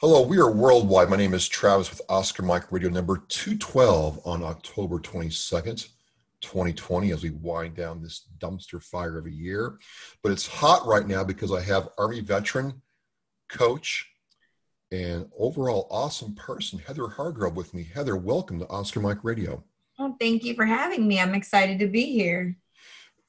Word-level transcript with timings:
Hello, 0.00 0.22
we 0.22 0.38
are 0.38 0.50
worldwide. 0.50 1.10
My 1.10 1.18
name 1.18 1.34
is 1.34 1.46
Travis 1.46 1.90
with 1.90 2.00
Oscar 2.08 2.42
Mike 2.42 2.72
Radio 2.72 2.88
number 2.88 3.18
212 3.28 4.18
on 4.24 4.42
October 4.42 4.98
22nd, 4.98 5.88
2020, 6.40 7.12
as 7.12 7.22
we 7.22 7.28
wind 7.28 7.76
down 7.76 8.00
this 8.00 8.24
dumpster 8.38 8.82
fire 8.82 9.18
of 9.18 9.26
a 9.26 9.30
year. 9.30 9.76
But 10.22 10.32
it's 10.32 10.46
hot 10.46 10.86
right 10.86 11.06
now 11.06 11.22
because 11.22 11.52
I 11.52 11.60
have 11.60 11.90
Army 11.98 12.22
veteran, 12.22 12.80
coach, 13.50 14.10
and 14.90 15.28
overall 15.38 15.86
awesome 15.90 16.34
person, 16.34 16.78
Heather 16.78 17.06
Hargrove, 17.06 17.54
with 17.54 17.74
me. 17.74 17.86
Heather, 17.94 18.16
welcome 18.16 18.58
to 18.60 18.68
Oscar 18.68 19.00
Mike 19.00 19.22
Radio. 19.22 19.62
Well, 19.98 20.16
thank 20.18 20.44
you 20.44 20.54
for 20.54 20.64
having 20.64 21.06
me. 21.06 21.20
I'm 21.20 21.34
excited 21.34 21.78
to 21.80 21.88
be 21.88 22.06
here. 22.06 22.56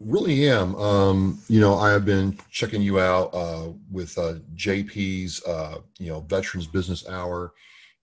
Really 0.04 0.50
am. 0.50 0.76
Um, 0.78 1.40
you 1.48 1.60
know, 1.60 1.76
I 1.76 1.92
have 1.92 2.06
been 2.06 2.36
checking 2.50 2.82
you 2.82 3.00
out 3.00 3.30
uh, 3.36 3.70
with 3.92 4.18
uh, 4.18 4.36
JP's, 4.56 5.44
uh, 5.46 5.78
you 6.00 6.10
know, 6.10 6.22
Veterans 6.22 6.66
Business 6.66 7.08
Hour, 7.08 7.54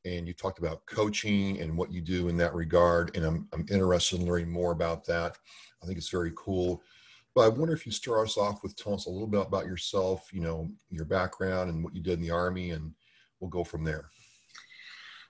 and 0.05 0.29
you 0.29 0.33
talked 0.33 0.61
about 0.61 0.87
coaching 0.87 1.61
and 1.61 1.77
what 1.77 1.91
you 1.91 2.01
do 2.01 2.29
in 2.29 2.37
that 2.37 2.55
regard. 2.55 3.17
And 3.17 3.27
I'm, 3.27 3.49
I'm 3.53 3.67
interested 3.69 4.21
in 4.21 4.27
learning 4.27 4.49
more 4.49 4.71
about 4.71 5.07
that. 5.07 5.39
I 5.83 5.87
think 5.87 5.99
it's 5.99 6.09
very 6.09 6.33
cool. 6.37 6.83
But 7.35 7.41
I 7.43 7.49
wonder 7.49 7.75
if 7.75 7.85
you 7.85 7.91
start 7.91 8.29
us 8.29 8.39
off 8.39 8.63
with 8.63 8.77
telling 8.77 8.99
us 8.99 9.07
a 9.07 9.11
little 9.11 9.27
bit 9.27 9.45
about 9.45 9.67
yourself, 9.67 10.29
you 10.33 10.41
know, 10.41 10.71
your 10.91 11.05
background 11.05 11.69
and 11.69 11.83
what 11.83 11.97
you 11.97 12.01
did 12.01 12.15
in 12.15 12.23
the 12.23 12.31
Army, 12.31 12.71
and 12.71 12.95
we'll 13.41 13.51
go 13.51 13.65
from 13.65 13.83
there. 13.83 14.09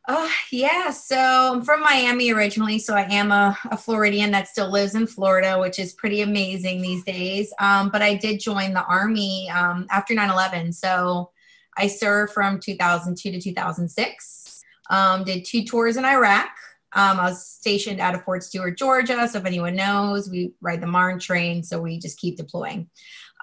Uh, 0.09 0.27
yeah, 0.51 0.89
so 0.89 1.19
I'm 1.19 1.63
from 1.63 1.83
Miami 1.83 2.33
originally, 2.33 2.79
so 2.79 2.95
I 2.95 3.03
am 3.03 3.31
a, 3.31 3.55
a, 3.71 3.77
Floridian 3.77 4.31
that 4.31 4.49
still 4.49 4.71
lives 4.71 4.95
in 4.95 5.07
Florida, 5.07 5.61
which 5.61 5.79
is 5.79 5.93
pretty 5.93 6.23
amazing 6.23 6.81
these 6.81 7.05
days. 7.05 7.53
Um, 7.61 7.91
but 7.91 8.01
I 8.01 8.15
did 8.15 8.41
join 8.41 8.73
the 8.73 8.85
Army 8.85 9.51
um, 9.51 9.87
after 9.91 10.15
9 10.15 10.31
11. 10.31 10.73
So 10.73 11.31
I 11.77 11.89
served 11.89 12.33
from 12.33 12.59
2002 12.59 13.33
to 13.33 13.39
2006, 13.39 14.65
um, 14.89 15.25
did 15.25 15.45
two 15.45 15.63
tours 15.65 15.99
in 15.99 16.07
Iraq. 16.07 16.49
Um, 16.95 17.21
I 17.21 17.25
was 17.25 17.47
stationed 17.47 18.01
out 18.01 18.15
of 18.15 18.25
Fort 18.25 18.43
Stewart, 18.43 18.79
Georgia. 18.79 19.29
So 19.29 19.41
if 19.41 19.45
anyone 19.45 19.77
knows, 19.77 20.31
we 20.31 20.53
ride 20.63 20.81
the 20.81 20.87
Marne 20.87 21.19
train, 21.19 21.63
so 21.63 21.83
we 21.83 21.99
just 21.99 22.19
keep 22.19 22.39
deploying. 22.39 22.89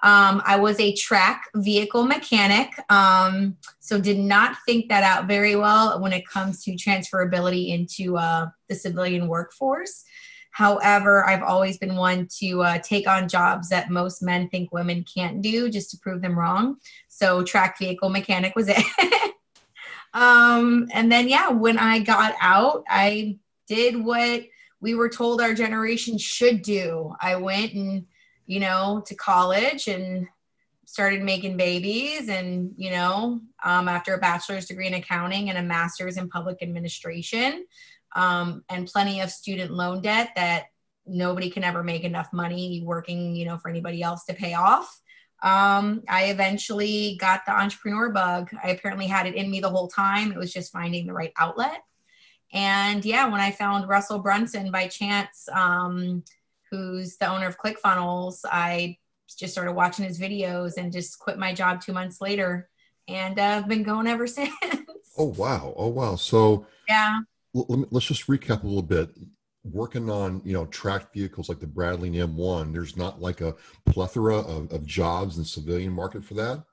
Um, 0.02 0.42
I 0.44 0.56
was 0.56 0.78
a 0.78 0.94
track 0.94 1.48
vehicle 1.54 2.04
mechanic, 2.04 2.70
um, 2.90 3.56
so 3.80 3.98
did 3.98 4.18
not 4.18 4.56
think 4.66 4.88
that 4.88 5.02
out 5.02 5.26
very 5.26 5.56
well 5.56 6.00
when 6.00 6.12
it 6.12 6.28
comes 6.28 6.62
to 6.64 6.72
transferability 6.72 7.68
into 7.68 8.16
uh, 8.18 8.48
the 8.68 8.74
civilian 8.74 9.26
workforce. 9.26 10.04
However, 10.50 11.26
I've 11.26 11.42
always 11.42 11.76
been 11.76 11.96
one 11.96 12.28
to 12.38 12.62
uh, 12.62 12.78
take 12.78 13.06
on 13.06 13.28
jobs 13.28 13.68
that 13.68 13.90
most 13.90 14.22
men 14.22 14.48
think 14.48 14.72
women 14.72 15.04
can't 15.04 15.42
do 15.42 15.68
just 15.68 15.90
to 15.90 15.98
prove 15.98 16.22
them 16.22 16.38
wrong. 16.38 16.76
So, 17.08 17.42
track 17.42 17.78
vehicle 17.78 18.08
mechanic 18.08 18.54
was 18.56 18.68
it. 18.68 18.82
um, 20.14 20.88
and 20.92 21.12
then, 21.12 21.28
yeah, 21.28 21.50
when 21.50 21.78
I 21.78 21.98
got 21.98 22.34
out, 22.40 22.84
I 22.88 23.38
did 23.66 24.02
what 24.02 24.44
we 24.80 24.94
were 24.94 25.08
told 25.08 25.40
our 25.40 25.52
generation 25.52 26.16
should 26.16 26.62
do. 26.62 27.14
I 27.20 27.36
went 27.36 27.74
and 27.74 28.06
you 28.46 28.60
know, 28.60 29.02
to 29.06 29.14
college 29.14 29.88
and 29.88 30.28
started 30.86 31.22
making 31.22 31.56
babies. 31.56 32.28
And, 32.28 32.72
you 32.76 32.90
know, 32.90 33.40
um, 33.64 33.88
after 33.88 34.14
a 34.14 34.18
bachelor's 34.18 34.66
degree 34.66 34.86
in 34.86 34.94
accounting 34.94 35.50
and 35.50 35.58
a 35.58 35.62
master's 35.62 36.16
in 36.16 36.28
public 36.28 36.62
administration, 36.62 37.66
um, 38.14 38.64
and 38.70 38.86
plenty 38.86 39.20
of 39.20 39.30
student 39.30 39.72
loan 39.72 40.00
debt 40.00 40.30
that 40.36 40.66
nobody 41.06 41.50
can 41.50 41.64
ever 41.64 41.82
make 41.82 42.04
enough 42.04 42.32
money 42.32 42.82
working, 42.84 43.36
you 43.36 43.44
know, 43.44 43.58
for 43.58 43.68
anybody 43.68 44.02
else 44.02 44.24
to 44.24 44.34
pay 44.34 44.54
off. 44.54 45.00
Um, 45.42 46.02
I 46.08 46.26
eventually 46.26 47.18
got 47.20 47.44
the 47.46 47.52
entrepreneur 47.52 48.10
bug. 48.10 48.50
I 48.64 48.70
apparently 48.70 49.06
had 49.06 49.26
it 49.26 49.34
in 49.34 49.50
me 49.50 49.60
the 49.60 49.68
whole 49.68 49.88
time. 49.88 50.32
It 50.32 50.38
was 50.38 50.52
just 50.52 50.72
finding 50.72 51.06
the 51.06 51.12
right 51.12 51.32
outlet. 51.38 51.82
And 52.52 53.04
yeah, 53.04 53.28
when 53.28 53.40
I 53.40 53.50
found 53.50 53.88
Russell 53.88 54.20
Brunson 54.20 54.70
by 54.70 54.88
chance, 54.88 55.48
um, 55.52 56.24
who's 56.70 57.16
the 57.16 57.28
owner 57.28 57.46
of 57.46 57.58
ClickFunnels, 57.58 58.40
I 58.44 58.98
just 59.38 59.52
started 59.52 59.72
watching 59.72 60.04
his 60.04 60.20
videos 60.20 60.76
and 60.76 60.92
just 60.92 61.18
quit 61.18 61.38
my 61.38 61.52
job 61.52 61.80
two 61.80 61.92
months 61.92 62.20
later. 62.20 62.68
And 63.08 63.38
uh, 63.38 63.42
I've 63.42 63.68
been 63.68 63.82
going 63.82 64.06
ever 64.06 64.26
since. 64.26 64.52
Oh, 65.18 65.26
wow. 65.36 65.74
Oh, 65.76 65.88
wow. 65.88 66.16
So, 66.16 66.66
yeah. 66.88 67.20
L- 67.54 67.86
let's 67.90 68.06
just 68.06 68.26
recap 68.26 68.62
a 68.62 68.66
little 68.66 68.82
bit. 68.82 69.10
Working 69.64 70.10
on, 70.10 70.42
you 70.44 70.52
know, 70.52 70.66
tracked 70.66 71.12
vehicles 71.12 71.48
like 71.48 71.58
the 71.58 71.66
Bradley 71.66 72.10
M1, 72.10 72.72
there's 72.72 72.96
not 72.96 73.20
like 73.20 73.40
a 73.40 73.56
plethora 73.86 74.38
of, 74.38 74.72
of 74.72 74.86
jobs 74.86 75.36
in 75.36 75.42
the 75.42 75.48
civilian 75.48 75.92
market 75.92 76.24
for 76.24 76.34
that? 76.34 76.64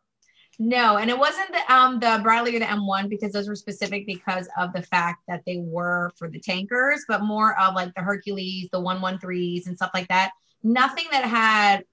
No, 0.66 0.96
and 0.96 1.10
it 1.10 1.20
wasn't 1.20 1.52
the 1.52 1.74
um 1.74 2.00
the 2.00 2.22
Bradley 2.24 2.56
or 2.56 2.60
the 2.60 2.66
M1 2.66 3.10
because 3.10 3.34
those 3.34 3.50
were 3.50 3.56
specific 3.56 4.06
because 4.06 4.48
of 4.58 4.72
the 4.72 4.82
fact 4.82 5.24
that 5.28 5.44
they 5.46 5.58
were 5.58 6.14
for 6.16 6.30
the 6.30 6.40
tankers, 6.40 7.04
but 7.06 7.22
more 7.22 7.60
of 7.60 7.76
like 7.76 7.94
the 7.96 8.02
Hercules, 8.02 8.70
the 8.72 8.80
113s 8.80 9.68
and 9.68 9.76
stuff 9.76 9.92
like 9.94 10.08
that. 10.08 10.32
Nothing 10.64 11.04
that 11.12 11.26
had, 11.26 11.84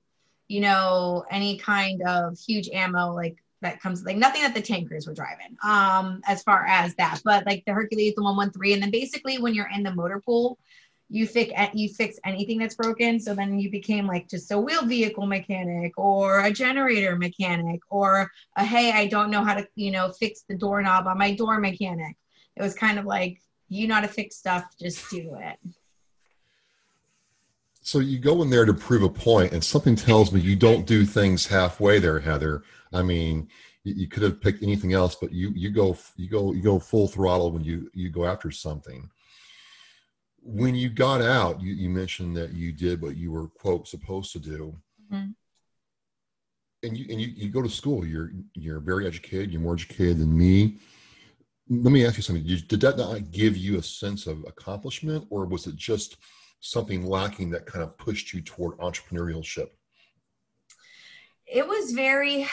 you 0.46 0.60
know, 0.60 1.24
any 1.32 1.58
kind 1.58 2.00
of 2.02 2.38
huge 2.38 2.68
ammo 2.72 3.12
like 3.12 3.42
that 3.60 3.80
comes 3.80 4.04
like 4.04 4.16
nothing 4.16 4.42
that 4.42 4.54
the 4.54 4.62
tankers 4.62 5.06
were 5.06 5.12
driving 5.12 5.54
um 5.62 6.22
as 6.26 6.42
far 6.42 6.64
as 6.66 6.94
that 6.94 7.20
but 7.26 7.44
like 7.44 7.62
the 7.66 7.74
hercules 7.74 8.14
the 8.14 8.22
113 8.22 8.72
and 8.72 8.82
then 8.82 8.90
basically 8.90 9.36
when 9.36 9.52
you're 9.52 9.68
in 9.68 9.82
the 9.82 9.94
motor 9.94 10.18
pool 10.18 10.58
you 11.10 11.26
fix 11.26 11.52
you 11.74 11.88
fix 11.88 12.18
anything 12.24 12.58
that's 12.58 12.76
broken. 12.76 13.18
So 13.18 13.34
then 13.34 13.58
you 13.58 13.70
became 13.70 14.06
like 14.06 14.28
just 14.28 14.50
a 14.52 14.58
wheel 14.58 14.86
vehicle 14.86 15.26
mechanic 15.26 15.92
or 15.98 16.40
a 16.40 16.52
generator 16.52 17.16
mechanic 17.16 17.80
or 17.90 18.30
a 18.56 18.64
hey 18.64 18.92
i 18.92 19.06
don't 19.06 19.30
know 19.30 19.42
how 19.44 19.54
to 19.54 19.66
you 19.74 19.90
know 19.90 20.12
fix 20.12 20.44
the 20.48 20.56
doorknob 20.56 21.06
on 21.06 21.18
my 21.18 21.34
door 21.34 21.58
mechanic. 21.58 22.16
It 22.56 22.62
was 22.62 22.74
kind 22.74 22.98
of 22.98 23.04
like 23.04 23.40
you 23.68 23.88
know 23.88 23.96
how 23.96 24.00
to 24.02 24.08
fix 24.08 24.36
stuff 24.36 24.64
just 24.80 25.10
do 25.10 25.36
it. 25.40 25.58
So 27.82 27.98
you 27.98 28.18
go 28.18 28.42
in 28.42 28.50
there 28.50 28.64
to 28.64 28.74
prove 28.74 29.02
a 29.02 29.08
point 29.08 29.52
and 29.52 29.64
something 29.64 29.96
tells 29.96 30.32
me 30.32 30.40
you 30.40 30.54
don't 30.54 30.86
do 30.86 31.04
things 31.04 31.46
halfway 31.46 31.98
there 31.98 32.20
heather. 32.20 32.62
I 32.92 33.02
mean 33.02 33.48
you, 33.82 33.94
you 33.94 34.06
could 34.06 34.22
have 34.22 34.40
picked 34.40 34.62
anything 34.62 34.92
else 34.92 35.16
but 35.16 35.32
you 35.32 35.50
you 35.56 35.70
go 35.70 35.98
you 36.16 36.28
go 36.28 36.52
you 36.52 36.62
go 36.62 36.78
full 36.78 37.08
throttle 37.08 37.50
when 37.50 37.64
you 37.64 37.90
you 37.94 38.10
go 38.10 38.26
after 38.26 38.52
something 38.52 39.10
when 40.42 40.74
you 40.74 40.88
got 40.88 41.20
out, 41.20 41.60
you, 41.60 41.72
you 41.74 41.88
mentioned 41.90 42.36
that 42.36 42.52
you 42.52 42.72
did 42.72 43.02
what 43.02 43.16
you 43.16 43.30
were 43.30 43.48
quote 43.48 43.88
supposed 43.88 44.32
to 44.32 44.38
do. 44.38 44.76
Mm-hmm. 45.12 45.30
And 46.82 46.96
you 46.96 47.06
and 47.10 47.20
you, 47.20 47.28
you 47.36 47.50
go 47.50 47.60
to 47.60 47.68
school. 47.68 48.06
You're 48.06 48.32
you're 48.54 48.80
very 48.80 49.06
educated. 49.06 49.52
You're 49.52 49.60
more 49.60 49.74
educated 49.74 50.18
than 50.18 50.36
me. 50.36 50.78
Let 51.68 51.92
me 51.92 52.06
ask 52.06 52.16
you 52.16 52.22
something. 52.22 52.44
Did 52.44 52.80
that 52.80 52.96
not 52.96 53.30
give 53.30 53.56
you 53.56 53.78
a 53.78 53.82
sense 53.82 54.26
of 54.26 54.44
accomplishment, 54.48 55.26
or 55.28 55.44
was 55.44 55.66
it 55.66 55.76
just 55.76 56.16
something 56.60 57.06
lacking 57.06 57.50
that 57.50 57.66
kind 57.66 57.82
of 57.82 57.96
pushed 57.98 58.32
you 58.32 58.40
toward 58.40 58.78
entrepreneurship? 58.78 59.68
It 61.46 61.66
was 61.66 61.92
very 61.92 62.48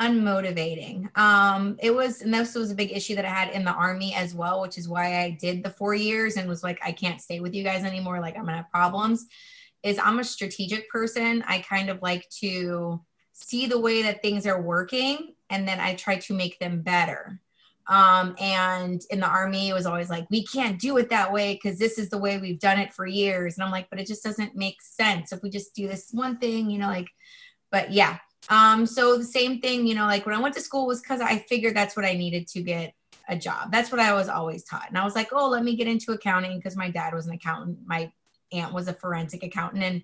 unmotivating. 0.00 1.16
Um, 1.16 1.76
it 1.82 1.94
was, 1.94 2.22
and 2.22 2.32
this 2.32 2.54
was 2.54 2.70
a 2.70 2.74
big 2.74 2.92
issue 2.92 3.14
that 3.16 3.24
I 3.24 3.28
had 3.28 3.50
in 3.50 3.64
the 3.64 3.72
army 3.72 4.14
as 4.14 4.34
well, 4.34 4.62
which 4.62 4.78
is 4.78 4.88
why 4.88 5.20
I 5.20 5.30
did 5.40 5.62
the 5.62 5.70
four 5.70 5.94
years 5.94 6.36
and 6.36 6.48
was 6.48 6.62
like, 6.62 6.80
I 6.82 6.92
can't 6.92 7.20
stay 7.20 7.40
with 7.40 7.54
you 7.54 7.62
guys 7.62 7.84
anymore. 7.84 8.20
Like, 8.20 8.36
I'm 8.36 8.44
gonna 8.44 8.58
have 8.58 8.70
problems. 8.70 9.26
Is 9.82 9.98
I'm 9.98 10.18
a 10.18 10.24
strategic 10.24 10.88
person. 10.90 11.44
I 11.46 11.60
kind 11.60 11.88
of 11.88 12.02
like 12.02 12.28
to 12.40 13.00
see 13.32 13.66
the 13.66 13.80
way 13.80 14.02
that 14.02 14.22
things 14.22 14.46
are 14.46 14.60
working 14.60 15.34
and 15.48 15.66
then 15.66 15.80
I 15.80 15.94
try 15.94 16.16
to 16.16 16.34
make 16.34 16.58
them 16.58 16.82
better. 16.82 17.40
Um, 17.86 18.36
and 18.38 19.02
in 19.10 19.20
the 19.20 19.26
army, 19.26 19.68
it 19.68 19.74
was 19.74 19.86
always 19.86 20.10
like, 20.10 20.26
we 20.30 20.44
can't 20.44 20.78
do 20.78 20.96
it 20.98 21.10
that 21.10 21.32
way 21.32 21.54
because 21.54 21.78
this 21.78 21.98
is 21.98 22.08
the 22.08 22.18
way 22.18 22.38
we've 22.38 22.60
done 22.60 22.78
it 22.78 22.92
for 22.92 23.06
years. 23.06 23.56
And 23.56 23.64
I'm 23.64 23.72
like, 23.72 23.90
but 23.90 23.98
it 23.98 24.06
just 24.06 24.22
doesn't 24.22 24.54
make 24.54 24.80
sense 24.80 25.32
if 25.32 25.42
we 25.42 25.50
just 25.50 25.74
do 25.74 25.88
this 25.88 26.10
one 26.12 26.38
thing, 26.38 26.70
you 26.70 26.78
know, 26.78 26.86
like, 26.86 27.08
but 27.72 27.90
yeah, 27.90 28.18
um, 28.48 28.86
so 28.86 29.18
the 29.18 29.24
same 29.24 29.60
thing, 29.60 29.86
you 29.86 29.94
know, 29.94 30.06
like 30.06 30.26
when 30.26 30.34
I 30.34 30.40
went 30.40 30.54
to 30.54 30.60
school 30.60 30.86
was 30.86 31.00
because 31.00 31.20
I 31.20 31.38
figured 31.38 31.76
that's 31.76 31.96
what 31.96 32.04
I 32.04 32.14
needed 32.14 32.48
to 32.48 32.62
get 32.62 32.94
a 33.28 33.36
job. 33.36 33.70
That's 33.70 33.92
what 33.92 34.00
I 34.00 34.12
was 34.12 34.28
always 34.28 34.64
taught. 34.64 34.88
And 34.88 34.98
I 34.98 35.04
was 35.04 35.14
like, 35.14 35.28
oh, 35.32 35.48
let 35.48 35.62
me 35.62 35.76
get 35.76 35.86
into 35.86 36.12
accounting 36.12 36.56
because 36.56 36.76
my 36.76 36.90
dad 36.90 37.14
was 37.14 37.26
an 37.26 37.34
accountant. 37.34 37.78
My 37.86 38.12
aunt 38.52 38.72
was 38.72 38.88
a 38.88 38.92
forensic 38.92 39.44
accountant. 39.44 39.84
And 39.84 40.02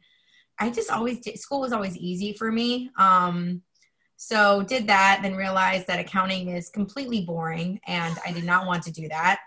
I 0.58 0.70
just 0.70 0.90
always 0.90 1.20
did, 1.20 1.38
school 1.38 1.60
was 1.60 1.72
always 1.72 1.96
easy 1.96 2.32
for 2.32 2.52
me. 2.52 2.90
Um, 2.98 3.62
so 4.16 4.62
did 4.62 4.86
that, 4.86 5.20
then 5.22 5.34
realized 5.34 5.86
that 5.88 5.98
accounting 5.98 6.48
is 6.48 6.70
completely 6.70 7.22
boring 7.22 7.80
and 7.86 8.16
I 8.24 8.32
did 8.32 8.44
not 8.44 8.66
want 8.66 8.82
to 8.84 8.92
do 8.92 9.08
that. 9.08 9.40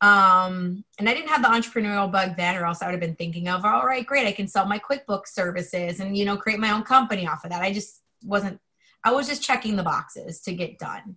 Um, 0.00 0.84
and 0.98 1.08
I 1.08 1.14
didn't 1.14 1.28
have 1.28 1.42
the 1.42 1.48
entrepreneurial 1.48 2.10
bug 2.10 2.36
then, 2.36 2.56
or 2.56 2.66
else 2.66 2.82
I 2.82 2.86
would 2.86 2.92
have 2.92 3.00
been 3.00 3.14
thinking 3.14 3.48
of, 3.48 3.64
all 3.64 3.86
right, 3.86 4.04
great, 4.04 4.26
I 4.26 4.32
can 4.32 4.48
sell 4.48 4.66
my 4.66 4.78
QuickBooks 4.78 5.28
services 5.28 6.00
and, 6.00 6.16
you 6.16 6.24
know, 6.24 6.36
create 6.36 6.58
my 6.58 6.72
own 6.72 6.82
company 6.82 7.26
off 7.26 7.44
of 7.44 7.50
that. 7.50 7.62
I 7.62 7.72
just 7.72 8.01
wasn't 8.24 8.58
i 9.04 9.12
was 9.12 9.28
just 9.28 9.42
checking 9.42 9.76
the 9.76 9.82
boxes 9.82 10.40
to 10.40 10.52
get 10.52 10.78
done 10.78 11.16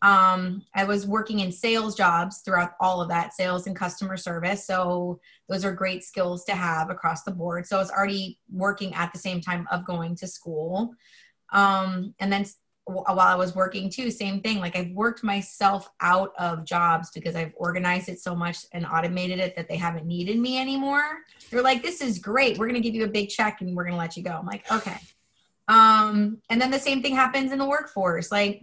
um, 0.00 0.62
i 0.74 0.84
was 0.84 1.06
working 1.06 1.40
in 1.40 1.50
sales 1.50 1.96
jobs 1.96 2.38
throughout 2.44 2.72
all 2.80 3.00
of 3.00 3.08
that 3.08 3.34
sales 3.34 3.66
and 3.66 3.76
customer 3.76 4.16
service 4.16 4.66
so 4.66 5.20
those 5.48 5.64
are 5.64 5.72
great 5.72 6.04
skills 6.04 6.44
to 6.44 6.52
have 6.52 6.90
across 6.90 7.24
the 7.24 7.30
board 7.30 7.66
so 7.66 7.76
i 7.76 7.80
was 7.80 7.90
already 7.90 8.38
working 8.50 8.94
at 8.94 9.12
the 9.12 9.18
same 9.18 9.40
time 9.40 9.66
of 9.70 9.84
going 9.84 10.14
to 10.14 10.26
school 10.26 10.94
um, 11.50 12.14
and 12.20 12.30
then 12.32 12.44
while 12.88 13.20
I 13.20 13.34
was 13.34 13.54
working 13.54 13.90
too, 13.90 14.10
same 14.10 14.40
thing. 14.40 14.60
Like 14.60 14.76
I've 14.76 14.90
worked 14.90 15.22
myself 15.22 15.90
out 16.00 16.32
of 16.38 16.64
jobs 16.64 17.10
because 17.10 17.36
I've 17.36 17.52
organized 17.56 18.08
it 18.08 18.18
so 18.18 18.34
much 18.34 18.64
and 18.72 18.86
automated 18.86 19.38
it 19.38 19.54
that 19.56 19.68
they 19.68 19.76
haven't 19.76 20.06
needed 20.06 20.38
me 20.38 20.58
anymore. 20.58 21.18
They're 21.50 21.62
like, 21.62 21.82
this 21.82 22.00
is 22.00 22.18
great. 22.18 22.58
We're 22.58 22.66
going 22.66 22.80
to 22.80 22.86
give 22.86 22.94
you 22.94 23.04
a 23.04 23.08
big 23.08 23.28
check 23.28 23.60
and 23.60 23.76
we're 23.76 23.84
going 23.84 23.94
to 23.94 23.98
let 23.98 24.16
you 24.16 24.22
go. 24.22 24.30
I'm 24.30 24.46
like, 24.46 24.70
okay. 24.72 24.96
Um, 25.68 26.38
and 26.48 26.60
then 26.60 26.70
the 26.70 26.78
same 26.78 27.02
thing 27.02 27.14
happens 27.14 27.52
in 27.52 27.58
the 27.58 27.68
workforce. 27.68 28.32
Like, 28.32 28.62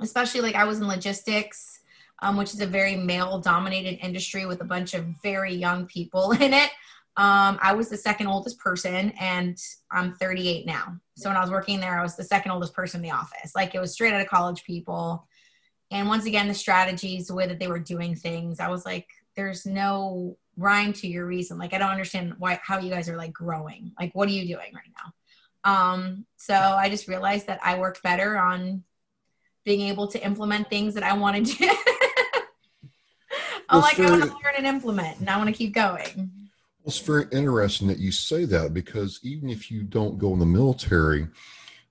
especially 0.00 0.40
like 0.40 0.56
I 0.56 0.64
was 0.64 0.78
in 0.78 0.88
logistics, 0.88 1.80
um, 2.20 2.36
which 2.36 2.52
is 2.52 2.60
a 2.60 2.66
very 2.66 2.96
male 2.96 3.38
dominated 3.40 4.04
industry 4.04 4.46
with 4.46 4.60
a 4.60 4.64
bunch 4.64 4.94
of 4.94 5.06
very 5.22 5.54
young 5.54 5.86
people 5.86 6.32
in 6.40 6.52
it. 6.52 6.70
Um, 7.14 7.58
I 7.60 7.74
was 7.74 7.90
the 7.90 7.96
second 7.96 8.28
oldest 8.28 8.58
person 8.58 9.12
and 9.20 9.58
I'm 9.90 10.14
38 10.14 10.64
now. 10.64 10.96
So 11.14 11.28
when 11.28 11.36
I 11.36 11.42
was 11.42 11.50
working 11.50 11.78
there, 11.78 11.98
I 11.98 12.02
was 12.02 12.16
the 12.16 12.24
second 12.24 12.52
oldest 12.52 12.72
person 12.72 12.98
in 12.98 13.10
the 13.10 13.14
office. 13.14 13.54
Like 13.54 13.74
it 13.74 13.80
was 13.80 13.92
straight 13.92 14.14
out 14.14 14.22
of 14.22 14.28
college 14.28 14.64
people. 14.64 15.28
And 15.90 16.08
once 16.08 16.24
again, 16.24 16.48
the 16.48 16.54
strategies, 16.54 17.26
the 17.26 17.34
way 17.34 17.46
that 17.46 17.58
they 17.58 17.66
were 17.66 17.78
doing 17.78 18.16
things, 18.16 18.60
I 18.60 18.68
was 18.68 18.86
like, 18.86 19.08
there's 19.36 19.66
no 19.66 20.38
rhyme 20.56 20.94
to 20.94 21.06
your 21.06 21.26
reason. 21.26 21.58
Like 21.58 21.74
I 21.74 21.78
don't 21.78 21.90
understand 21.90 22.34
why 22.38 22.58
how 22.62 22.78
you 22.78 22.88
guys 22.88 23.10
are 23.10 23.16
like 23.16 23.32
growing. 23.32 23.92
Like 24.00 24.14
what 24.14 24.28
are 24.28 24.32
you 24.32 24.46
doing 24.46 24.72
right 24.74 24.92
now? 24.96 25.12
Um, 25.64 26.26
so 26.36 26.54
I 26.54 26.88
just 26.88 27.08
realized 27.08 27.46
that 27.46 27.60
I 27.62 27.78
worked 27.78 28.02
better 28.02 28.36
on 28.36 28.84
being 29.64 29.82
able 29.88 30.08
to 30.08 30.24
implement 30.24 30.68
things 30.68 30.94
that 30.94 31.04
I 31.04 31.12
wanted 31.14 31.46
to. 31.46 31.56
Do. 31.56 31.68
I'm 31.68 31.76
well, 33.70 33.80
like, 33.80 33.98
I 33.98 34.10
want 34.10 34.22
to 34.24 34.28
learn 34.28 34.54
and 34.58 34.66
implement, 34.66 35.20
and 35.20 35.30
I 35.30 35.36
want 35.36 35.48
to 35.48 35.54
keep 35.54 35.72
going. 35.72 36.30
Well, 36.82 36.88
it's 36.88 36.98
very 36.98 37.26
interesting 37.30 37.86
that 37.88 37.98
you 37.98 38.10
say 38.10 38.44
that 38.46 38.74
because 38.74 39.20
even 39.22 39.48
if 39.48 39.70
you 39.70 39.84
don't 39.84 40.18
go 40.18 40.32
in 40.32 40.40
the 40.40 40.46
military, 40.46 41.28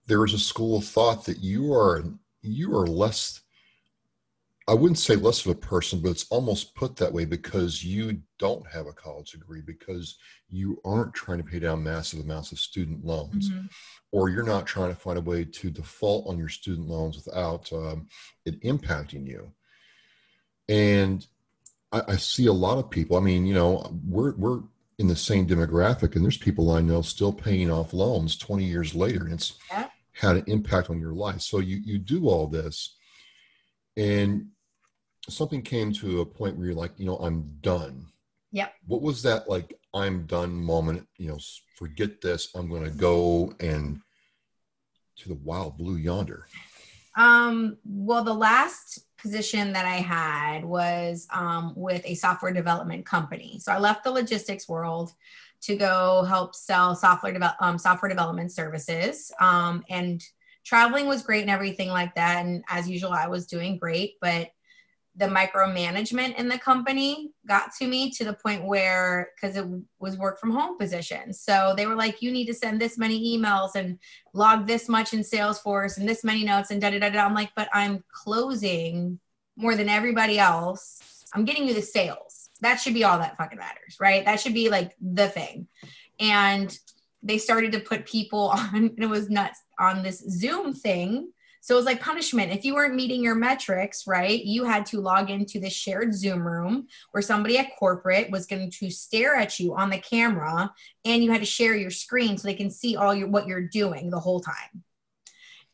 there 0.08 0.26
is 0.26 0.34
a 0.34 0.40
school 0.40 0.78
of 0.78 0.86
thought 0.86 1.24
that 1.26 1.40
you 1.40 1.74
are 1.74 2.04
you 2.42 2.76
are 2.76 2.88
less. 2.88 3.42
I 4.68 4.74
wouldn't 4.74 5.00
say 5.00 5.16
less 5.16 5.46
of 5.46 5.52
a 5.52 5.56
person, 5.56 6.02
but 6.02 6.12
it's 6.12 6.28
almost 6.30 6.76
put 6.76 6.96
that 6.98 7.12
way 7.12 7.26
because 7.26 7.84
you 7.84 8.22
don't 8.38 8.66
have 8.68 8.86
a 8.86 8.94
college 8.94 9.32
degree 9.32 9.62
because 9.62 10.18
you 10.50 10.80
aren't 10.86 11.14
trying 11.14 11.40
to 11.40 11.44
pay 11.44 11.60
down 11.60 11.84
massive 11.84 12.20
amounts 12.20 12.52
of 12.52 12.60
student 12.60 13.04
loans, 13.04 13.50
mm-hmm. 13.50 13.66
or 14.12 14.30
you're 14.30 14.44
not 14.44 14.68
trying 14.68 14.90
to 14.90 15.00
find 15.00 15.18
a 15.18 15.22
way 15.22 15.44
to 15.46 15.72
default 15.72 16.28
on 16.28 16.38
your 16.38 16.50
student 16.50 16.88
loans 16.88 17.16
without 17.16 17.72
um, 17.74 18.08
it 18.46 18.62
impacting 18.62 19.28
you. 19.28 19.52
And 20.70 21.26
I, 21.92 22.02
I 22.10 22.16
see 22.18 22.46
a 22.46 22.54
lot 22.54 22.78
of 22.78 22.90
people. 22.90 23.18
I 23.18 23.20
mean, 23.20 23.48
you 23.48 23.56
know, 23.56 24.00
we're 24.08 24.36
we're 24.36 24.62
in 25.02 25.08
the 25.08 25.16
same 25.16 25.48
demographic 25.48 26.16
and 26.16 26.24
there's 26.24 26.38
people 26.38 26.70
i 26.70 26.80
know 26.80 27.02
still 27.02 27.34
paying 27.34 27.72
off 27.72 27.92
loans 27.92 28.38
20 28.38 28.64
years 28.64 28.94
later 28.94 29.24
and 29.24 29.34
it's 29.34 29.58
yeah. 29.72 29.88
had 30.14 30.36
an 30.36 30.44
impact 30.46 30.92
on 30.92 31.00
your 31.00 31.14
life 31.14 31.42
so 31.42 31.58
you 31.58 31.78
you 31.78 31.98
do 31.98 32.28
all 32.28 32.46
this 32.46 32.98
and 33.98 34.48
something 35.30 35.62
came 35.62 35.92
to 35.92 36.22
a 36.22 36.26
point 36.26 36.58
where 36.58 36.68
you're 36.68 36.76
like 36.76 36.94
you 36.98 37.06
know 37.06 37.18
i'm 37.18 37.42
done 37.62 38.06
yep 38.52 38.74
what 38.88 39.02
was 39.02 39.22
that 39.22 39.50
like 39.50 39.74
i'm 39.94 40.26
done 40.26 40.54
moment 40.54 41.08
you 41.18 41.28
know 41.28 41.38
forget 41.78 42.22
this 42.22 42.50
i'm 42.56 42.70
going 42.70 42.84
to 42.84 42.90
go 42.90 43.54
and 43.60 44.00
to 45.16 45.30
the 45.30 45.36
wild 45.36 45.78
blue 45.78 45.98
yonder 45.98 46.48
um 47.18 47.78
well 47.86 48.24
the 48.24 48.34
last 48.34 49.06
position 49.22 49.74
that 49.74 49.86
I 49.86 49.98
had 49.98 50.66
was 50.66 51.28
um, 51.34 51.74
with 51.76 52.02
a 52.06 52.16
software 52.16 52.52
development 52.52 53.06
company. 53.06 53.60
So 53.60 53.72
I 53.72 53.78
left 53.78 54.04
the 54.04 54.12
logistics 54.12 54.68
world 54.68 55.14
to 55.62 55.76
go 55.76 56.24
help 56.24 56.56
sell 56.56 56.96
software, 56.96 57.34
de- 57.34 57.58
um, 57.60 57.78
software 57.78 58.10
development 58.10 58.52
services. 58.52 59.32
Um, 59.40 59.84
and 59.90 60.24
traveling 60.64 61.08
was 61.08 61.24
great 61.24 61.42
and 61.42 61.50
everything 61.50 61.90
like 61.90 62.16
that. 62.16 62.46
And 62.46 62.64
as 62.70 62.90
usual, 62.90 63.12
I 63.12 63.28
was 63.28 63.48
doing 63.48 63.78
great, 63.78 64.16
but 64.22 64.52
the 65.16 65.26
micromanagement 65.26 66.36
in 66.36 66.48
the 66.48 66.58
company 66.58 67.32
got 67.46 67.76
to 67.76 67.86
me 67.86 68.10
to 68.12 68.24
the 68.24 68.34
point 68.34 68.64
where 68.64 69.32
because 69.36 69.58
it 69.58 69.66
was 70.00 70.18
work 70.18 70.40
from 70.40 70.52
home 70.52 70.78
position. 70.78 71.34
So 71.34 71.74
they 71.76 71.86
were 71.86 71.96
like 71.96 72.22
you 72.22 72.32
need 72.32 72.46
to 72.46 72.54
send 72.54 72.80
this 72.80 72.98
many 72.98 73.38
emails 73.38 73.76
and 73.76 74.00
log 74.34 74.68
this 74.68 74.88
much 74.88 75.14
in 75.14 75.20
salesforce 75.20 75.98
and 75.98 76.08
this 76.08 76.24
many 76.24 76.46
notes 76.46 76.72
and 76.72 76.82
da 76.82 76.92
da 76.92 77.10
da. 77.10 77.26
I'm 77.26 77.34
like 77.34 77.52
but 77.56 77.68
i'm 77.74 78.04
closing 78.12 79.20
more 79.58 79.76
than 79.76 79.90
everybody 79.90 80.40
else. 80.40 81.26
I'm 81.34 81.44
getting 81.44 81.68
you 81.68 81.74
the 81.74 81.82
sales. 81.82 82.50
That 82.62 82.78
should 82.80 82.94
be 82.94 83.04
all 83.04 83.20
that 83.20 83.38
fucking 83.38 83.60
matters 83.60 83.98
right? 84.00 84.24
That 84.24 84.40
should 84.40 84.54
be 84.54 84.70
like 84.70 84.96
the 85.02 85.28
thing. 85.28 85.68
And 86.22 86.78
they 87.24 87.38
started 87.38 87.72
to 87.72 87.80
put 87.80 88.06
people 88.06 88.50
on 88.56 88.92
it 88.98 89.06
was 89.08 89.30
nuts 89.30 89.62
on 89.80 90.04
this 90.04 90.20
zoom 90.30 90.74
thing 90.74 91.32
so 91.64 91.76
it 91.76 91.78
was 91.78 91.86
like 91.86 92.02
punishment. 92.02 92.52
If 92.52 92.66
you 92.66 92.74
weren't 92.74 92.96
meeting 92.96 93.22
your 93.22 93.36
metrics, 93.36 94.08
right, 94.08 94.44
you 94.44 94.66
had 94.66 94.84
to 94.88 95.00
log 95.00 95.30
into 95.30 95.60
this 95.60 95.74
shared 95.74 96.14
Zoom 96.14 96.42
room 96.46 96.88
where 97.12 97.22
somebody 97.22 97.60
at 97.60 97.76
corporate 97.78 98.32
was 98.32 98.48
going 98.48 98.72
to 98.72 98.90
stare 98.90 99.36
at 99.36 99.60
you 99.60 99.76
on 99.76 99.92
the 99.92 100.00
camera 100.00 100.74
and 101.06 101.24
you 101.24 101.32
had 101.32 101.42
to 101.42 101.46
share 101.46 101.76
your 101.76 101.92
screen 101.92 102.36
so 102.36 102.48
they 102.48 102.56
can 102.56 102.72
see 102.72 102.96
all 102.96 103.14
your 103.14 103.28
what 103.28 103.46
you're 103.46 103.68
doing 103.68 104.10
the 104.10 104.20
whole 104.20 104.40
time. 104.40 104.84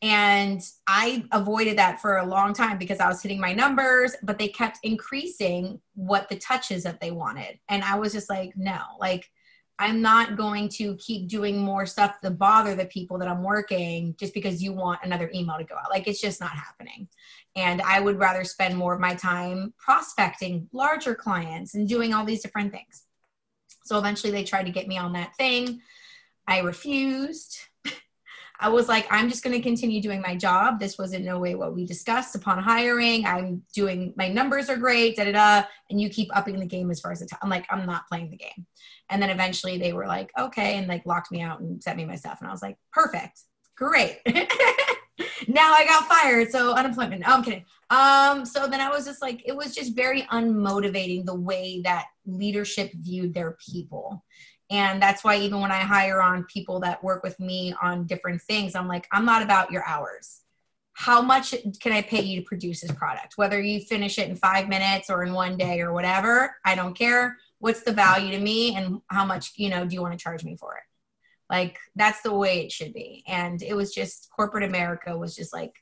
And 0.02 0.60
I 0.86 1.24
avoided 1.32 1.78
that 1.78 2.00
for 2.00 2.18
a 2.18 2.26
long 2.26 2.52
time 2.52 2.76
because 2.76 3.00
I 3.00 3.08
was 3.08 3.22
hitting 3.22 3.40
my 3.40 3.54
numbers, 3.54 4.14
but 4.22 4.38
they 4.38 4.48
kept 4.48 4.78
increasing 4.82 5.80
what 5.94 6.28
the 6.28 6.36
touches 6.36 6.84
that 6.84 7.00
they 7.00 7.10
wanted. 7.10 7.58
And 7.68 7.82
I 7.82 7.98
was 7.98 8.12
just 8.12 8.28
like, 8.28 8.52
no, 8.56 8.78
like 9.00 9.28
I'm 9.78 10.02
not 10.02 10.36
going 10.36 10.68
to 10.70 10.96
keep 10.96 11.28
doing 11.28 11.58
more 11.58 11.86
stuff 11.86 12.20
to 12.20 12.30
bother 12.30 12.74
the 12.74 12.86
people 12.86 13.18
that 13.18 13.28
I'm 13.28 13.44
working 13.44 14.16
just 14.18 14.34
because 14.34 14.62
you 14.62 14.72
want 14.72 15.00
another 15.04 15.30
email 15.32 15.56
to 15.56 15.64
go 15.64 15.76
out. 15.76 15.90
Like 15.90 16.08
it's 16.08 16.20
just 16.20 16.40
not 16.40 16.50
happening. 16.50 17.08
And 17.54 17.80
I 17.82 18.00
would 18.00 18.18
rather 18.18 18.44
spend 18.44 18.76
more 18.76 18.94
of 18.94 19.00
my 19.00 19.14
time 19.14 19.74
prospecting 19.78 20.68
larger 20.72 21.14
clients 21.14 21.74
and 21.74 21.88
doing 21.88 22.12
all 22.12 22.24
these 22.24 22.42
different 22.42 22.72
things. 22.72 23.04
So 23.84 23.98
eventually 23.98 24.32
they 24.32 24.44
tried 24.44 24.66
to 24.66 24.72
get 24.72 24.88
me 24.88 24.98
on 24.98 25.12
that 25.12 25.34
thing. 25.36 25.80
I 26.46 26.58
refused. 26.60 27.58
I 28.60 28.68
was 28.70 28.88
like, 28.88 29.06
I'm 29.10 29.28
just 29.28 29.44
going 29.44 29.54
to 29.54 29.62
continue 29.62 30.02
doing 30.02 30.20
my 30.20 30.34
job. 30.34 30.80
This 30.80 30.98
was 30.98 31.12
in 31.12 31.24
no 31.24 31.38
way 31.38 31.54
what 31.54 31.74
we 31.74 31.86
discussed 31.86 32.34
upon 32.34 32.62
hiring. 32.62 33.24
I'm 33.24 33.62
doing, 33.74 34.12
my 34.16 34.28
numbers 34.28 34.68
are 34.68 34.76
great, 34.76 35.16
da 35.16 35.24
da 35.24 35.32
da. 35.32 35.66
And 35.88 36.00
you 36.00 36.10
keep 36.10 36.34
upping 36.36 36.58
the 36.58 36.66
game 36.66 36.90
as 36.90 37.00
far 37.00 37.12
as 37.12 37.20
the 37.20 37.26
time. 37.26 37.38
I'm 37.42 37.50
like, 37.50 37.66
I'm 37.70 37.86
not 37.86 38.08
playing 38.08 38.30
the 38.30 38.36
game. 38.36 38.66
And 39.10 39.22
then 39.22 39.30
eventually 39.30 39.78
they 39.78 39.92
were 39.92 40.06
like, 40.06 40.30
okay, 40.38 40.76
and 40.76 40.86
like 40.86 41.06
locked 41.06 41.32
me 41.32 41.40
out 41.40 41.60
and 41.60 41.82
sent 41.82 41.96
me 41.96 42.04
my 42.04 42.16
stuff. 42.16 42.38
And 42.40 42.48
I 42.48 42.52
was 42.52 42.62
like, 42.62 42.76
perfect, 42.92 43.40
great. 43.76 44.20
now 45.48 45.72
I 45.72 45.84
got 45.86 46.08
fired, 46.08 46.50
so 46.50 46.74
unemployment. 46.74 47.24
Oh, 47.26 47.34
I'm 47.34 47.42
kidding. 47.42 47.64
Um, 47.90 48.44
so 48.44 48.66
then 48.66 48.80
I 48.80 48.90
was 48.90 49.04
just 49.04 49.22
like, 49.22 49.42
it 49.46 49.56
was 49.56 49.74
just 49.74 49.94
very 49.94 50.22
unmotivating 50.22 51.24
the 51.24 51.34
way 51.34 51.80
that 51.84 52.06
leadership 52.26 52.92
viewed 52.94 53.34
their 53.34 53.56
people. 53.66 54.22
And 54.70 55.00
that's 55.00 55.24
why 55.24 55.38
even 55.38 55.60
when 55.60 55.72
I 55.72 55.78
hire 55.78 56.20
on 56.20 56.44
people 56.44 56.80
that 56.80 57.02
work 57.02 57.22
with 57.22 57.40
me 57.40 57.74
on 57.82 58.06
different 58.06 58.42
things, 58.42 58.74
I'm 58.74 58.86
like, 58.88 59.06
I'm 59.12 59.24
not 59.24 59.42
about 59.42 59.72
your 59.72 59.84
hours. 59.86 60.42
How 60.92 61.22
much 61.22 61.54
can 61.80 61.92
I 61.92 62.02
pay 62.02 62.22
you 62.22 62.40
to 62.40 62.46
produce 62.46 62.80
this 62.82 62.92
product? 62.92 63.34
Whether 63.36 63.62
you 63.62 63.80
finish 63.80 64.18
it 64.18 64.28
in 64.28 64.36
five 64.36 64.68
minutes 64.68 65.08
or 65.08 65.22
in 65.22 65.32
one 65.32 65.56
day 65.56 65.80
or 65.80 65.94
whatever, 65.94 66.56
I 66.64 66.74
don't 66.74 66.98
care 66.98 67.36
what's 67.58 67.82
the 67.82 67.92
value 67.92 68.30
to 68.30 68.38
me 68.38 68.74
and 68.76 69.00
how 69.08 69.24
much 69.24 69.52
you 69.56 69.68
know 69.68 69.84
do 69.84 69.94
you 69.94 70.02
want 70.02 70.16
to 70.16 70.22
charge 70.22 70.44
me 70.44 70.56
for 70.56 70.74
it? 70.76 70.82
Like 71.50 71.78
that's 71.96 72.22
the 72.22 72.34
way 72.34 72.60
it 72.60 72.72
should 72.72 72.92
be. 72.92 73.24
And 73.26 73.62
it 73.62 73.74
was 73.74 73.94
just 73.94 74.28
corporate 74.34 74.64
america 74.64 75.16
was 75.16 75.34
just 75.34 75.52
like 75.52 75.74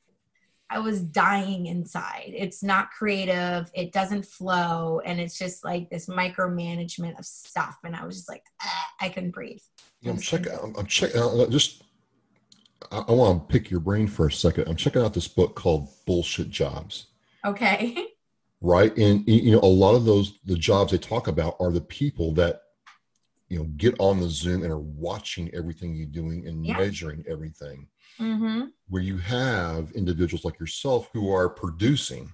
i 0.70 0.78
was 0.78 1.00
dying 1.00 1.66
inside. 1.66 2.32
It's 2.34 2.62
not 2.62 2.90
creative. 2.90 3.70
It 3.74 3.92
doesn't 3.92 4.26
flow. 4.26 5.00
And 5.04 5.20
it's 5.20 5.38
just 5.38 5.64
like 5.64 5.90
this 5.90 6.06
micromanagement 6.06 7.18
of 7.18 7.24
stuff. 7.24 7.76
And 7.84 7.94
i 7.94 8.04
was 8.04 8.16
just 8.16 8.28
like 8.28 8.44
ah, 8.62 8.86
i 9.00 9.08
couldn't 9.08 9.32
breathe. 9.32 9.62
Yeah, 10.00 10.12
i'm 10.12 10.18
checking 10.18 10.52
i'm 10.76 10.86
checking 10.86 11.20
uh, 11.20 11.46
just 11.48 11.82
I, 12.90 13.04
I 13.08 13.12
want 13.12 13.48
to 13.48 13.52
pick 13.52 13.70
your 13.70 13.80
brain 13.80 14.06
for 14.06 14.26
a 14.26 14.32
second. 14.32 14.68
I'm 14.68 14.76
checking 14.76 15.02
out 15.02 15.14
this 15.14 15.28
book 15.28 15.56
called 15.56 15.88
bullshit 16.06 16.50
jobs. 16.50 17.06
Okay 17.44 18.06
right 18.60 18.96
and 18.96 19.26
you 19.26 19.52
know 19.52 19.60
a 19.60 19.66
lot 19.66 19.94
of 19.94 20.04
those 20.04 20.38
the 20.46 20.56
jobs 20.56 20.92
they 20.92 20.98
talk 20.98 21.28
about 21.28 21.56
are 21.60 21.70
the 21.70 21.80
people 21.80 22.32
that 22.32 22.62
you 23.48 23.58
know 23.58 23.64
get 23.76 23.94
on 23.98 24.20
the 24.20 24.28
zoom 24.28 24.62
and 24.62 24.72
are 24.72 24.78
watching 24.78 25.50
everything 25.54 25.94
you're 25.94 26.06
doing 26.06 26.46
and 26.46 26.64
yeah. 26.64 26.76
measuring 26.76 27.24
everything 27.28 27.86
mm-hmm. 28.18 28.64
where 28.88 29.02
you 29.02 29.18
have 29.18 29.90
individuals 29.92 30.44
like 30.44 30.58
yourself 30.58 31.10
who 31.12 31.32
are 31.32 31.48
producing 31.48 32.32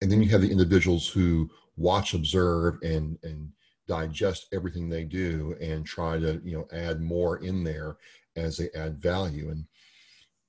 and 0.00 0.10
then 0.10 0.22
you 0.22 0.28
have 0.28 0.40
the 0.40 0.50
individuals 0.50 1.08
who 1.08 1.48
watch 1.76 2.14
observe 2.14 2.78
and 2.82 3.18
and 3.22 3.50
digest 3.86 4.46
everything 4.52 4.88
they 4.88 5.04
do 5.04 5.56
and 5.60 5.86
try 5.86 6.18
to 6.18 6.40
you 6.44 6.56
know 6.56 6.66
add 6.72 7.00
more 7.00 7.38
in 7.38 7.64
there 7.64 7.96
as 8.36 8.56
they 8.56 8.68
add 8.74 8.98
value 8.98 9.50
and 9.50 9.64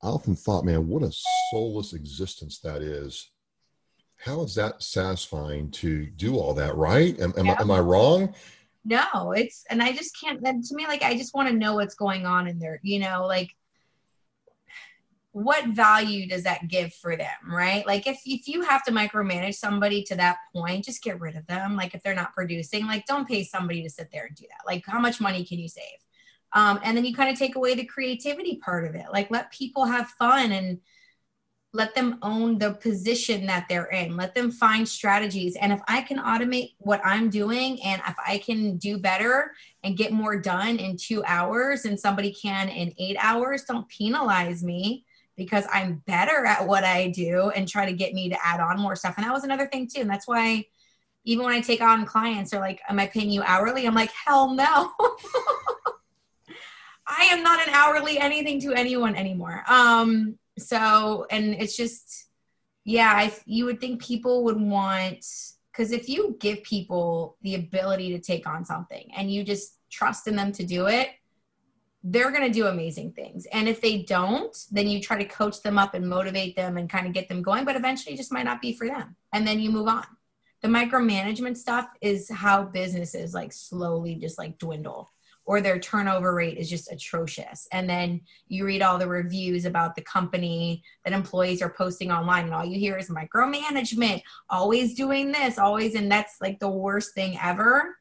i 0.04 0.08
often 0.08 0.36
thought 0.36 0.66
man 0.66 0.88
what 0.88 1.04
a 1.04 1.12
soulless 1.52 1.94
existence 1.94 2.60
that 2.60 2.82
is 2.82 3.32
how 4.20 4.42
is 4.44 4.56
that 4.56 4.84
satisfying 4.84 5.72
to 5.72 6.06
do 6.06 6.38
all 6.38 6.54
that 6.54 6.76
right? 6.76 7.18
Am, 7.20 7.34
am, 7.38 7.46
yeah. 7.46 7.56
I, 7.58 7.62
am 7.62 7.72
i 7.72 7.80
wrong? 7.80 8.34
No 8.86 9.34
it's 9.34 9.66
and 9.70 9.84
i 9.84 9.92
just 9.92 10.20
can't 10.20 10.42
then 10.42 10.62
to 10.64 10.76
me 10.76 10.88
like 10.88 11.04
i 11.04 11.16
just 11.16 11.34
want 11.34 11.50
to 11.50 11.56
know 11.56 11.76
what's 11.76 11.96
going 11.96 12.26
on 12.26 12.48
in 12.48 12.60
there 12.60 12.80
you 12.82 13.00
know 13.00 13.26
like 13.28 13.52
what 15.32 15.68
value 15.68 16.28
does 16.28 16.44
that 16.44 16.68
give 16.68 16.94
for 16.94 17.16
them 17.16 17.30
right? 17.48 17.86
Like 17.86 18.08
if, 18.08 18.20
if 18.26 18.48
you 18.48 18.64
have 18.64 18.84
to 18.86 18.92
micromanage 18.92 19.56
somebody 19.56 20.04
to 20.06 20.16
that 20.16 20.38
point 20.54 20.86
just 20.86 21.04
get 21.04 21.20
rid 21.20 21.36
of 21.36 21.46
them 21.46 21.76
like 21.76 21.94
if 21.94 22.02
they're 22.02 22.16
not 22.16 22.34
producing 22.34 22.88
like 22.88 23.06
don't 23.06 23.28
pay 23.28 23.44
somebody 23.44 23.84
to 23.84 23.90
sit 23.90 24.10
there 24.12 24.26
and 24.26 24.36
do 24.36 24.46
that 24.50 24.66
like 24.66 24.84
how 24.88 25.00
much 25.00 25.22
money 25.22 25.44
can 25.46 25.60
you 25.60 25.68
save? 25.68 25.84
Um, 26.54 26.80
and 26.84 26.98
then 26.98 27.06
you 27.06 27.14
kind 27.14 27.32
of 27.32 27.38
take 27.38 27.56
away 27.56 27.76
the 27.76 27.86
creativity 27.86 28.60
part 28.64 28.86
of 28.86 28.96
it 28.96 29.06
like 29.14 29.30
let 29.30 29.52
people 29.52 29.86
have 29.86 30.10
fun 30.12 30.52
and 30.52 30.80
let 31.72 31.94
them 31.94 32.18
own 32.24 32.58
the 32.58 32.74
position 32.74 33.46
that 33.46 33.68
they're 33.70 33.86
in. 33.86 34.18
Let 34.18 34.34
them 34.34 34.50
find 34.52 34.88
strategies. 34.88 35.56
And 35.56 35.72
if 35.72 35.82
i 35.88 36.02
can 36.02 36.18
automate 36.18 36.74
what 36.80 37.02
i'm 37.04 37.30
doing 37.30 37.82
and 37.84 38.02
if 38.08 38.16
i 38.26 38.40
can 38.40 38.78
do 38.78 38.98
better 38.98 39.52
and 39.84 39.98
get 39.98 40.12
more 40.12 40.40
done 40.40 40.78
in 40.78 40.98
two 40.98 41.24
hours 41.26 41.86
and 41.86 42.00
somebody 42.00 42.34
can 42.34 42.70
in 42.70 42.94
eight 42.98 43.18
hours 43.20 43.64
don't 43.64 43.88
penalize 43.88 44.64
me 44.64 45.06
because 45.38 45.66
i'm 45.72 46.02
better 46.08 46.46
at 46.46 46.66
what 46.68 46.84
i 46.84 47.10
do 47.10 47.52
and 47.52 47.68
try 47.68 47.86
to 47.86 47.94
get 47.94 48.14
me 48.14 48.30
to 48.30 48.38
add 48.46 48.60
on 48.60 48.80
more 48.80 48.96
stuff. 48.96 49.16
And 49.18 49.26
that 49.26 49.34
was 49.34 49.44
another 49.44 49.68
thing 49.68 49.88
too. 49.88 50.02
And 50.02 50.10
that's 50.10 50.28
why 50.28 50.66
even 51.24 51.46
when 51.46 51.54
i 51.54 51.62
take 51.62 51.82
on 51.82 52.06
clients 52.06 52.52
they're 52.52 52.60
like 52.60 52.82
am 52.90 53.00
i 53.00 53.06
paying 53.06 53.30
you 53.30 53.44
hourly? 53.44 53.86
I'm 53.86 53.96
like 53.96 54.12
hell 54.12 54.54
no. 54.54 54.92
I 57.12 57.24
am 57.32 57.42
not 57.42 57.68
an 57.68 57.74
hourly 57.74 58.20
anything 58.20 58.62
to 58.62 58.74
anyone 58.74 59.16
anymore. 59.16 59.64
Um 59.68 60.38
so 60.62 61.26
and 61.32 61.54
it's 61.56 61.76
just 61.76 62.28
yeah 62.86 63.12
I, 63.16 63.34
you 63.46 63.66
would 63.66 63.80
think 63.80 64.02
people 64.02 64.44
would 64.46 64.60
want 64.60 65.26
because 65.72 65.92
if 65.92 66.10
you 66.10 66.36
give 66.40 66.64
people 66.64 67.38
the 67.42 67.56
ability 67.56 68.12
to 68.12 68.20
take 68.20 68.48
on 68.48 68.66
something 68.66 69.10
and 69.16 69.32
you 69.32 69.44
just 69.44 69.78
trust 69.90 70.28
in 70.28 70.36
them 70.36 70.52
to 70.54 70.66
do 70.66 70.88
it 70.88 71.10
they're 72.04 72.32
going 72.32 72.48
to 72.48 72.54
do 72.54 72.68
amazing 72.68 73.12
things. 73.12 73.46
And 73.52 73.68
if 73.68 73.82
they 73.82 74.04
don't 74.04 74.56
then 74.72 74.88
you 74.88 75.02
try 75.02 75.18
to 75.18 75.26
coach 75.26 75.62
them 75.62 75.78
up 75.78 75.94
and 75.94 76.08
motivate 76.08 76.56
them 76.56 76.78
and 76.78 76.90
kind 76.90 77.08
of 77.08 77.14
get 77.14 77.28
them 77.28 77.42
going 77.42 77.66
but 77.66 77.76
eventually 77.76 78.14
it 78.14 78.18
just 78.18 78.32
might 78.32 78.46
not 78.46 78.62
be 78.62 78.74
for 78.74 78.88
them. 78.88 79.16
And 79.34 79.48
then 79.48 79.60
you 79.60 79.70
move 79.70 79.88
on. 79.88 80.06
The 80.62 80.68
micromanagement 80.68 81.58
stuff 81.58 81.88
is 82.02 82.30
how 82.30 82.64
businesses 82.64 83.34
like 83.34 83.54
slowly 83.54 84.16
just 84.16 84.38
like 84.38 84.58
dwindle 84.58 85.12
or 85.50 85.62
their 85.62 85.80
turnover 85.80 86.36
rate 86.36 86.60
is 86.60 86.70
just 86.70 86.92
atrocious. 86.92 87.68
And 87.72 87.90
then 87.90 88.22
you 88.50 88.68
read 88.68 88.84
all 88.84 89.00
the 89.00 89.08
reviews 89.08 89.66
about 89.66 89.96
the 89.96 90.04
company 90.04 90.84
that 91.04 91.12
employees 91.12 91.64
are 91.64 91.74
posting 91.76 92.12
online, 92.12 92.46
and 92.46 92.54
all 92.54 92.64
you 92.64 92.78
hear 92.78 93.00
is 93.00 93.10
micromanagement, 93.10 94.22
always 94.52 94.94
doing 94.94 95.32
this, 95.32 95.58
always, 95.58 95.96
and 95.96 96.12
that's 96.12 96.36
like 96.40 96.60
the 96.60 96.70
worst 96.70 97.16
thing 97.16 97.36
ever. 97.42 97.98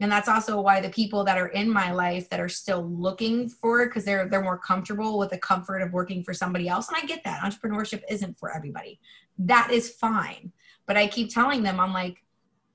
And 0.00 0.12
that's 0.12 0.28
also 0.28 0.60
why 0.60 0.82
the 0.82 0.90
people 0.90 1.24
that 1.24 1.38
are 1.38 1.46
in 1.46 1.70
my 1.70 1.90
life 1.90 2.28
that 2.28 2.38
are 2.38 2.50
still 2.50 2.86
looking 2.86 3.48
for 3.48 3.80
it 3.80 3.86
because 3.86 4.04
they're 4.04 4.28
they're 4.28 4.42
more 4.42 4.58
comfortable 4.58 5.18
with 5.18 5.30
the 5.30 5.38
comfort 5.38 5.80
of 5.80 5.94
working 5.94 6.22
for 6.22 6.34
somebody 6.34 6.68
else. 6.68 6.88
And 6.88 6.98
I 7.02 7.06
get 7.06 7.24
that 7.24 7.40
entrepreneurship 7.40 8.02
isn't 8.10 8.38
for 8.38 8.54
everybody. 8.54 9.00
That 9.38 9.70
is 9.72 9.88
fine. 9.88 10.52
But 10.86 10.98
I 10.98 11.06
keep 11.06 11.32
telling 11.32 11.62
them, 11.62 11.80
I'm 11.80 11.94
like, 11.94 12.23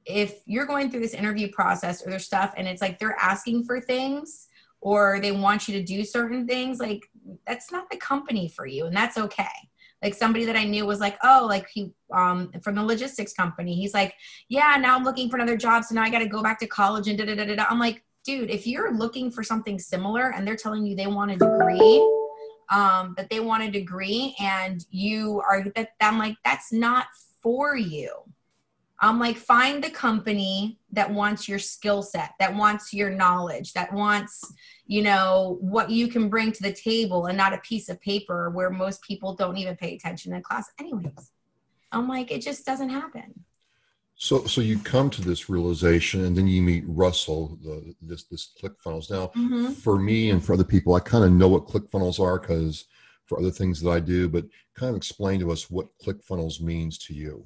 if 0.10 0.42
you're 0.46 0.66
going 0.66 0.90
through 0.90 1.02
this 1.02 1.14
interview 1.14 1.50
process 1.52 2.06
or 2.06 2.10
their 2.10 2.20
stuff 2.20 2.54
and 2.58 2.68
it's 2.68 2.82
like 2.82 2.98
they're 2.98 3.18
asking 3.22 3.64
for 3.64 3.80
things 3.80 4.48
or 4.82 5.20
they 5.22 5.32
want 5.32 5.68
you 5.68 5.74
to 5.76 5.84
do 5.84 6.04
certain 6.04 6.48
things 6.48 6.80
like 6.80 7.04
that's 7.46 7.72
not 7.72 7.90
the 7.92 7.98
company 7.98 8.50
for 8.50 8.66
you 8.66 8.86
and 8.86 8.96
that's 8.96 9.18
okay. 9.18 9.46
Like 10.02 10.14
somebody 10.14 10.46
that 10.46 10.56
i 10.56 10.64
knew 10.64 10.86
was 10.86 11.02
like 11.02 11.18
oh 11.26 11.46
like 11.48 11.68
he 11.74 11.92
um 12.14 12.52
from 12.64 12.76
the 12.76 12.84
logistics 12.84 13.34
company 13.34 13.76
he's 13.76 13.94
like 13.94 14.14
yeah 14.48 14.78
now 14.80 14.96
i'm 14.96 15.04
looking 15.04 15.30
for 15.30 15.36
another 15.36 15.58
job 15.58 15.84
so 15.84 15.94
now 15.94 16.04
i 16.04 16.10
got 16.10 16.20
to 16.20 16.26
go 16.26 16.42
back 16.42 16.58
to 16.62 16.68
college 16.68 17.10
and 17.10 17.18
da 17.18 17.26
da 17.26 17.36
da 17.36 17.54
da. 17.54 17.66
I'm 17.70 17.80
like 17.80 18.02
dude 18.24 18.50
if 18.50 18.66
you're 18.66 18.94
looking 18.94 19.30
for 19.30 19.44
something 19.44 19.78
similar 19.78 20.32
and 20.32 20.48
they're 20.48 20.56
telling 20.56 20.86
you 20.86 20.96
they 20.96 21.08
want 21.08 21.32
a 21.32 21.36
degree 21.36 22.00
um 22.72 23.14
that 23.18 23.30
they 23.30 23.42
want 23.42 23.64
a 23.64 23.70
degree 23.70 24.38
and 24.40 24.86
you 24.90 25.42
are 25.42 25.66
that 25.76 25.90
i'm 26.00 26.18
like 26.18 26.38
that's 26.46 26.72
not 26.72 27.08
for 27.44 27.76
you 27.76 28.10
I'm 29.02 29.20
like, 29.20 29.38
find 29.38 29.84
the 29.84 29.90
company 29.90 30.78
that 30.92 31.10
wants 31.10 31.48
your 31.48 31.60
skill 31.60 32.02
set, 32.02 32.32
that 32.40 32.54
wants 32.54 32.94
your 32.94 33.10
knowledge, 33.10 33.74
that 33.74 33.94
wants, 33.94 34.54
you 34.88 35.02
know, 35.02 35.58
what 35.62 35.90
you 35.90 36.10
can 36.10 36.28
bring 36.28 36.52
to 36.52 36.62
the 36.62 36.74
table 36.74 37.28
and 37.28 37.38
not 37.38 37.54
a 37.54 37.60
piece 37.60 37.88
of 37.88 38.02
paper 38.02 38.50
where 38.50 38.70
most 38.70 39.02
people 39.04 39.36
don't 39.36 39.58
even 39.58 39.78
pay 39.78 39.96
attention 39.96 40.34
in 40.34 40.42
class, 40.42 40.70
anyways. 40.80 41.32
I'm 41.92 42.08
like, 42.08 42.30
it 42.30 42.42
just 42.42 42.66
doesn't 42.66 42.90
happen. 42.90 43.46
So, 44.16 44.46
so 44.46 44.60
you 44.60 44.78
come 44.80 45.10
to 45.12 45.22
this 45.22 45.50
realization, 45.50 46.26
and 46.26 46.36
then 46.36 46.46
you 46.46 46.62
meet 46.62 46.84
Russell, 46.86 47.58
the, 47.64 47.96
this 48.02 48.26
this 48.26 48.52
ClickFunnels. 48.62 49.10
Now, 49.10 49.28
mm-hmm. 49.28 49.72
for 49.72 49.98
me 49.98 50.32
and 50.32 50.44
for 50.44 50.52
other 50.54 50.66
people, 50.66 50.94
I 50.94 51.00
kind 51.00 51.24
of 51.24 51.32
know 51.32 51.48
what 51.48 51.68
ClickFunnels 51.68 52.20
are 52.20 52.38
because 52.38 52.86
for 53.28 53.40
other 53.40 53.50
things 53.50 53.80
that 53.80 53.90
I 53.90 54.02
do. 54.02 54.28
But 54.28 54.44
kind 54.76 54.90
of 54.90 54.98
explain 54.98 55.40
to 55.40 55.52
us 55.54 55.72
what 55.72 55.88
ClickFunnels 56.04 56.60
means 56.60 56.98
to 56.98 57.14
you. 57.14 57.46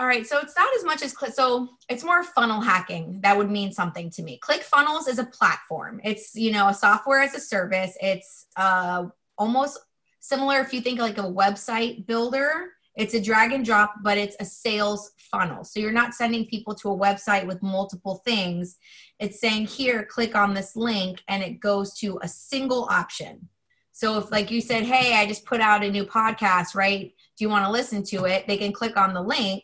All 0.00 0.06
right, 0.06 0.26
so 0.26 0.38
it's 0.38 0.56
not 0.56 0.74
as 0.78 0.82
much 0.82 1.02
as 1.02 1.12
click. 1.12 1.34
So 1.34 1.68
it's 1.90 2.02
more 2.02 2.24
funnel 2.24 2.62
hacking 2.62 3.20
that 3.22 3.36
would 3.36 3.50
mean 3.50 3.70
something 3.70 4.08
to 4.12 4.22
me. 4.22 4.40
ClickFunnels 4.42 5.06
is 5.08 5.18
a 5.18 5.26
platform. 5.26 6.00
It's 6.02 6.34
you 6.34 6.52
know 6.52 6.68
a 6.68 6.74
software 6.74 7.20
as 7.20 7.34
a 7.34 7.40
service. 7.40 7.98
It's 8.00 8.46
uh, 8.56 9.08
almost 9.36 9.78
similar 10.20 10.60
if 10.60 10.72
you 10.72 10.80
think 10.80 11.00
like 11.00 11.18
a 11.18 11.22
website 11.22 12.06
builder. 12.06 12.70
It's 12.96 13.12
a 13.12 13.20
drag 13.20 13.52
and 13.52 13.62
drop, 13.62 13.96
but 14.02 14.16
it's 14.16 14.36
a 14.40 14.44
sales 14.46 15.12
funnel. 15.18 15.64
So 15.64 15.80
you're 15.80 15.92
not 15.92 16.14
sending 16.14 16.46
people 16.46 16.74
to 16.76 16.92
a 16.92 16.96
website 16.96 17.46
with 17.46 17.62
multiple 17.62 18.22
things. 18.24 18.78
It's 19.18 19.38
saying 19.38 19.66
here, 19.66 20.06
click 20.06 20.34
on 20.34 20.54
this 20.54 20.76
link, 20.76 21.22
and 21.28 21.42
it 21.42 21.60
goes 21.60 21.92
to 21.98 22.18
a 22.22 22.28
single 22.28 22.84
option. 22.84 23.50
So 23.92 24.16
if 24.16 24.30
like 24.30 24.50
you 24.50 24.62
said, 24.62 24.84
hey, 24.84 25.14
I 25.20 25.26
just 25.26 25.44
put 25.44 25.60
out 25.60 25.84
a 25.84 25.90
new 25.90 26.06
podcast, 26.06 26.74
right? 26.74 27.12
Do 27.36 27.44
you 27.44 27.50
want 27.50 27.66
to 27.66 27.70
listen 27.70 28.02
to 28.04 28.24
it? 28.24 28.46
They 28.46 28.56
can 28.56 28.72
click 28.72 28.96
on 28.96 29.12
the 29.12 29.20
link 29.20 29.62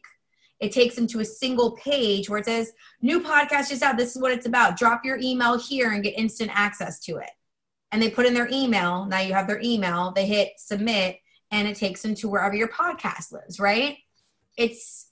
it 0.61 0.73
takes 0.73 0.95
them 0.95 1.07
to 1.09 1.21
a 1.21 1.25
single 1.25 1.73
page 1.73 2.29
where 2.29 2.39
it 2.39 2.47
says, 2.47 2.73
new 3.03 3.21
podcast 3.21 3.69
just 3.69 3.83
out. 3.83 3.97
This 3.97 4.17
is 4.17 4.23
what 4.23 4.33
it's 4.33 4.47
about. 4.47 4.77
Drop 4.77 5.05
your 5.05 5.19
email 5.19 5.59
here 5.59 5.93
and 5.93 6.03
get 6.03 6.19
instant 6.19 6.51
access 6.55 6.99
to 7.01 7.17
it. 7.17 7.31
And 7.93 8.01
they 8.01 8.11
put 8.11 8.27
in 8.27 8.35
their 8.35 8.49
email. 8.51 9.05
Now 9.05 9.21
you 9.21 9.35
have 9.35 9.47
their 9.47 9.61
email. 9.63 10.13
They 10.13 10.27
hit 10.27 10.53
submit 10.57 11.19
and 11.51 11.69
it 11.69 11.77
takes 11.77 12.03
them 12.03 12.15
to 12.17 12.29
wherever 12.29 12.55
your 12.55 12.69
podcast 12.69 13.33
lives, 13.33 13.61
right? 13.61 13.99
It's 14.57 15.11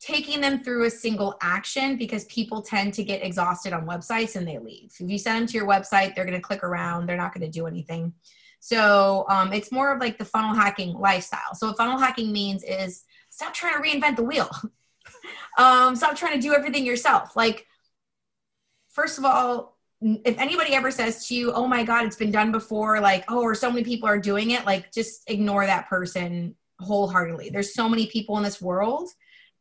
taking 0.00 0.40
them 0.40 0.62
through 0.62 0.84
a 0.84 0.90
single 0.90 1.36
action 1.42 1.96
because 1.96 2.24
people 2.26 2.62
tend 2.62 2.94
to 2.94 3.02
get 3.02 3.24
exhausted 3.24 3.72
on 3.72 3.86
websites 3.86 4.36
and 4.36 4.46
they 4.46 4.58
leave. 4.58 4.92
If 5.00 5.10
you 5.10 5.18
send 5.18 5.40
them 5.40 5.46
to 5.48 5.54
your 5.54 5.66
website, 5.66 6.14
they're 6.14 6.24
going 6.24 6.36
to 6.36 6.40
click 6.40 6.62
around, 6.62 7.06
they're 7.06 7.16
not 7.16 7.34
going 7.34 7.50
to 7.50 7.50
do 7.50 7.66
anything. 7.66 8.12
So 8.60 9.26
um, 9.28 9.52
it's 9.52 9.72
more 9.72 9.92
of 9.92 10.00
like 10.00 10.18
the 10.18 10.24
funnel 10.24 10.54
hacking 10.54 10.94
lifestyle. 10.94 11.54
So 11.54 11.68
what 11.68 11.76
funnel 11.76 11.98
hacking 11.98 12.32
means 12.32 12.62
is 12.64 13.04
stop 13.36 13.52
trying 13.52 13.74
to 13.74 13.86
reinvent 13.86 14.16
the 14.16 14.22
wheel. 14.22 14.50
um, 15.58 15.94
stop 15.94 16.16
trying 16.16 16.32
to 16.32 16.40
do 16.40 16.54
everything 16.54 16.86
yourself. 16.86 17.36
Like, 17.36 17.66
first 18.88 19.18
of 19.18 19.26
all, 19.26 19.76
if 20.00 20.38
anybody 20.38 20.74
ever 20.74 20.90
says 20.90 21.26
to 21.28 21.34
you, 21.34 21.52
"Oh 21.52 21.66
my 21.66 21.84
God, 21.84 22.06
it's 22.06 22.16
been 22.16 22.30
done 22.30 22.50
before," 22.50 23.00
like, 23.00 23.24
"Oh, 23.28 23.42
or 23.42 23.54
so 23.54 23.70
many 23.70 23.84
people 23.84 24.08
are 24.08 24.18
doing 24.18 24.50
it," 24.52 24.64
like, 24.64 24.90
just 24.90 25.30
ignore 25.30 25.66
that 25.66 25.88
person 25.88 26.54
wholeheartedly. 26.80 27.50
There's 27.50 27.74
so 27.74 27.88
many 27.88 28.06
people 28.06 28.38
in 28.38 28.42
this 28.42 28.60
world. 28.60 29.10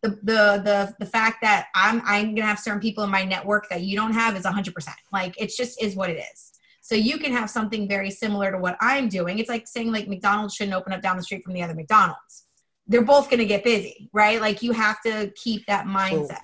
The 0.01 0.09
the 0.23 0.61
the 0.63 0.95
the 0.99 1.05
fact 1.05 1.37
that 1.41 1.67
I'm 1.75 2.01
I'm 2.05 2.33
gonna 2.33 2.47
have 2.47 2.59
certain 2.59 2.81
people 2.81 3.03
in 3.03 3.09
my 3.09 3.25
network 3.25 3.67
that 3.69 3.81
you 3.81 3.97
don't 3.97 4.13
have 4.13 4.37
is 4.37 4.45
100. 4.45 4.73
percent 4.73 4.97
Like, 5.11 5.35
it's 5.37 5.57
just 5.57 5.81
is 5.83 5.95
what 5.95 6.09
it 6.09 6.23
is. 6.33 6.51
So 6.81 6.95
you 6.95 7.17
can 7.17 7.31
have 7.31 7.49
something 7.49 7.87
very 7.89 8.11
similar 8.11 8.51
to 8.51 8.57
what 8.57 8.77
I'm 8.79 9.09
doing. 9.09 9.39
It's 9.39 9.49
like 9.49 9.67
saying 9.67 9.91
like 9.91 10.07
McDonald's 10.07 10.53
shouldn't 10.53 10.75
open 10.77 10.93
up 10.93 11.01
down 11.01 11.17
the 11.17 11.23
street 11.23 11.43
from 11.43 11.53
the 11.53 11.63
other 11.63 11.73
McDonald's 11.73 12.44
they're 12.87 13.01
both 13.01 13.29
going 13.29 13.39
to 13.39 13.45
get 13.45 13.63
busy, 13.63 14.09
right? 14.13 14.39
Like 14.39 14.61
you 14.61 14.71
have 14.71 15.01
to 15.01 15.31
keep 15.35 15.65
that 15.65 15.85
mindset. 15.85 16.29
So 16.29 16.37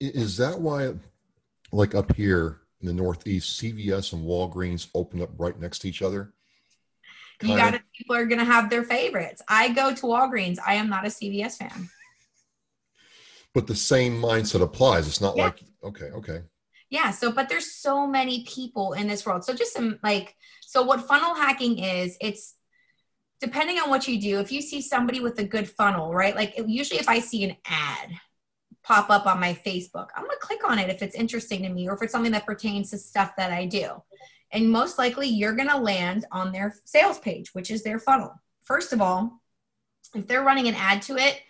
is 0.00 0.36
that 0.38 0.60
why, 0.60 0.94
like 1.70 1.94
up 1.94 2.14
here 2.16 2.60
in 2.80 2.88
the 2.88 2.92
Northeast, 2.92 3.60
CVS 3.60 4.12
and 4.12 4.24
Walgreens 4.24 4.88
open 4.94 5.22
up 5.22 5.30
right 5.38 5.58
next 5.58 5.80
to 5.80 5.88
each 5.88 6.02
other? 6.02 6.32
You 7.42 7.56
got 7.56 7.72
to, 7.72 7.80
people 7.96 8.14
are 8.14 8.26
going 8.26 8.38
to 8.38 8.44
have 8.44 8.70
their 8.70 8.84
favorites. 8.84 9.42
I 9.48 9.72
go 9.72 9.92
to 9.92 10.02
Walgreens. 10.02 10.58
I 10.64 10.74
am 10.74 10.88
not 10.88 11.04
a 11.04 11.08
CVS 11.08 11.56
fan. 11.56 11.88
But 13.52 13.66
the 13.66 13.74
same 13.74 14.20
mindset 14.20 14.62
applies. 14.62 15.08
It's 15.08 15.20
not 15.20 15.36
yeah. 15.36 15.44
like, 15.46 15.62
okay, 15.82 16.06
okay. 16.06 16.42
Yeah. 16.88 17.10
So, 17.10 17.32
but 17.32 17.48
there's 17.48 17.72
so 17.72 18.06
many 18.06 18.44
people 18.44 18.92
in 18.92 19.08
this 19.08 19.26
world. 19.26 19.44
So, 19.44 19.54
just 19.54 19.72
some 19.72 19.98
like, 20.04 20.36
so 20.60 20.82
what 20.82 21.00
funnel 21.00 21.34
hacking 21.34 21.78
is, 21.78 22.16
it's 22.20 22.54
depending 23.42 23.80
on 23.80 23.90
what 23.90 24.06
you 24.06 24.20
do, 24.20 24.38
if 24.38 24.52
you 24.52 24.62
see 24.62 24.80
somebody 24.80 25.18
with 25.18 25.36
a 25.40 25.44
good 25.44 25.68
funnel, 25.68 26.14
right? 26.14 26.36
Like 26.36 26.54
usually 26.64 27.00
if 27.00 27.08
I 27.08 27.18
see 27.18 27.42
an 27.42 27.56
ad 27.66 28.10
pop 28.84 29.10
up 29.10 29.26
on 29.26 29.40
my 29.40 29.52
Facebook, 29.66 30.06
I'm 30.14 30.22
going 30.22 30.30
to 30.30 30.46
click 30.46 30.60
on 30.64 30.78
it 30.78 30.88
if 30.88 31.02
it's 31.02 31.16
interesting 31.16 31.62
to 31.62 31.68
me 31.68 31.88
or 31.88 31.94
if 31.94 32.02
it's 32.02 32.12
something 32.12 32.30
that 32.32 32.46
pertains 32.46 32.90
to 32.90 32.98
stuff 32.98 33.32
that 33.36 33.52
I 33.52 33.66
do. 33.66 34.00
And 34.52 34.70
most 34.70 34.96
likely 34.96 35.26
you're 35.26 35.56
going 35.56 35.68
to 35.68 35.76
land 35.76 36.24
on 36.30 36.52
their 36.52 36.76
sales 36.84 37.18
page, 37.18 37.52
which 37.52 37.72
is 37.72 37.82
their 37.82 37.98
funnel. 37.98 38.32
First 38.62 38.92
of 38.92 39.02
all, 39.02 39.42
if 40.14 40.28
they're 40.28 40.44
running 40.44 40.68
an 40.68 40.76
ad 40.76 41.02
to 41.02 41.16
it, 41.16 41.40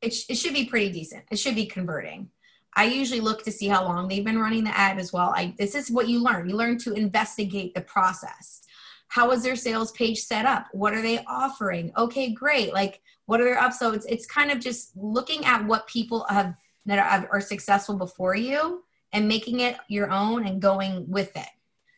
it, 0.00 0.14
sh- 0.14 0.26
it 0.28 0.36
should 0.36 0.54
be 0.54 0.66
pretty 0.66 0.92
decent. 0.92 1.24
It 1.32 1.40
should 1.40 1.56
be 1.56 1.66
converting. 1.66 2.30
I 2.76 2.84
usually 2.84 3.20
look 3.20 3.42
to 3.42 3.50
see 3.50 3.66
how 3.66 3.82
long 3.82 4.06
they've 4.06 4.24
been 4.24 4.38
running 4.38 4.62
the 4.62 4.78
ad 4.78 5.00
as 5.00 5.12
well. 5.12 5.32
I, 5.34 5.52
this 5.58 5.74
is 5.74 5.90
what 5.90 6.08
you 6.08 6.22
learn. 6.22 6.48
You 6.48 6.54
learn 6.54 6.78
to 6.78 6.92
investigate 6.92 7.74
the 7.74 7.80
process 7.80 8.62
how 9.08 9.30
is 9.30 9.42
their 9.42 9.56
sales 9.56 9.90
page 9.92 10.18
set 10.18 10.46
up? 10.46 10.66
What 10.72 10.94
are 10.94 11.02
they 11.02 11.24
offering? 11.26 11.92
Okay 11.96 12.32
great. 12.32 12.72
Like 12.72 13.00
what 13.26 13.40
are 13.40 13.44
their 13.44 13.60
up 13.60 13.72
so 13.72 13.92
it's, 13.92 14.06
it's 14.06 14.26
kind 14.26 14.50
of 14.50 14.60
just 14.60 14.96
looking 14.96 15.44
at 15.44 15.64
what 15.66 15.86
people 15.86 16.26
have 16.28 16.54
that 16.86 16.98
are, 16.98 17.28
are 17.32 17.40
successful 17.40 17.96
before 17.96 18.34
you 18.34 18.82
and 19.12 19.28
making 19.28 19.60
it 19.60 19.76
your 19.88 20.10
own 20.10 20.46
and 20.46 20.60
going 20.60 21.08
with 21.08 21.34
it. 21.36 21.48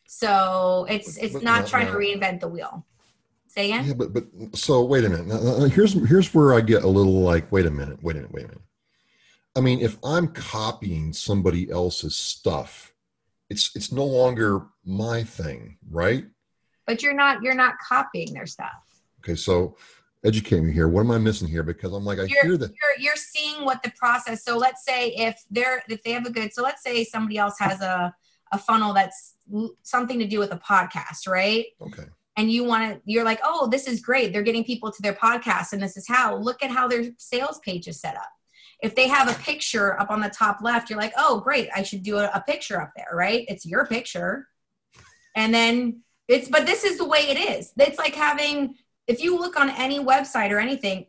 So 0.07 0.87
it's 0.89 1.17
it's 1.19 1.35
but, 1.35 1.43
not 1.43 1.67
trying 1.67 1.87
to 1.87 1.93
reinvent 1.93 2.41
the 2.41 2.49
wheel. 2.49 2.85
Say 3.49 3.67
again? 3.67 3.87
Yeah 3.87 3.95
but 3.95 4.13
but 4.13 4.25
so 4.55 4.85
wait 4.85 5.05
a 5.05 5.09
minute. 5.09 5.27
Now, 5.27 5.67
here's 5.67 5.93
here's 6.09 6.33
where 6.33 6.55
i 6.55 6.61
get 6.61 6.85
a 6.85 6.89
little 6.89 7.21
like 7.21 7.51
wait 7.51 7.67
a 7.67 7.71
minute 7.71 8.03
wait 8.03 8.17
a 8.17 8.21
minute 8.21 8.33
wait 8.33 8.45
a 8.45 8.49
minute. 8.49 8.63
I 9.57 9.61
mean 9.61 9.81
if 9.81 9.99
i'm 10.05 10.29
copying 10.29 11.13
somebody 11.13 11.71
else's 11.71 12.15
stuff 12.15 12.95
it's 13.51 13.75
it's 13.75 13.91
no 13.93 14.05
longer 14.05 14.67
my 14.85 15.25
thing 15.25 15.77
right 15.91 16.25
but 16.87 17.03
you're 17.03 17.15
not 17.15 17.43
you're 17.43 17.55
not 17.55 17.75
copying 17.79 18.33
their 18.33 18.47
stuff. 18.47 18.73
Okay 19.23 19.37
so 19.37 19.77
educate 20.25 20.61
me 20.61 20.73
here. 20.73 20.89
What 20.89 21.03
am 21.03 21.11
i 21.11 21.19
missing 21.19 21.49
here? 21.49 21.63
Because 21.63 21.93
i'm 21.93 22.05
like 22.05 22.19
i 22.19 22.25
you're, 22.25 22.45
hear 22.45 22.57
that 22.57 22.71
you're, 22.71 23.05
you're 23.05 23.17
seeing 23.17 23.65
what 23.65 23.83
the 23.83 23.93
process 23.97 24.45
so 24.45 24.57
let's 24.57 24.85
say 24.85 25.11
if 25.11 25.43
they're 25.51 25.83
if 25.89 26.03
they 26.03 26.13
have 26.13 26.27
a 26.27 26.31
good 26.31 26.53
so 26.53 26.63
let's 26.63 26.83
say 26.83 27.05
somebody 27.05 27.39
else 27.39 27.57
has 27.59 27.81
a 27.81 28.15
a 28.53 28.59
funnel 28.59 28.93
that's 28.93 29.37
something 29.83 30.19
to 30.19 30.27
do 30.27 30.39
with 30.39 30.53
a 30.53 30.59
podcast 30.59 31.29
right? 31.29 31.67
Okay. 31.81 32.05
And 32.37 32.51
you 32.51 32.65
want 32.65 32.95
to 32.95 33.01
you're 33.05 33.25
like 33.25 33.41
oh 33.45 33.69
this 33.71 33.87
is 33.87 34.01
great. 34.01 34.33
They're 34.33 34.43
getting 34.43 34.65
people 34.65 34.91
to 34.91 35.03
their 35.03 35.15
podcast 35.15 35.73
and 35.73 35.83
this 35.83 35.97
is 35.97 36.07
how. 36.09 36.37
Look 36.37 36.63
at 36.63 36.71
how 36.71 36.89
their 36.89 37.05
sales 37.19 37.61
page 37.65 37.89
is 37.89 38.01
set 38.01 38.17
up. 38.17 38.31
If 38.83 38.95
they 38.95 39.09
have 39.09 39.29
a 39.29 39.39
picture 39.41 40.01
up 40.01 40.11
on 40.11 40.21
the 40.21 40.31
top 40.31 40.59
left 40.63 40.91
you're 40.91 40.99
like 40.99 41.13
oh 41.17 41.41
great. 41.41 41.69
I 41.75 41.83
should 41.83 42.03
do 42.03 42.17
a, 42.19 42.31
a 42.35 42.43
picture 42.47 42.81
up 42.81 42.91
there 42.97 43.11
right? 43.13 43.45
It's 43.49 43.65
your 43.65 43.87
picture. 43.87 44.49
And 45.37 45.55
then 45.55 46.03
it's 46.31 46.49
but 46.49 46.65
this 46.65 46.85
is 46.85 46.97
the 46.97 47.05
way 47.05 47.29
it 47.29 47.39
is. 47.39 47.73
It's 47.77 47.99
like 47.99 48.15
having 48.15 48.77
if 49.07 49.23
you 49.23 49.39
look 49.39 49.59
on 49.59 49.71
any 49.71 49.99
website 49.99 50.51
or 50.51 50.59
anything, 50.59 51.07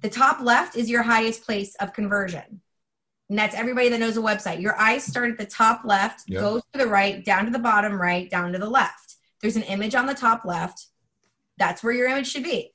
the 0.00 0.08
top 0.08 0.40
left 0.40 0.76
is 0.76 0.88
your 0.88 1.02
highest 1.02 1.44
place 1.44 1.74
of 1.76 1.92
conversion. 1.92 2.60
And 3.28 3.38
that's 3.38 3.54
everybody 3.54 3.88
that 3.88 3.98
knows 3.98 4.16
a 4.16 4.20
website. 4.20 4.60
Your 4.60 4.78
eyes 4.78 5.04
start 5.04 5.30
at 5.30 5.38
the 5.38 5.46
top 5.46 5.82
left, 5.84 6.22
yep. 6.28 6.40
goes 6.40 6.62
to 6.72 6.78
the 6.78 6.86
right, 6.86 7.24
down 7.24 7.46
to 7.46 7.50
the 7.50 7.58
bottom 7.58 8.00
right, 8.00 8.30
down 8.30 8.52
to 8.52 8.58
the 8.58 8.68
left. 8.68 9.16
There's 9.40 9.56
an 9.56 9.62
image 9.64 9.94
on 9.94 10.06
the 10.06 10.14
top 10.14 10.44
left. 10.44 10.86
That's 11.58 11.82
where 11.82 11.92
your 11.92 12.08
image 12.08 12.30
should 12.30 12.44
be. 12.44 12.72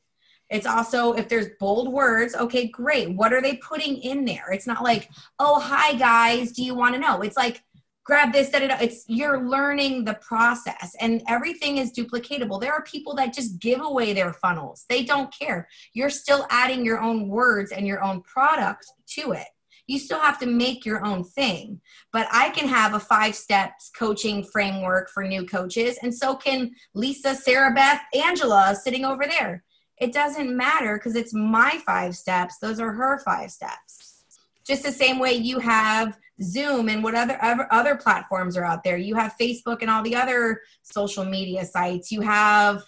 It's 0.50 0.66
also 0.66 1.14
if 1.14 1.30
there's 1.30 1.50
bold 1.60 1.92
words, 1.92 2.34
okay, 2.36 2.68
great. 2.68 3.12
What 3.12 3.34
are 3.34 3.42
they 3.42 3.56
putting 3.58 3.98
in 3.98 4.26
there? 4.26 4.52
It's 4.52 4.68
not 4.68 4.84
like, 4.84 5.10
oh, 5.40 5.60
hi 5.60 5.94
guys, 5.94 6.54
do 6.54 6.64
you 6.64 6.74
want 6.74 6.96
to 6.96 7.02
know? 7.02 7.22
It's 7.22 7.38
like, 7.38 7.62
grab 8.08 8.32
this 8.32 8.50
da, 8.50 8.60
da, 8.60 8.68
da. 8.70 8.78
it's 8.80 9.04
you're 9.08 9.48
learning 9.48 10.06
the 10.06 10.16
process 10.16 10.96
and 11.02 11.22
everything 11.28 11.78
is 11.78 11.92
duplicatable. 11.92 12.60
There 12.60 12.72
are 12.72 12.84
people 12.84 13.14
that 13.16 13.34
just 13.34 13.60
give 13.60 13.82
away 13.82 14.14
their 14.14 14.32
funnels. 14.32 14.86
They 14.88 15.04
don't 15.04 15.32
care. 15.38 15.68
You're 15.94 16.10
still 16.10 16.48
adding 16.50 16.86
your 16.86 17.02
own 17.02 17.28
words 17.28 17.74
and 17.74 17.86
your 17.86 18.02
own 18.02 18.22
product 18.22 18.88
to 19.16 19.34
it. 19.34 19.48
You 19.88 20.00
still 20.00 20.20
have 20.20 20.40
to 20.40 20.46
make 20.46 20.86
your 20.86 21.06
own 21.06 21.24
thing 21.24 21.80
but 22.12 22.28
i 22.32 22.50
can 22.50 22.68
have 22.68 22.94
a 22.94 23.00
five 23.00 23.34
steps 23.34 23.90
coaching 23.98 24.44
framework 24.44 25.10
for 25.10 25.24
new 25.24 25.46
coaches 25.46 25.98
and 26.02 26.14
so 26.14 26.36
can 26.36 26.72
lisa 26.94 27.34
sarah 27.34 27.74
beth 27.74 28.02
angela 28.14 28.76
sitting 28.76 29.06
over 29.06 29.26
there. 29.26 29.64
It 30.00 30.14
doesn't 30.14 30.56
matter 30.56 30.98
because 30.98 31.16
it's 31.16 31.34
my 31.34 31.82
five 31.86 32.16
steps. 32.16 32.60
Those 32.60 32.80
are 32.80 32.92
her 32.92 33.20
five 33.20 33.52
steps. 33.52 34.24
Just 34.66 34.84
the 34.84 34.92
same 34.92 35.18
way 35.18 35.34
you 35.34 35.60
have 35.60 36.18
Zoom 36.42 36.90
and 36.90 37.04
what 37.04 37.16
other 37.16 37.38
other 37.72 37.96
platforms 37.96 38.56
are 38.58 38.64
out 38.64 38.84
there. 38.84 38.98
You 38.98 39.16
have 39.16 39.36
Facebook 39.40 39.78
and 39.82 39.90
all 39.90 40.04
the 40.04 40.16
other 40.16 40.62
social 40.84 41.26
media 41.26 41.66
sites. 41.66 42.12
You 42.12 42.22
have 42.22 42.84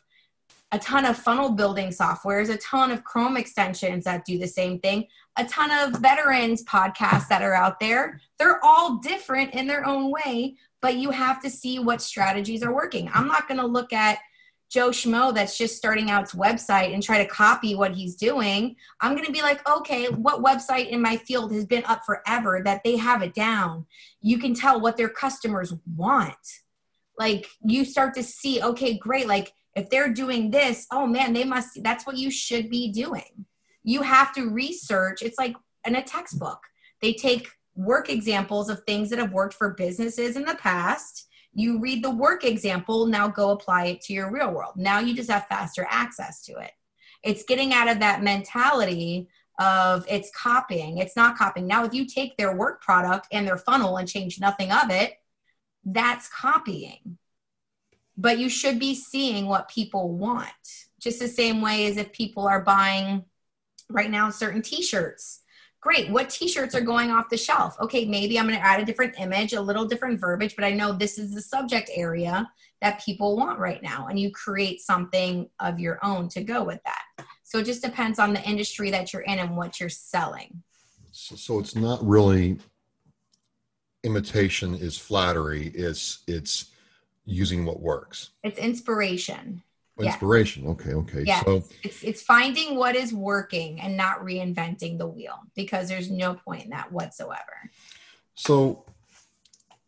a 0.72 0.80
ton 0.80 1.06
of 1.06 1.18
funnel 1.18 1.52
building 1.52 1.90
softwares, 1.90 2.50
a 2.50 2.58
ton 2.58 2.92
of 2.92 3.04
Chrome 3.04 3.38
extensions 3.38 4.06
that 4.06 4.24
do 4.26 4.38
the 4.38 4.48
same 4.48 4.80
thing, 4.80 5.08
a 5.38 5.46
ton 5.46 5.72
of 5.72 6.00
veterans 6.00 6.64
podcasts 6.66 7.28
that 7.28 7.42
are 7.42 7.56
out 7.56 7.80
there. 7.80 8.22
They're 8.38 8.64
all 8.64 8.98
different 8.98 9.54
in 9.56 9.66
their 9.66 9.86
own 9.86 10.12
way, 10.12 10.56
but 10.82 10.98
you 10.98 11.10
have 11.10 11.42
to 11.42 11.50
see 11.50 11.80
what 11.80 12.02
strategies 12.02 12.62
are 12.62 12.74
working. 12.74 13.10
I'm 13.14 13.28
not 13.28 13.48
going 13.48 13.60
to 13.60 13.66
look 13.66 13.94
at 13.94 14.20
Joe 14.70 14.90
Schmo 14.90 15.34
that's 15.34 15.58
just 15.58 15.76
starting 15.76 16.12
out 16.12 16.20
out's 16.20 16.36
website 16.36 16.94
and 16.94 17.02
try 17.02 17.18
to 17.18 17.30
copy 17.30 17.76
what 17.76 17.94
he's 17.94 18.16
doing, 18.16 18.76
I'm 19.02 19.14
going 19.14 19.26
to 19.26 19.32
be 19.32 19.42
like, 19.42 19.68
okay, 19.68 20.08
what 20.08 20.44
website 20.44 20.90
in 20.90 21.02
my 21.02 21.18
field 21.18 21.52
has 21.54 21.66
been 21.66 21.86
up 21.86 22.02
forever 22.06 22.62
that 22.66 22.84
they 22.84 22.98
have 22.98 23.22
it 23.22 23.34
down? 23.34 23.86
You 24.22 24.38
can 24.38 24.54
tell 24.54 24.80
what 24.80 24.98
their 24.98 25.10
customers 25.10 25.74
want. 25.96 26.36
Like 27.18 27.48
you 27.64 27.86
start 27.86 28.14
to 28.16 28.24
see, 28.24 28.62
okay, 28.62 28.98
great. 28.98 29.28
Like 29.28 29.54
if 29.76 29.90
they're 29.90 30.14
doing 30.14 30.52
this, 30.52 30.86
oh 30.92 31.08
man, 31.08 31.34
they 31.34 31.46
must, 31.46 31.82
that's 31.84 32.06
what 32.06 32.18
you 32.18 32.30
should 32.30 32.70
be 32.70 32.92
doing. 32.92 33.46
You 33.84 34.02
have 34.02 34.34
to 34.36 34.50
research. 34.50 35.22
It's 35.22 35.40
like 35.40 35.56
in 35.86 35.96
a 35.96 36.04
textbook. 36.04 36.60
They 37.02 37.14
take 37.14 37.48
work 37.76 38.10
examples 38.10 38.70
of 38.70 38.84
things 38.84 39.10
that 39.10 39.20
have 39.20 39.32
worked 39.32 39.54
for 39.54 39.74
businesses 39.74 40.36
in 40.36 40.44
the 40.44 40.56
past 40.56 41.29
you 41.54 41.80
read 41.80 42.04
the 42.04 42.12
work 42.12 42.44
example, 42.44 43.06
now 43.06 43.28
go 43.28 43.52
apply 43.52 43.86
it 43.86 44.02
to 44.02 44.14
your 44.14 44.32
real 44.32 44.52
world. 44.52 44.74
Now 44.76 45.00
you 45.00 45.16
just 45.16 45.32
have 45.32 45.48
faster 45.48 45.86
access 45.90 46.44
to 46.46 46.54
it. 46.54 46.72
It's 47.24 47.44
getting 47.44 47.74
out 47.74 47.90
of 47.90 48.00
that 48.00 48.24
mentality 48.24 49.28
of 49.60 50.06
it's 50.08 50.32
copying. 50.32 51.00
It's 51.00 51.16
not 51.16 51.38
copying. 51.38 51.68
Now, 51.68 51.84
if 51.84 51.94
you 51.94 52.06
take 52.06 52.38
their 52.38 52.56
work 52.56 52.82
product 52.82 53.28
and 53.32 53.46
their 53.46 53.58
funnel 53.58 53.98
and 53.98 54.08
change 54.08 54.40
nothing 54.40 54.72
of 54.72 54.90
it, 54.90 55.16
that's 55.84 56.30
copying. 56.30 57.18
But 58.18 58.40
you 58.40 58.50
should 58.50 58.80
be 58.80 58.96
seeing 58.96 59.48
what 59.48 59.70
people 59.70 60.14
want. 60.14 60.50
Just 61.00 61.20
the 61.20 61.28
same 61.28 61.62
way 61.62 61.88
as 61.88 61.98
if 61.98 62.14
people 62.14 62.48
are 62.48 62.62
buying 62.62 63.26
right 63.90 64.10
now 64.10 64.30
certain 64.30 64.62
t 64.62 64.82
shirts 64.82 65.42
great. 65.82 66.10
What 66.10 66.30
t-shirts 66.30 66.76
are 66.76 66.82
going 66.82 67.12
off 67.12 67.30
the 67.30 67.38
shelf? 67.38 67.76
Okay 67.80 68.06
maybe 68.06 68.38
i'm 68.38 68.48
going 68.48 68.58
to 68.58 68.66
add 68.66 68.80
a 68.80 68.86
different 68.86 69.20
image 69.20 69.54
a 69.54 69.62
little 69.62 69.86
different 69.86 70.20
verbiage 70.20 70.56
but 70.56 70.66
i 70.66 70.72
know 70.72 70.92
this 70.92 71.18
is 71.18 71.34
the 71.34 71.42
subject 71.42 71.90
area 71.94 72.50
that 72.82 73.04
people 73.04 73.36
want 73.36 73.60
right 73.60 73.82
now 73.84 74.08
and 74.08 74.20
you 74.20 74.32
create 74.32 74.82
something 74.82 75.50
of 75.60 75.80
your 75.80 76.00
own 76.04 76.30
to 76.30 76.42
go 76.42 76.64
with 76.64 76.80
that. 76.86 77.26
So 77.44 77.60
it 77.60 77.66
just 77.66 77.84
depends 77.84 78.20
on 78.20 78.34
the 78.34 78.42
industry 78.44 78.90
that 78.92 79.12
you're 79.12 79.24
in 79.24 79.40
and 79.40 79.58
what 79.58 79.80
you're 79.80 79.90
selling. 79.90 80.64
So, 81.12 81.36
so 81.36 81.60
it's 81.60 81.76
not 81.76 82.06
really 82.06 82.60
imitation 84.06 84.76
is 84.76 84.98
flattery 84.98 85.68
it's 85.76 86.20
it's 86.26 86.72
using 87.26 87.66
what 87.66 87.82
works. 87.82 88.30
It's 88.44 88.58
inspiration 88.58 89.62
inspiration. 90.00 90.64
Yeah. 90.64 90.70
okay 90.70 90.94
okay. 90.94 91.24
Yeah. 91.26 91.44
So 91.44 91.64
it's 91.84 92.04
it's 92.04 92.22
finding 92.22 92.76
what 92.76 92.96
is 92.96 93.14
working 93.14 93.80
and 93.80 93.96
not 93.98 94.20
reinventing 94.20 94.98
the 94.98 95.08
wheel 95.08 95.40
because 95.56 95.90
there's 95.90 96.10
no 96.10 96.36
point 96.36 96.64
in 96.64 96.70
that 96.72 96.92
whatsoever. 96.92 97.72
So 98.36 98.86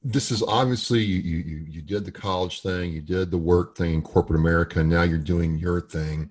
this 0.03 0.31
is 0.31 0.41
obviously 0.41 0.99
you 1.03 1.17
you 1.17 1.65
you 1.69 1.81
did 1.81 2.05
the 2.05 2.11
college 2.11 2.61
thing 2.61 2.91
you 2.91 3.01
did 3.01 3.29
the 3.29 3.37
work 3.37 3.77
thing 3.77 3.93
in 3.93 4.01
corporate 4.01 4.39
america 4.39 4.79
and 4.79 4.89
now 4.89 5.03
you're 5.03 5.17
doing 5.17 5.57
your 5.57 5.79
thing. 5.81 6.29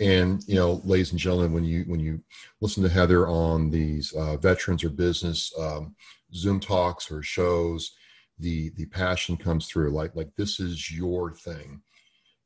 And 0.00 0.42
you 0.46 0.54
know 0.54 0.80
ladies 0.84 1.10
and 1.10 1.18
gentlemen 1.18 1.52
when 1.52 1.64
you 1.64 1.84
when 1.86 2.00
you 2.00 2.22
listen 2.60 2.82
to 2.84 2.88
heather 2.88 3.26
on 3.28 3.70
these 3.70 4.12
uh, 4.12 4.36
veterans 4.36 4.84
or 4.84 4.90
business 4.90 5.52
um, 5.58 5.94
zoom 6.32 6.60
talks 6.60 7.10
or 7.10 7.22
shows 7.22 7.96
the 8.38 8.70
the 8.76 8.86
passion 8.86 9.36
comes 9.36 9.66
through 9.66 9.90
like 9.90 10.14
like 10.14 10.30
this 10.36 10.60
is 10.60 10.90
your 10.90 11.32
thing 11.32 11.82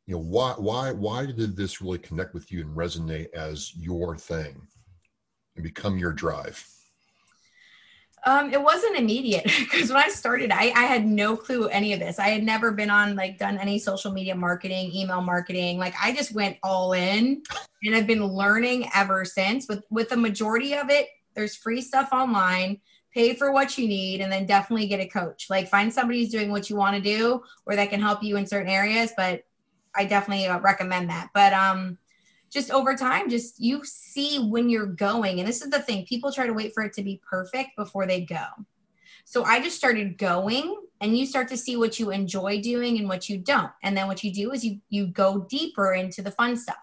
you 0.06 0.14
know 0.14 0.20
why 0.20 0.54
why 0.58 0.92
why 0.92 1.26
did 1.26 1.56
this 1.56 1.80
really 1.80 1.98
connect 1.98 2.34
with 2.34 2.50
you 2.50 2.60
and 2.60 2.76
resonate 2.76 3.32
as 3.34 3.74
your 3.76 4.16
thing 4.16 4.60
and 5.56 5.64
become 5.64 5.98
your 5.98 6.12
drive 6.12 6.66
um, 8.24 8.52
it 8.52 8.62
wasn't 8.62 8.96
immediate 8.96 9.44
because 9.58 9.90
when 9.90 10.02
I 10.02 10.08
started, 10.08 10.50
I, 10.50 10.72
I 10.76 10.84
had 10.84 11.06
no 11.06 11.36
clue 11.36 11.68
any 11.68 11.92
of 11.92 12.00
this. 12.00 12.18
I 12.18 12.28
had 12.28 12.42
never 12.42 12.72
been 12.72 12.90
on 12.90 13.16
like 13.16 13.38
done 13.38 13.58
any 13.58 13.78
social 13.78 14.12
media 14.12 14.34
marketing, 14.34 14.92
email 14.94 15.20
marketing. 15.20 15.78
Like 15.78 15.94
I 16.00 16.14
just 16.14 16.32
went 16.34 16.56
all 16.62 16.92
in 16.92 17.42
and 17.82 17.94
I've 17.94 18.06
been 18.06 18.24
learning 18.24 18.88
ever 18.94 19.24
since. 19.24 19.68
With 19.68 19.84
with 19.90 20.08
the 20.08 20.16
majority 20.16 20.74
of 20.74 20.90
it, 20.90 21.08
there's 21.34 21.56
free 21.56 21.82
stuff 21.82 22.10
online. 22.12 22.80
Pay 23.12 23.34
for 23.34 23.52
what 23.52 23.76
you 23.76 23.86
need 23.86 24.22
and 24.22 24.32
then 24.32 24.46
definitely 24.46 24.86
get 24.86 25.00
a 25.00 25.06
coach. 25.06 25.48
Like 25.50 25.68
find 25.68 25.92
somebody 25.92 26.20
who's 26.20 26.32
doing 26.32 26.50
what 26.50 26.70
you 26.70 26.76
want 26.76 26.96
to 26.96 27.02
do 27.02 27.42
or 27.66 27.76
that 27.76 27.90
can 27.90 28.00
help 28.00 28.22
you 28.22 28.36
in 28.36 28.46
certain 28.46 28.70
areas. 28.70 29.12
But 29.16 29.42
I 29.94 30.04
definitely 30.04 30.46
uh, 30.46 30.60
recommend 30.60 31.10
that. 31.10 31.30
But 31.34 31.52
um, 31.52 31.98
just 32.50 32.70
over 32.70 32.94
time, 32.94 33.30
just 33.30 33.60
you 33.60 33.82
see 33.84 34.38
when 34.38 34.68
you're 34.68 34.86
going. 34.86 35.38
And 35.38 35.48
this 35.48 35.62
is 35.62 35.70
the 35.70 35.80
thing 35.80 36.04
people 36.06 36.32
try 36.32 36.46
to 36.46 36.52
wait 36.52 36.74
for 36.74 36.82
it 36.82 36.92
to 36.94 37.02
be 37.02 37.20
perfect 37.28 37.76
before 37.76 38.06
they 38.06 38.22
go. 38.22 38.44
So 39.24 39.44
I 39.44 39.60
just 39.60 39.76
started 39.76 40.18
going 40.18 40.76
and 41.00 41.16
you 41.16 41.26
start 41.26 41.48
to 41.48 41.56
see 41.56 41.76
what 41.76 41.98
you 41.98 42.10
enjoy 42.10 42.60
doing 42.60 42.98
and 42.98 43.08
what 43.08 43.28
you 43.28 43.38
don't. 43.38 43.70
And 43.82 43.96
then 43.96 44.06
what 44.06 44.22
you 44.22 44.32
do 44.32 44.52
is 44.52 44.64
you 44.64 44.80
you 44.90 45.06
go 45.06 45.46
deeper 45.48 45.94
into 45.94 46.22
the 46.22 46.30
fun 46.30 46.56
stuff. 46.56 46.76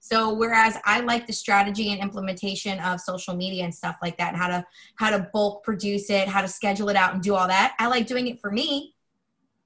So 0.00 0.32
whereas 0.32 0.78
I 0.84 1.00
like 1.00 1.26
the 1.26 1.32
strategy 1.32 1.92
and 1.92 2.00
implementation 2.00 2.78
of 2.80 3.00
social 3.00 3.34
media 3.34 3.64
and 3.64 3.74
stuff 3.74 3.96
like 4.00 4.16
that, 4.18 4.34
and 4.34 4.36
how 4.36 4.48
to 4.48 4.66
how 4.96 5.10
to 5.10 5.28
bulk 5.32 5.64
produce 5.64 6.10
it, 6.10 6.28
how 6.28 6.42
to 6.42 6.48
schedule 6.48 6.88
it 6.88 6.96
out 6.96 7.14
and 7.14 7.22
do 7.22 7.34
all 7.34 7.48
that, 7.48 7.74
I 7.78 7.86
like 7.88 8.06
doing 8.06 8.26
it 8.26 8.40
for 8.40 8.50
me 8.50 8.94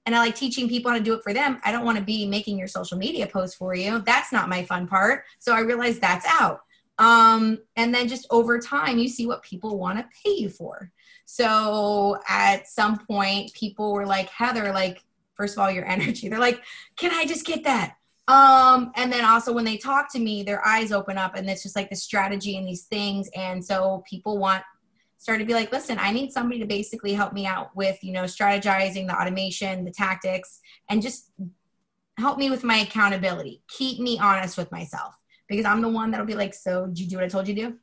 and 0.04 0.14
I 0.14 0.18
like 0.18 0.34
teaching 0.34 0.68
people 0.68 0.90
how 0.90 0.98
to 0.98 1.02
do 1.02 1.14
it 1.14 1.22
for 1.22 1.32
them. 1.32 1.60
I 1.64 1.72
don't 1.72 1.84
want 1.84 1.98
to 1.98 2.04
be 2.04 2.26
making 2.26 2.58
your 2.58 2.68
social 2.68 2.98
media 2.98 3.26
posts 3.26 3.56
for 3.56 3.74
you. 3.74 4.00
That's 4.00 4.32
not 4.32 4.48
my 4.48 4.64
fun 4.64 4.86
part. 4.86 5.24
So 5.38 5.54
I 5.54 5.60
realized 5.60 6.00
that's 6.00 6.26
out. 6.40 6.60
Um, 6.98 7.58
and 7.76 7.94
then 7.94 8.08
just 8.08 8.26
over 8.30 8.58
time, 8.58 8.98
you 8.98 9.08
see 9.08 9.26
what 9.26 9.42
people 9.42 9.78
want 9.78 9.98
to 9.98 10.06
pay 10.24 10.34
you 10.34 10.48
for. 10.48 10.90
So 11.24 12.18
at 12.28 12.68
some 12.68 12.98
point, 13.06 13.52
people 13.54 13.92
were 13.92 14.06
like, 14.06 14.28
Heather, 14.28 14.72
like, 14.72 15.02
first 15.34 15.56
of 15.56 15.60
all, 15.60 15.70
your 15.70 15.84
energy. 15.88 16.28
They're 16.28 16.38
like, 16.38 16.62
can 16.96 17.12
I 17.12 17.24
just 17.24 17.46
get 17.46 17.64
that? 17.64 17.96
Um, 18.28 18.92
and 18.94 19.12
then 19.12 19.24
also 19.24 19.52
when 19.52 19.64
they 19.64 19.76
talk 19.76 20.12
to 20.12 20.20
me, 20.20 20.42
their 20.42 20.66
eyes 20.66 20.92
open 20.92 21.18
up 21.18 21.34
and 21.34 21.48
it's 21.50 21.62
just 21.62 21.74
like 21.74 21.90
the 21.90 21.96
strategy 21.96 22.56
and 22.56 22.66
these 22.66 22.84
things. 22.84 23.28
And 23.34 23.64
so 23.64 24.04
people 24.08 24.38
want 24.38 24.62
started 25.22 25.38
to 25.38 25.46
be 25.46 25.54
like, 25.54 25.70
listen, 25.70 25.98
I 26.00 26.10
need 26.10 26.32
somebody 26.32 26.58
to 26.58 26.66
basically 26.66 27.12
help 27.12 27.32
me 27.32 27.46
out 27.46 27.76
with, 27.76 28.02
you 28.02 28.12
know, 28.12 28.24
strategizing 28.24 29.06
the 29.06 29.16
automation, 29.16 29.84
the 29.84 29.92
tactics, 29.92 30.58
and 30.90 31.00
just 31.00 31.30
help 32.18 32.38
me 32.38 32.50
with 32.50 32.64
my 32.64 32.78
accountability. 32.78 33.62
Keep 33.68 34.00
me 34.00 34.18
honest 34.18 34.58
with 34.58 34.72
myself 34.72 35.14
because 35.46 35.64
I'm 35.64 35.80
the 35.80 35.88
one 35.88 36.10
that'll 36.10 36.26
be 36.26 36.34
like, 36.34 36.52
so 36.52 36.88
did 36.88 36.98
you 36.98 37.06
do 37.06 37.16
what 37.18 37.24
I 37.24 37.28
told 37.28 37.46
you 37.46 37.54
to 37.54 37.60
do? 37.68 37.78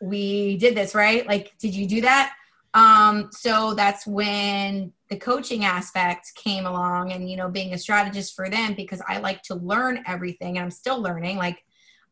We 0.00 0.56
did 0.56 0.74
this, 0.74 0.94
right? 0.94 1.26
Like, 1.26 1.52
did 1.58 1.74
you 1.74 1.86
do 1.86 2.00
that? 2.00 2.32
Um, 2.72 3.28
so 3.30 3.74
that's 3.74 4.06
when 4.06 4.94
the 5.10 5.18
coaching 5.18 5.66
aspect 5.66 6.32
came 6.34 6.64
along 6.64 7.12
and, 7.12 7.28
you 7.28 7.36
know, 7.36 7.50
being 7.50 7.74
a 7.74 7.78
strategist 7.78 8.34
for 8.34 8.48
them 8.48 8.72
because 8.72 9.02
I 9.06 9.18
like 9.18 9.42
to 9.44 9.54
learn 9.54 10.02
everything 10.06 10.56
and 10.56 10.64
I'm 10.64 10.70
still 10.70 10.98
learning. 10.98 11.36
Like, 11.36 11.62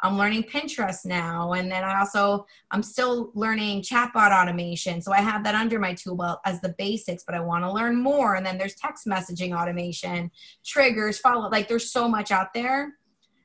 I'm 0.02 0.18
learning 0.18 0.44
Pinterest 0.44 1.04
now. 1.06 1.52
And 1.52 1.70
then 1.70 1.82
I 1.82 1.98
also, 2.00 2.46
I'm 2.70 2.82
still 2.82 3.30
learning 3.34 3.82
chatbot 3.82 4.30
automation. 4.30 5.00
So 5.00 5.12
I 5.12 5.20
have 5.20 5.42
that 5.44 5.54
under 5.54 5.78
my 5.78 5.94
tool 5.94 6.16
belt 6.16 6.40
as 6.44 6.60
the 6.60 6.74
basics, 6.76 7.24
but 7.24 7.34
I 7.34 7.40
want 7.40 7.64
to 7.64 7.72
learn 7.72 7.96
more. 7.96 8.34
And 8.34 8.44
then 8.44 8.58
there's 8.58 8.74
text 8.74 9.06
messaging 9.06 9.58
automation, 9.58 10.30
triggers, 10.64 11.18
follow, 11.18 11.48
like 11.48 11.68
there's 11.68 11.90
so 11.90 12.08
much 12.08 12.30
out 12.30 12.52
there. 12.52 12.94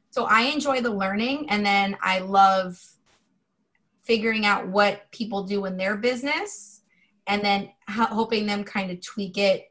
So 0.09 0.25
I 0.25 0.43
enjoy 0.43 0.81
the 0.81 0.91
learning. 0.91 1.49
And 1.49 1.65
then 1.65 1.97
I 2.01 2.19
love 2.19 2.77
figuring 4.03 4.45
out 4.45 4.67
what 4.67 5.09
people 5.11 5.43
do 5.43 5.65
in 5.65 5.77
their 5.77 5.95
business 5.95 6.81
and 7.27 7.41
then 7.41 7.69
hoping 7.87 8.45
them 8.45 8.63
kind 8.65 8.91
of 8.91 8.99
tweak 8.99 9.37
it 9.37 9.67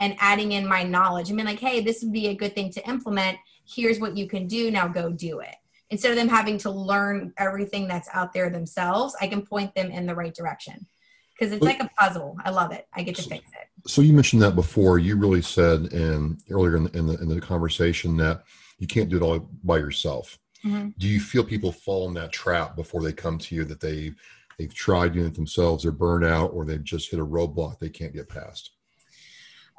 and 0.00 0.16
adding 0.18 0.52
in 0.52 0.66
my 0.66 0.82
knowledge. 0.82 1.30
I 1.30 1.34
mean, 1.34 1.46
like, 1.46 1.60
hey, 1.60 1.80
this 1.80 2.02
would 2.02 2.12
be 2.12 2.26
a 2.26 2.34
good 2.34 2.56
thing 2.56 2.72
to 2.72 2.88
implement. 2.88 3.38
Here's 3.64 4.00
what 4.00 4.16
you 4.16 4.26
can 4.26 4.48
do. 4.48 4.72
Now 4.72 4.88
go 4.88 5.12
do 5.12 5.38
it 5.38 5.54
instead 5.94 6.10
of 6.10 6.16
them 6.16 6.28
having 6.28 6.58
to 6.58 6.70
learn 6.70 7.32
everything 7.38 7.86
that's 7.86 8.08
out 8.12 8.32
there 8.32 8.50
themselves, 8.50 9.14
I 9.20 9.28
can 9.28 9.46
point 9.46 9.72
them 9.76 9.92
in 9.92 10.06
the 10.06 10.14
right 10.16 10.34
direction 10.34 10.88
because 11.32 11.52
it's 11.52 11.62
like 11.62 11.78
a 11.78 11.88
puzzle. 11.96 12.36
I 12.44 12.50
love 12.50 12.72
it. 12.72 12.88
I 12.92 13.04
get 13.04 13.14
to 13.14 13.22
fix 13.22 13.44
it. 13.52 13.88
So 13.88 14.02
you 14.02 14.12
mentioned 14.12 14.42
that 14.42 14.56
before. 14.56 14.98
You 14.98 15.16
really 15.16 15.40
said 15.40 15.92
in 15.92 16.36
earlier 16.50 16.76
in 16.76 16.84
the, 16.84 16.98
in 16.98 17.06
the, 17.06 17.14
in 17.22 17.28
the 17.28 17.40
conversation 17.40 18.16
that 18.16 18.42
you 18.80 18.88
can't 18.88 19.08
do 19.08 19.18
it 19.18 19.22
all 19.22 19.48
by 19.62 19.76
yourself. 19.76 20.36
Mm-hmm. 20.66 20.88
Do 20.98 21.06
you 21.06 21.20
feel 21.20 21.44
people 21.44 21.70
fall 21.70 22.08
in 22.08 22.14
that 22.14 22.32
trap 22.32 22.74
before 22.74 23.00
they 23.00 23.12
come 23.12 23.38
to 23.38 23.54
you 23.54 23.62
that 23.66 23.78
they 23.78 24.14
they've 24.58 24.74
tried 24.74 25.12
doing 25.12 25.26
it 25.26 25.34
themselves, 25.34 25.84
they're 25.84 25.92
burned 25.92 26.24
out, 26.24 26.50
or 26.52 26.64
they've 26.64 26.82
just 26.82 27.08
hit 27.08 27.20
a 27.20 27.24
roadblock 27.24 27.78
they 27.78 27.88
can't 27.88 28.12
get 28.12 28.28
past? 28.28 28.70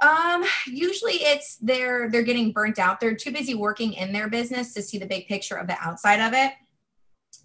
Um, 0.01 0.43
usually 0.67 1.13
it's 1.13 1.57
they're 1.57 2.09
they're 2.09 2.23
getting 2.23 2.51
burnt 2.51 2.79
out. 2.79 2.99
They're 2.99 3.15
too 3.15 3.31
busy 3.31 3.55
working 3.55 3.93
in 3.93 4.11
their 4.11 4.29
business 4.29 4.73
to 4.73 4.81
see 4.81 4.97
the 4.97 5.05
big 5.05 5.27
picture 5.27 5.55
of 5.55 5.67
the 5.67 5.77
outside 5.79 6.19
of 6.19 6.33
it. 6.33 6.53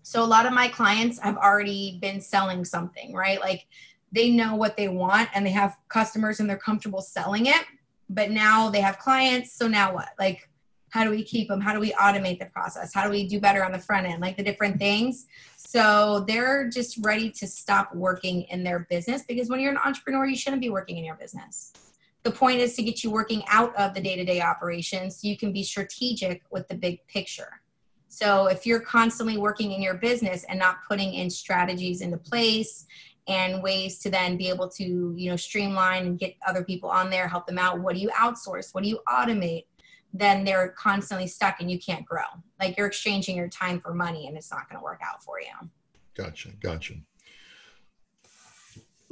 So 0.02 0.22
a 0.22 0.26
lot 0.26 0.46
of 0.46 0.52
my 0.52 0.68
clients 0.68 1.20
have 1.20 1.36
already 1.36 1.98
been 2.00 2.20
selling 2.20 2.64
something, 2.64 3.12
right? 3.14 3.40
Like 3.40 3.66
they 4.12 4.30
know 4.30 4.56
what 4.56 4.76
they 4.76 4.88
want 4.88 5.28
and 5.34 5.46
they 5.46 5.52
have 5.52 5.76
customers 5.88 6.40
and 6.40 6.50
they're 6.50 6.56
comfortable 6.58 7.02
selling 7.02 7.46
it. 7.46 7.64
But 8.08 8.32
now 8.32 8.70
they 8.70 8.80
have 8.80 8.98
clients, 8.98 9.52
so 9.52 9.68
now 9.68 9.94
what? 9.94 10.08
Like 10.18 10.48
how 10.90 11.04
do 11.04 11.10
we 11.10 11.22
keep 11.22 11.46
them? 11.46 11.60
How 11.60 11.72
do 11.72 11.78
we 11.78 11.92
automate 11.92 12.40
the 12.40 12.46
process? 12.46 12.92
How 12.92 13.04
do 13.04 13.10
we 13.10 13.28
do 13.28 13.38
better 13.38 13.64
on 13.64 13.70
the 13.70 13.78
front 13.78 14.08
end? 14.08 14.20
Like 14.20 14.36
the 14.36 14.42
different 14.42 14.80
things. 14.80 15.26
So 15.56 16.24
they're 16.26 16.68
just 16.68 16.98
ready 17.02 17.30
to 17.30 17.46
stop 17.46 17.94
working 17.94 18.42
in 18.42 18.64
their 18.64 18.80
business 18.90 19.22
because 19.22 19.48
when 19.48 19.60
you're 19.60 19.70
an 19.70 19.78
entrepreneur, 19.84 20.26
you 20.26 20.34
shouldn't 20.34 20.60
be 20.60 20.70
working 20.70 20.98
in 20.98 21.04
your 21.04 21.14
business 21.14 21.72
the 22.22 22.30
point 22.30 22.60
is 22.60 22.74
to 22.76 22.82
get 22.82 23.02
you 23.02 23.10
working 23.10 23.42
out 23.48 23.74
of 23.76 23.94
the 23.94 24.00
day-to-day 24.00 24.40
operations 24.40 25.20
so 25.20 25.28
you 25.28 25.36
can 25.36 25.52
be 25.52 25.62
strategic 25.62 26.42
with 26.50 26.68
the 26.68 26.74
big 26.74 27.06
picture. 27.06 27.60
So 28.08 28.46
if 28.46 28.66
you're 28.66 28.80
constantly 28.80 29.38
working 29.38 29.72
in 29.72 29.80
your 29.80 29.94
business 29.94 30.44
and 30.48 30.58
not 30.58 30.78
putting 30.86 31.14
in 31.14 31.30
strategies 31.30 32.00
into 32.00 32.18
place 32.18 32.86
and 33.28 33.62
ways 33.62 33.98
to 34.00 34.10
then 34.10 34.36
be 34.36 34.48
able 34.48 34.68
to 34.68 35.14
you 35.16 35.30
know 35.30 35.36
streamline 35.36 36.06
and 36.06 36.18
get 36.18 36.34
other 36.46 36.64
people 36.64 36.90
on 36.90 37.10
there 37.10 37.28
help 37.28 37.46
them 37.46 37.58
out 37.58 37.80
what 37.80 37.94
do 37.94 38.00
you 38.00 38.10
outsource? 38.10 38.74
What 38.74 38.82
do 38.82 38.90
you 38.90 39.00
automate? 39.08 39.66
Then 40.12 40.42
they're 40.44 40.70
constantly 40.70 41.28
stuck 41.28 41.60
and 41.60 41.70
you 41.70 41.78
can't 41.78 42.04
grow. 42.04 42.24
Like 42.58 42.76
you're 42.76 42.88
exchanging 42.88 43.36
your 43.36 43.48
time 43.48 43.80
for 43.80 43.94
money 43.94 44.26
and 44.26 44.36
it's 44.36 44.50
not 44.50 44.68
going 44.68 44.80
to 44.80 44.84
work 44.84 45.00
out 45.06 45.22
for 45.22 45.40
you. 45.40 45.68
Gotcha 46.14 46.50
gotcha. 46.60 46.94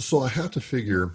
So 0.00 0.20
i 0.20 0.28
have 0.28 0.50
to 0.52 0.60
figure 0.60 1.14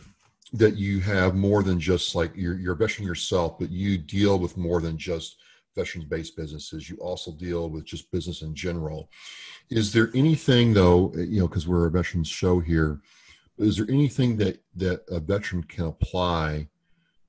that 0.53 0.77
you 0.77 0.99
have 0.99 1.35
more 1.35 1.63
than 1.63 1.79
just 1.79 2.13
like 2.13 2.31
you're, 2.35 2.57
you're 2.57 2.73
a 2.73 2.77
veteran 2.77 3.07
yourself, 3.07 3.57
but 3.59 3.71
you 3.71 3.97
deal 3.97 4.37
with 4.37 4.55
more 4.55 4.79
than 4.79 4.97
just 4.97 5.37
veterans 5.75 6.05
based 6.05 6.37
businesses. 6.37 6.87
You 6.89 6.97
also 6.97 7.31
deal 7.31 7.69
with 7.69 7.85
just 7.85 8.11
business 8.11 8.43
in 8.43 8.53
general. 8.53 9.09
Is 9.71 9.91
there 9.91 10.11
anything 10.13 10.73
though, 10.73 11.11
uh, 11.15 11.21
you 11.21 11.39
know, 11.39 11.47
because 11.47 11.67
we're 11.67 11.87
a 11.87 11.91
veterans 11.91 12.27
show 12.27 12.59
here, 12.59 13.01
is 13.57 13.77
there 13.77 13.89
anything 13.89 14.37
that, 14.37 14.61
that 14.75 15.03
a 15.09 15.19
veteran 15.19 15.63
can 15.63 15.85
apply 15.85 16.67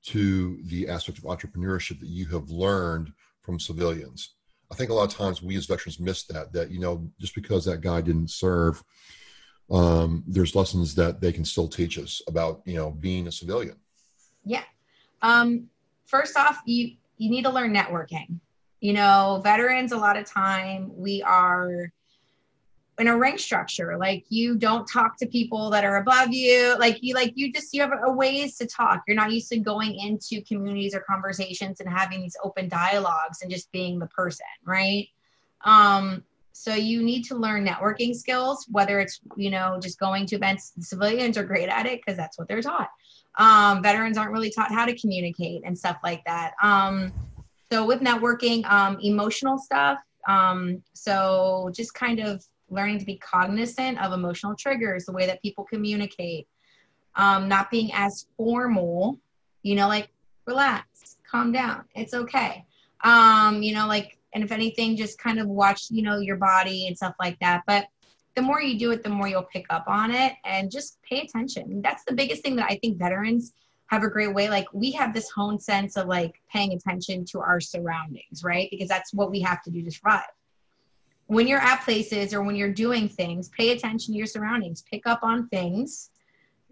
to 0.03 0.59
the 0.65 0.87
aspect 0.87 1.17
of 1.17 1.23
entrepreneurship 1.23 1.99
that 1.99 2.09
you 2.09 2.27
have 2.27 2.49
learned 2.49 3.11
from 3.41 3.59
civilians? 3.59 4.35
I 4.71 4.75
think 4.75 4.91
a 4.91 4.93
lot 4.93 5.11
of 5.11 5.17
times 5.17 5.41
we 5.41 5.55
as 5.57 5.65
veterans 5.65 5.99
miss 5.99 6.23
that, 6.25 6.53
that, 6.53 6.69
you 6.69 6.79
know, 6.79 7.09
just 7.19 7.33
because 7.35 7.65
that 7.65 7.81
guy 7.81 8.01
didn't 8.01 8.29
serve, 8.29 8.83
um, 9.71 10.23
there's 10.27 10.55
lessons 10.55 10.95
that 10.95 11.21
they 11.21 11.31
can 11.31 11.45
still 11.45 11.67
teach 11.67 11.97
us 11.97 12.21
about 12.27 12.61
you 12.65 12.75
know 12.75 12.91
being 12.91 13.27
a 13.27 13.31
civilian. 13.31 13.77
Yeah. 14.43 14.63
Um, 15.21 15.69
first 16.05 16.37
off 16.37 16.61
you 16.65 16.95
you 17.17 17.29
need 17.29 17.43
to 17.43 17.49
learn 17.49 17.73
networking. 17.73 18.39
You 18.79 18.93
know 18.93 19.41
veterans 19.43 19.91
a 19.91 19.97
lot 19.97 20.17
of 20.17 20.25
time 20.25 20.91
we 20.93 21.23
are 21.23 21.91
in 22.97 23.07
a 23.07 23.17
rank 23.17 23.39
structure. 23.39 23.97
Like 23.97 24.25
you 24.29 24.55
don't 24.55 24.85
talk 24.85 25.17
to 25.17 25.25
people 25.25 25.69
that 25.71 25.83
are 25.83 25.97
above 25.97 26.29
you. 26.31 26.75
Like 26.77 26.99
you 27.01 27.13
like 27.13 27.33
you 27.35 27.51
just 27.51 27.73
you 27.73 27.81
have 27.81 27.91
a 28.05 28.11
ways 28.11 28.57
to 28.57 28.67
talk. 28.67 29.01
You're 29.07 29.15
not 29.15 29.31
used 29.31 29.49
to 29.49 29.57
going 29.57 29.95
into 29.95 30.43
communities 30.45 30.93
or 30.93 31.01
conversations 31.01 31.79
and 31.79 31.89
having 31.89 32.21
these 32.21 32.37
open 32.43 32.69
dialogues 32.69 33.41
and 33.41 33.51
just 33.51 33.71
being 33.71 33.99
the 33.99 34.07
person 34.07 34.45
right? 34.63 35.07
Um 35.63 36.23
so 36.57 36.73
you 36.73 37.03
need 37.03 37.23
to 37.23 37.35
learn 37.35 37.67
networking 37.67 38.15
skills, 38.15 38.65
whether 38.71 39.01
it's, 39.01 39.19
you 39.35 39.51
know, 39.51 39.77
just 39.83 39.99
going 39.99 40.25
to 40.27 40.37
events. 40.37 40.71
Civilians 40.79 41.37
are 41.37 41.43
great 41.43 41.67
at 41.67 41.85
it 41.85 41.99
because 41.99 42.15
that's 42.15 42.39
what 42.39 42.47
they're 42.47 42.61
taught. 42.61 42.89
Um, 43.37 43.83
veterans 43.83 44.17
aren't 44.17 44.31
really 44.31 44.49
taught 44.49 44.71
how 44.71 44.85
to 44.85 44.97
communicate 44.97 45.63
and 45.65 45.77
stuff 45.77 45.97
like 46.01 46.23
that. 46.23 46.53
Um, 46.63 47.11
so 47.69 47.85
with 47.85 47.99
networking, 47.99 48.63
um, 48.71 48.97
emotional 49.01 49.57
stuff. 49.57 49.99
Um, 50.29 50.81
so 50.93 51.71
just 51.73 51.93
kind 51.93 52.21
of 52.21 52.41
learning 52.69 52.99
to 52.99 53.05
be 53.05 53.17
cognizant 53.17 54.01
of 54.01 54.13
emotional 54.13 54.55
triggers, 54.55 55.03
the 55.03 55.11
way 55.11 55.25
that 55.25 55.41
people 55.41 55.65
communicate, 55.65 56.47
um, 57.15 57.49
not 57.49 57.69
being 57.69 57.91
as 57.93 58.27
formal, 58.37 59.19
you 59.61 59.75
know, 59.75 59.89
like 59.89 60.07
relax, 60.45 61.17
calm 61.29 61.51
down, 61.51 61.83
it's 61.95 62.13
okay. 62.13 62.63
Um, 63.03 63.61
you 63.61 63.73
know, 63.73 63.87
like 63.87 64.17
and 64.35 64.43
if 64.43 64.51
anything 64.51 64.97
just 64.97 65.17
kind 65.17 65.39
of 65.39 65.47
watch 65.47 65.87
you 65.89 66.03
know 66.03 66.19
your 66.19 66.35
body 66.35 66.85
and 66.85 66.95
stuff 66.95 67.15
like 67.19 67.39
that. 67.39 67.63
But 67.65 67.87
the 68.35 68.41
more 68.41 68.61
you 68.61 68.77
do 68.77 68.91
it 68.91 69.01
the 69.01 69.09
more 69.09 69.27
you'll 69.27 69.43
pick 69.43 69.65
up 69.71 69.85
on 69.87 70.11
it 70.11 70.33
and 70.43 70.69
just 70.69 70.99
pay 71.01 71.21
attention. 71.21 71.81
That's 71.81 72.03
the 72.03 72.13
biggest 72.13 72.43
thing 72.43 72.57
that 72.57 72.69
i 72.69 72.75
think 72.75 72.99
veterans 72.99 73.53
have 73.87 74.03
a 74.03 74.09
great 74.09 74.33
way. 74.33 74.49
Like 74.49 74.67
we 74.73 74.91
have 74.91 75.13
this 75.13 75.29
honed 75.29 75.61
sense 75.63 75.95
of 75.95 76.07
like 76.07 76.41
paying 76.51 76.73
attention 76.73 77.23
to 77.31 77.39
our 77.39 77.59
surroundings 77.59 78.43
right? 78.43 78.67
Because 78.69 78.89
that's 78.89 79.13
what 79.13 79.31
we 79.31 79.39
have 79.41 79.63
to 79.63 79.71
do 79.71 79.81
to 79.81 79.91
survive. 79.91 80.23
When 81.27 81.47
you're 81.47 81.59
at 81.59 81.83
places 81.83 82.33
or 82.33 82.43
when 82.43 82.55
you're 82.55 82.73
doing 82.73 83.07
things 83.07 83.49
pay 83.49 83.71
attention 83.71 84.13
to 84.13 84.17
your 84.17 84.27
surroundings. 84.27 84.83
Pick 84.91 85.07
up 85.07 85.21
on 85.23 85.47
things 85.47 86.11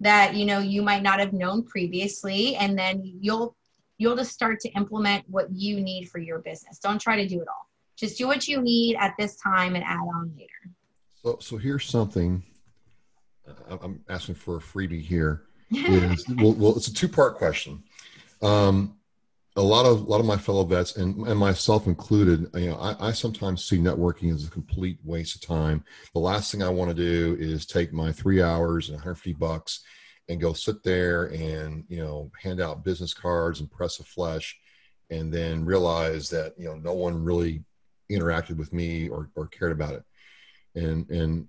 that 0.02 0.36
you 0.36 0.46
know 0.46 0.60
you 0.60 0.82
might 0.82 1.02
not 1.02 1.20
have 1.20 1.32
known 1.32 1.64
previously 1.64 2.58
and 2.58 2.78
then 2.78 3.02
you'll 3.22 3.56
you'll 3.98 4.16
just 4.16 4.32
start 4.32 4.60
to 4.62 4.70
implement 4.70 5.26
what 5.30 5.48
you 5.52 5.80
need 5.80 6.10
for 6.10 6.20
your 6.20 6.40
business. 6.40 6.80
Don't 6.80 7.00
try 7.00 7.16
to 7.18 7.28
do 7.28 7.42
it 7.42 7.48
all. 7.48 7.70
Just 7.96 8.18
do 8.18 8.28
what 8.28 8.48
you 8.48 8.62
need 8.62 8.96
at 8.98 9.14
this 9.18 9.36
time 9.36 9.76
and 9.76 9.84
add 9.84 10.00
on 10.00 10.34
later. 10.36 10.50
So, 11.22 11.38
so 11.40 11.58
here's 11.58 11.86
something. 11.86 12.44
Uh, 13.48 13.78
I'm 13.82 14.04
asking 14.10 14.36
for 14.36 14.58
a 14.58 14.60
freebie 14.60 15.02
here. 15.02 15.44
Is, 15.72 16.26
well, 16.30 16.54
well, 16.54 16.76
it's 16.76 16.88
a 16.88 16.94
two 16.94 17.08
part 17.08 17.36
question. 17.36 17.84
Um, 18.42 18.98
a 19.56 19.62
lot 19.62 19.86
of 19.86 20.02
a 20.02 20.04
lot 20.06 20.20
of 20.20 20.26
my 20.26 20.38
fellow 20.38 20.64
vets 20.64 20.98
and, 20.98 21.28
and 21.28 21.40
myself 21.40 21.88
included, 21.88 22.50
you 22.56 22.72
know, 22.72 22.76
I, 22.76 23.10
I, 23.10 23.12
sometimes 23.12 23.64
see 23.64 23.78
networking 23.78 24.34
as 24.34 24.46
a 24.46 24.50
complete 24.50 24.98
waste 25.04 25.36
of 25.36 25.42
time. 25.42 25.84
The 26.14 26.20
last 26.20 26.52
thing 26.52 26.64
I 26.64 26.70
want 26.70 26.90
to 26.90 26.96
do 26.96 27.38
is 27.40 27.66
take 27.66 27.94
my 27.94 28.12
three 28.12 28.42
hours 28.42 28.90
and 28.90 28.96
150 28.96 29.34
bucks 29.34 29.82
and 30.30 30.40
go 30.40 30.54
sit 30.54 30.84
there 30.84 31.26
and 31.26 31.84
you 31.90 31.98
know 31.98 32.32
hand 32.42 32.62
out 32.62 32.84
business 32.84 33.14
cards 33.14 33.60
and 33.60 33.72
press 33.72 34.00
a 34.00 34.04
flesh 34.04 34.58
and 35.10 35.34
then 35.34 35.66
realize 35.66 36.30
that 36.30 36.54
you 36.58 36.66
know 36.66 36.76
no 36.76 36.94
one 36.94 37.24
really 37.24 37.64
interacted 38.12 38.58
with 38.58 38.74
me 38.74 39.10
or, 39.10 39.30
or 39.36 39.48
cared 39.48 39.72
about 39.72 39.94
it. 39.94 40.04
And 40.76 41.10
and 41.10 41.48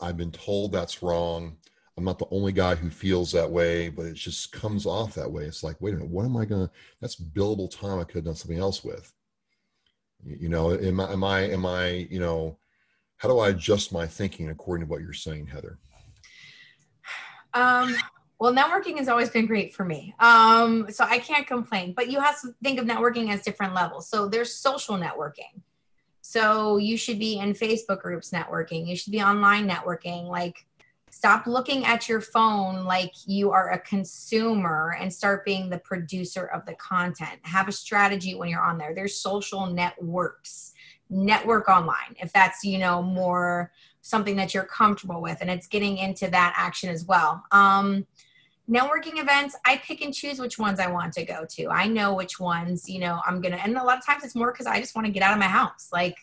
i've 0.00 0.16
been 0.16 0.32
told 0.32 0.72
that's 0.72 1.02
wrong. 1.02 1.56
I'm 1.96 2.04
not 2.04 2.18
the 2.18 2.26
only 2.30 2.52
guy 2.52 2.76
who 2.76 2.88
feels 2.88 3.30
that 3.32 3.50
way 3.50 3.88
but 3.88 4.06
it 4.06 4.14
just 4.14 4.52
comes 4.52 4.86
off 4.86 5.14
that 5.14 5.30
way. 5.30 5.44
It's 5.44 5.62
like 5.62 5.80
wait 5.80 5.94
a 5.94 5.96
minute 5.96 6.10
what 6.10 6.24
am 6.24 6.36
i 6.36 6.44
gonna 6.44 6.70
that's 7.00 7.16
billable 7.16 7.70
time 7.70 7.98
i 7.98 8.04
could 8.04 8.16
have 8.16 8.24
done 8.24 8.34
something 8.34 8.58
else 8.58 8.82
with. 8.82 9.12
You 10.24 10.48
know 10.48 10.72
am 10.72 11.00
i 11.00 11.12
am 11.12 11.24
i 11.24 11.40
am 11.40 11.66
i 11.66 11.88
you 12.10 12.20
know 12.20 12.58
how 13.18 13.28
do 13.28 13.38
i 13.38 13.50
adjust 13.50 13.92
my 13.92 14.06
thinking 14.06 14.50
according 14.50 14.86
to 14.86 14.90
what 14.90 15.02
you're 15.02 15.12
saying 15.12 15.46
heather 15.46 15.78
um 17.54 17.94
well, 18.40 18.54
networking 18.54 18.96
has 18.96 19.06
always 19.06 19.28
been 19.28 19.46
great 19.46 19.74
for 19.74 19.84
me. 19.84 20.14
Um, 20.18 20.86
so 20.90 21.04
I 21.04 21.18
can't 21.18 21.46
complain, 21.46 21.92
but 21.94 22.10
you 22.10 22.20
have 22.20 22.40
to 22.40 22.54
think 22.62 22.80
of 22.80 22.86
networking 22.86 23.30
as 23.30 23.42
different 23.42 23.74
levels. 23.74 24.08
So 24.08 24.28
there's 24.28 24.54
social 24.54 24.96
networking. 24.96 25.60
So 26.22 26.78
you 26.78 26.96
should 26.96 27.18
be 27.18 27.38
in 27.38 27.52
Facebook 27.52 28.00
groups 28.00 28.30
networking. 28.30 28.88
You 28.88 28.96
should 28.96 29.12
be 29.12 29.20
online 29.20 29.68
networking. 29.68 30.26
Like, 30.26 30.64
stop 31.10 31.46
looking 31.46 31.84
at 31.84 32.08
your 32.08 32.22
phone 32.22 32.84
like 32.84 33.12
you 33.26 33.50
are 33.50 33.72
a 33.72 33.78
consumer 33.78 34.96
and 34.98 35.12
start 35.12 35.44
being 35.44 35.68
the 35.68 35.78
producer 35.78 36.46
of 36.46 36.64
the 36.64 36.74
content. 36.76 37.40
Have 37.42 37.68
a 37.68 37.72
strategy 37.72 38.34
when 38.34 38.48
you're 38.48 38.62
on 38.62 38.78
there. 38.78 38.94
There's 38.94 39.16
social 39.16 39.66
networks. 39.66 40.72
Network 41.12 41.68
online 41.68 42.14
if 42.22 42.32
that's, 42.32 42.62
you 42.62 42.78
know, 42.78 43.02
more 43.02 43.72
something 44.10 44.36
that 44.36 44.52
you're 44.52 44.64
comfortable 44.64 45.22
with 45.22 45.38
and 45.40 45.50
it's 45.50 45.66
getting 45.66 45.98
into 45.98 46.28
that 46.28 46.52
action 46.56 46.90
as 46.90 47.04
well. 47.04 47.44
Um, 47.52 48.06
networking 48.70 49.20
events 49.20 49.56
i 49.66 49.76
pick 49.78 50.00
and 50.00 50.14
choose 50.14 50.38
which 50.38 50.56
ones 50.58 50.78
i 50.78 50.86
want 50.86 51.12
to 51.12 51.24
go 51.24 51.44
to. 51.48 51.68
I 51.68 51.88
know 51.88 52.14
which 52.14 52.38
ones 52.38 52.88
you 52.88 53.00
know 53.00 53.20
i'm 53.26 53.40
gonna 53.40 53.56
and 53.56 53.76
a 53.76 53.82
lot 53.82 53.98
of 53.98 54.06
times 54.06 54.22
it's 54.22 54.36
more 54.36 54.52
because 54.52 54.66
i 54.66 54.78
just 54.78 54.94
want 54.94 55.06
to 55.06 55.12
get 55.12 55.22
out 55.22 55.32
of 55.32 55.40
my 55.40 55.48
house. 55.48 55.88
Like 55.92 56.16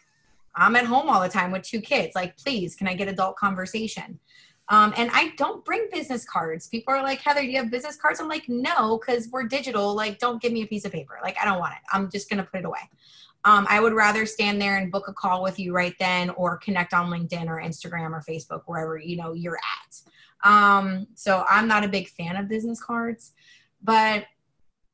i'm 0.56 0.76
at 0.76 0.86
home 0.86 1.10
all 1.10 1.21
the 1.21 1.30
time 1.30 1.52
with 1.52 1.63
two 1.63 1.82
kids. 1.82 2.15
Like 2.15 2.38
please 2.38 2.73
can 2.76 2.88
i 2.88 2.93
get 2.93 3.10
adult 3.10 3.36
conversation? 3.36 4.19
Um, 4.69 4.93
and 4.95 5.10
i 5.13 5.34
don't 5.38 5.65
bring 5.65 5.88
business 5.91 6.23
cards. 6.23 6.67
People 6.67 6.93
are 6.93 7.04
like 7.04 7.19
heather 7.19 7.41
do 7.41 7.47
you 7.47 7.58
have 7.58 7.69
business 7.69 7.97
cards? 7.97 8.21
I'm 8.21 8.30
like 8.30 8.47
no 8.47 8.97
because 8.97 9.28
we're 9.30 9.43
digital. 9.43 9.93
Like 9.93 10.19
don't 10.19 10.41
give 10.41 10.54
me 10.54 10.62
a 10.63 10.67
piece 10.67 10.86
of 10.86 10.93
paper. 10.93 11.19
Like 11.21 11.36
i 11.41 11.43
don't 11.43 11.60
want 11.60 11.73
it. 11.73 11.82
I'm 11.91 12.10
just 12.10 12.30
gonna 12.30 12.43
put 12.43 12.62
it 12.62 12.65
away 12.65 12.89
um, 13.48 13.66
I 13.70 13.80
would 13.80 13.94
rather 13.94 14.26
stand 14.26 14.62
there 14.62 14.76
and 14.76 14.92
book 14.92 15.08
a 15.08 15.14
call 15.14 15.42
with 15.42 15.58
you 15.58 15.74
right 15.74 15.96
then 16.00 16.30
or 16.32 16.58
connect 16.58 16.94
on 16.94 17.10
LinkedIn 17.10 17.48
or 17.48 17.62
Instagram 17.62 18.12
or 18.12 18.22
Facebook, 18.28 18.64
wherever 18.66 18.98
you 18.98 19.16
know 19.16 19.32
you're 19.32 19.58
at. 19.58 20.02
Um, 20.50 21.08
so 21.16 21.46
I'm 21.50 21.66
not 21.66 21.86
a 21.86 21.88
big 21.88 22.10
fan 22.10 22.36
of 22.36 22.50
business 22.50 22.84
cards, 22.84 23.32
but 23.82 24.26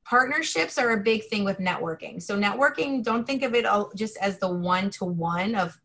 partnerships 0.05 0.77
are 0.77 0.91
a 0.91 1.01
big 1.01 1.23
thing 1.25 1.43
with 1.43 1.57
networking. 1.57 2.21
So 2.21 2.39
networking, 2.39 3.03
don't 3.03 3.25
think 3.25 3.41
of 3.41 3.55
it 3.55 3.65
just 3.95 4.17
as 4.17 4.37
the 4.37 4.53
one 4.53 4.91
to 4.91 5.05
one 5.05 5.55
of 5.55 5.75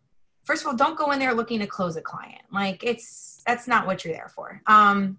first 0.44 0.62
of 0.62 0.68
all, 0.68 0.76
don't 0.76 0.98
go 0.98 1.10
in 1.12 1.18
there 1.18 1.32
looking 1.32 1.60
to 1.60 1.66
close 1.66 1.96
a 1.96 2.02
client. 2.02 2.42
Like 2.52 2.84
it's 2.84 3.42
that's 3.46 3.66
not 3.66 3.86
what 3.86 4.04
you're 4.04 4.12
there 4.12 4.28
for. 4.28 4.60
Um, 4.66 5.18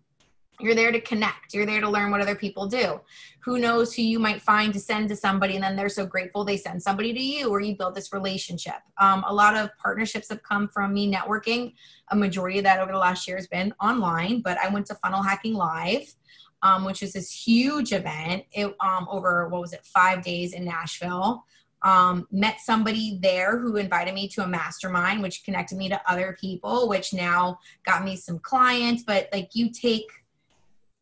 you're 0.59 0.75
there 0.75 0.91
to 0.91 0.99
connect. 1.01 1.53
You're 1.53 1.65
there 1.65 1.81
to 1.81 1.89
learn 1.89 2.11
what 2.11 2.21
other 2.21 2.35
people 2.35 2.67
do. 2.67 2.99
Who 3.41 3.57
knows 3.59 3.93
who 3.93 4.01
you 4.01 4.19
might 4.19 4.41
find 4.41 4.73
to 4.73 4.79
send 4.79 5.09
to 5.09 5.15
somebody, 5.15 5.55
and 5.55 5.63
then 5.63 5.75
they're 5.75 5.89
so 5.89 6.05
grateful 6.05 6.43
they 6.43 6.57
send 6.57 6.83
somebody 6.83 7.13
to 7.13 7.21
you, 7.21 7.49
or 7.49 7.61
you 7.61 7.75
build 7.75 7.95
this 7.95 8.11
relationship. 8.11 8.75
Um, 8.99 9.23
a 9.27 9.33
lot 9.33 9.55
of 9.55 9.69
partnerships 9.77 10.29
have 10.29 10.43
come 10.43 10.67
from 10.67 10.93
me 10.93 11.11
networking. 11.11 11.73
A 12.11 12.15
majority 12.15 12.59
of 12.59 12.65
that 12.65 12.79
over 12.79 12.91
the 12.91 12.97
last 12.97 13.27
year 13.27 13.37
has 13.37 13.47
been 13.47 13.73
online, 13.81 14.41
but 14.41 14.57
I 14.57 14.69
went 14.69 14.85
to 14.87 14.95
Funnel 14.95 15.23
Hacking 15.23 15.53
Live, 15.53 16.13
um, 16.61 16.83
which 16.83 17.01
is 17.01 17.13
this 17.13 17.31
huge 17.31 17.93
event. 17.93 18.43
It 18.51 18.75
um, 18.81 19.07
over 19.09 19.47
what 19.47 19.61
was 19.61 19.73
it, 19.73 19.85
five 19.85 20.23
days 20.23 20.53
in 20.53 20.65
Nashville. 20.65 21.45
Um, 21.81 22.27
met 22.29 22.59
somebody 22.59 23.19
there 23.21 23.57
who 23.57 23.77
invited 23.77 24.13
me 24.13 24.27
to 24.29 24.43
a 24.43 24.47
mastermind, 24.47 25.21
which 25.21 25.45
connected 25.45 25.77
me 25.77 25.87
to 25.87 26.11
other 26.11 26.37
people, 26.39 26.89
which 26.89 27.13
now 27.13 27.59
got 27.85 28.03
me 28.03 28.17
some 28.17 28.37
clients. 28.39 29.03
But 29.03 29.29
like 29.31 29.51
you 29.53 29.71
take 29.71 30.03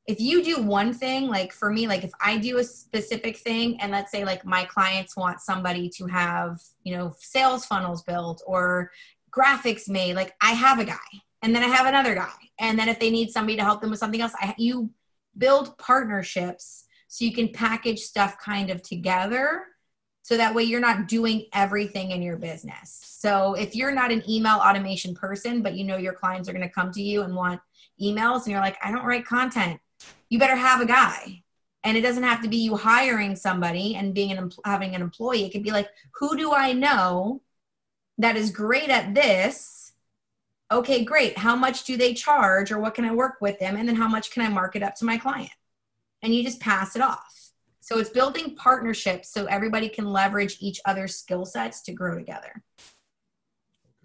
if 0.07 0.21
you 0.21 0.41
do 0.41 0.61
one 0.61 0.93
thing 0.93 1.27
like 1.27 1.51
for 1.51 1.69
me 1.69 1.87
like 1.87 2.03
if 2.03 2.11
i 2.21 2.37
do 2.37 2.57
a 2.57 2.63
specific 2.63 3.37
thing 3.37 3.79
and 3.81 3.91
let's 3.91 4.11
say 4.11 4.23
like 4.23 4.45
my 4.45 4.63
clients 4.63 5.15
want 5.15 5.41
somebody 5.41 5.89
to 5.89 6.07
have 6.07 6.59
you 6.83 6.95
know 6.95 7.13
sales 7.19 7.65
funnels 7.65 8.01
built 8.03 8.41
or 8.47 8.89
graphics 9.31 9.89
made 9.89 10.15
like 10.15 10.33
i 10.41 10.51
have 10.51 10.79
a 10.79 10.85
guy 10.85 10.95
and 11.41 11.53
then 11.53 11.63
i 11.63 11.67
have 11.67 11.85
another 11.85 12.15
guy 12.15 12.31
and 12.59 12.79
then 12.79 12.87
if 12.87 12.99
they 12.99 13.11
need 13.11 13.29
somebody 13.29 13.57
to 13.57 13.63
help 13.63 13.81
them 13.81 13.91
with 13.91 13.99
something 13.99 14.21
else 14.21 14.33
I, 14.39 14.55
you 14.57 14.89
build 15.37 15.77
partnerships 15.77 16.85
so 17.09 17.25
you 17.25 17.33
can 17.33 17.49
package 17.49 17.99
stuff 17.99 18.37
kind 18.39 18.69
of 18.69 18.81
together 18.81 19.65
so 20.23 20.35
that 20.35 20.53
way 20.53 20.63
you're 20.63 20.81
not 20.81 21.07
doing 21.07 21.45
everything 21.53 22.11
in 22.11 22.21
your 22.21 22.35
business. 22.35 22.99
So 23.01 23.53
if 23.53 23.73
you're 23.77 23.93
not 23.93 24.11
an 24.11 24.29
email 24.29 24.57
automation 24.57 25.15
person 25.15 25.61
but 25.61 25.75
you 25.75 25.85
know 25.85 25.95
your 25.95 26.11
clients 26.11 26.49
are 26.49 26.53
going 26.53 26.67
to 26.67 26.73
come 26.73 26.91
to 26.91 27.01
you 27.01 27.21
and 27.21 27.33
want 27.33 27.61
emails 28.01 28.43
and 28.43 28.47
you're 28.47 28.59
like 28.59 28.77
i 28.83 28.91
don't 28.91 29.05
write 29.05 29.25
content 29.25 29.79
you 30.29 30.39
better 30.39 30.55
have 30.55 30.81
a 30.81 30.85
guy. 30.85 31.43
And 31.83 31.95
it 31.95 32.01
doesn't 32.01 32.23
have 32.23 32.41
to 32.41 32.49
be 32.49 32.57
you 32.57 32.75
hiring 32.75 33.35
somebody 33.35 33.95
and 33.95 34.13
being 34.13 34.31
an 34.31 34.51
having 34.65 34.95
an 34.95 35.01
employee. 35.01 35.45
It 35.45 35.51
could 35.51 35.63
be 35.63 35.71
like 35.71 35.89
who 36.15 36.35
do 36.35 36.53
i 36.53 36.73
know 36.73 37.41
that 38.17 38.35
is 38.35 38.51
great 38.51 38.89
at 38.89 39.13
this? 39.13 39.93
Okay 40.71 41.05
great. 41.05 41.37
How 41.37 41.55
much 41.55 41.85
do 41.85 41.95
they 41.95 42.13
charge 42.13 42.71
or 42.71 42.79
what 42.79 42.95
can 42.95 43.05
i 43.05 43.13
work 43.13 43.35
with 43.39 43.59
them? 43.59 43.77
And 43.77 43.87
then 43.87 43.95
how 43.95 44.07
much 44.07 44.31
can 44.31 44.43
i 44.43 44.49
mark 44.49 44.75
it 44.75 44.83
up 44.83 44.95
to 44.95 45.05
my 45.05 45.17
client? 45.17 45.51
And 46.21 46.33
you 46.33 46.43
just 46.43 46.59
pass 46.59 46.95
it 46.95 47.01
off. 47.01 47.51
So 47.79 47.99
it's 47.99 48.09
building 48.09 48.55
partnerships 48.55 49.29
so 49.29 49.45
everybody 49.45 49.87
can 49.87 50.11
leverage 50.11 50.57
each 50.59 50.81
other's 50.83 51.15
skill 51.15 51.45
sets 51.45 51.81
to 51.83 51.93
grow 51.93 52.17
together. 52.17 52.63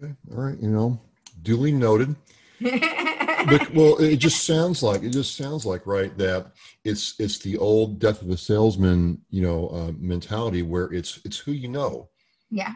Okay 0.01 0.13
all 0.31 0.43
right 0.43 0.59
you 0.59 0.69
know 0.69 0.99
duly 1.41 1.71
noted 1.71 2.15
but, 2.63 3.73
well, 3.73 3.97
it 3.97 4.17
just 4.17 4.45
sounds 4.45 4.81
like 4.81 5.03
it 5.03 5.09
just 5.09 5.35
sounds 5.35 5.65
like 5.65 5.85
right 5.85 6.17
that 6.17 6.51
it's 6.83 7.15
it's 7.19 7.39
the 7.39 7.57
old 7.57 7.99
death 7.99 8.21
of 8.21 8.29
a 8.29 8.37
salesman, 8.37 9.21
you 9.29 9.41
know, 9.41 9.67
uh, 9.69 9.91
mentality 9.97 10.61
where 10.61 10.91
it's 10.93 11.19
it's 11.25 11.37
who 11.37 11.51
you 11.51 11.67
know. 11.67 12.09
Yeah. 12.49 12.73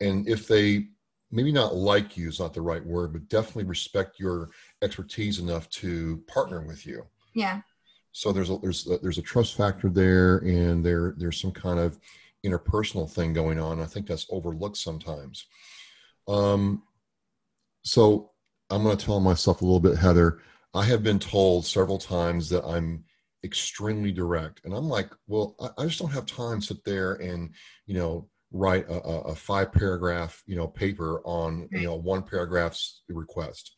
And 0.00 0.28
if 0.28 0.48
they 0.48 0.88
maybe 1.30 1.52
not 1.52 1.74
like 1.74 2.16
you 2.16 2.28
is 2.28 2.40
not 2.40 2.54
the 2.54 2.62
right 2.62 2.84
word, 2.84 3.12
but 3.12 3.28
definitely 3.28 3.64
respect 3.64 4.20
your 4.20 4.50
expertise 4.82 5.38
enough 5.38 5.68
to 5.70 6.22
partner 6.28 6.62
with 6.62 6.86
you. 6.86 7.04
Yeah. 7.34 7.60
So 8.12 8.32
there's 8.32 8.50
a, 8.50 8.58
there's 8.58 8.86
a, 8.88 8.98
there's 8.98 9.18
a 9.18 9.22
trust 9.22 9.56
factor 9.56 9.90
there, 9.90 10.38
and 10.38 10.84
there 10.84 11.14
there's 11.16 11.40
some 11.40 11.50
kind 11.50 11.80
of 11.80 11.98
interpersonal 12.46 13.10
thing 13.10 13.32
going 13.32 13.58
on. 13.58 13.80
I 13.80 13.86
think 13.86 14.06
that's 14.06 14.26
overlooked 14.30 14.76
sometimes. 14.76 15.46
Um, 16.28 16.84
so 17.82 18.30
I'm 18.74 18.82
going 18.82 18.96
to 18.96 19.06
tell 19.06 19.20
myself 19.20 19.62
a 19.62 19.64
little 19.64 19.78
bit, 19.78 19.96
Heather. 19.96 20.40
I 20.74 20.82
have 20.84 21.04
been 21.04 21.20
told 21.20 21.64
several 21.64 21.98
times 21.98 22.48
that 22.48 22.64
I'm 22.64 23.04
extremely 23.44 24.10
direct, 24.10 24.62
and 24.64 24.74
I'm 24.74 24.88
like, 24.88 25.10
well, 25.28 25.54
I, 25.60 25.82
I 25.82 25.86
just 25.86 26.00
don't 26.00 26.10
have 26.10 26.26
time 26.26 26.60
to 26.60 26.66
sit 26.66 26.84
there 26.84 27.14
and 27.14 27.50
you 27.86 27.94
know 27.94 28.28
write 28.50 28.88
a, 28.88 29.00
a, 29.00 29.34
five 29.34 29.72
paragraph 29.72 30.42
you 30.46 30.56
know 30.56 30.66
paper 30.66 31.20
on 31.24 31.68
you 31.70 31.82
know 31.82 31.94
one 31.94 32.24
paragraph's 32.24 33.02
request. 33.08 33.76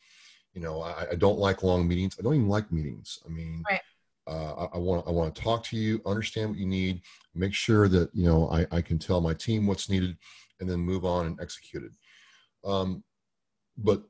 You 0.55 0.63
know, 0.63 0.81
I, 0.81 1.09
I, 1.13 1.15
don't 1.17 1.39
like 1.39 1.63
long 1.63 1.87
meetings. 1.87 2.17
I 2.19 2.23
don't 2.23 2.35
even 2.35 2.49
like 2.49 2.73
meetings. 2.73 3.19
I 3.27 3.29
mean, 3.29 3.63
right. 3.69 3.81
uh, 4.27 4.69
I, 4.73 4.79
want 4.79 5.07
I 5.07 5.11
want 5.11 5.35
to 5.35 5.43
talk 5.43 5.63
to 5.65 5.77
you, 5.77 6.01
understand 6.07 6.49
what 6.49 6.59
you 6.59 6.67
need, 6.67 7.03
make 7.35 7.53
sure 7.53 7.89
that 7.89 8.09
you 8.15 8.25
know 8.25 8.49
I, 8.49 8.67
I 8.71 8.81
can 8.81 8.99
tell 8.99 9.21
my 9.21 9.35
team 9.35 9.67
what's 9.67 9.91
needed, 9.91 10.17
and 10.61 10.71
then 10.71 10.79
move 10.81 11.05
on 11.05 11.27
and 11.27 11.39
execute 11.39 11.85
it. 11.85 11.93
Um, 12.65 13.05
but 13.77 14.03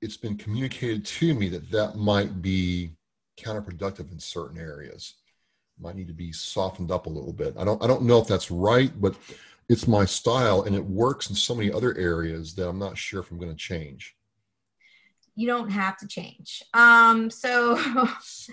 it's 0.00 0.16
been 0.16 0.36
communicated 0.36 1.04
to 1.04 1.34
me 1.34 1.48
that 1.48 1.70
that 1.70 1.96
might 1.96 2.40
be 2.40 2.92
counterproductive 3.38 4.10
in 4.12 4.18
certain 4.18 4.58
areas. 4.58 5.14
Might 5.80 5.96
need 5.96 6.08
to 6.08 6.14
be 6.14 6.32
softened 6.32 6.90
up 6.90 7.06
a 7.06 7.10
little 7.10 7.32
bit. 7.32 7.54
I 7.56 7.64
don't 7.64 7.82
i 7.82 7.86
don't 7.86 8.02
know 8.02 8.18
if 8.18 8.26
that's 8.26 8.50
right 8.50 8.92
but 9.00 9.14
it's 9.68 9.86
my 9.86 10.04
style 10.04 10.62
and 10.62 10.74
it 10.74 10.84
works 10.84 11.30
in 11.30 11.36
so 11.36 11.54
many 11.54 11.70
other 11.70 11.96
areas 11.98 12.54
that 12.54 12.66
i'm 12.66 12.78
not 12.78 12.96
sure 12.96 13.20
if 13.20 13.30
i'm 13.30 13.38
going 13.38 13.50
to 13.50 13.56
change. 13.56 14.16
You 15.36 15.46
don't 15.46 15.70
have 15.70 15.96
to 15.98 16.08
change. 16.08 16.62
Um 16.74 17.30
so 17.30 17.76
yes. 17.78 18.50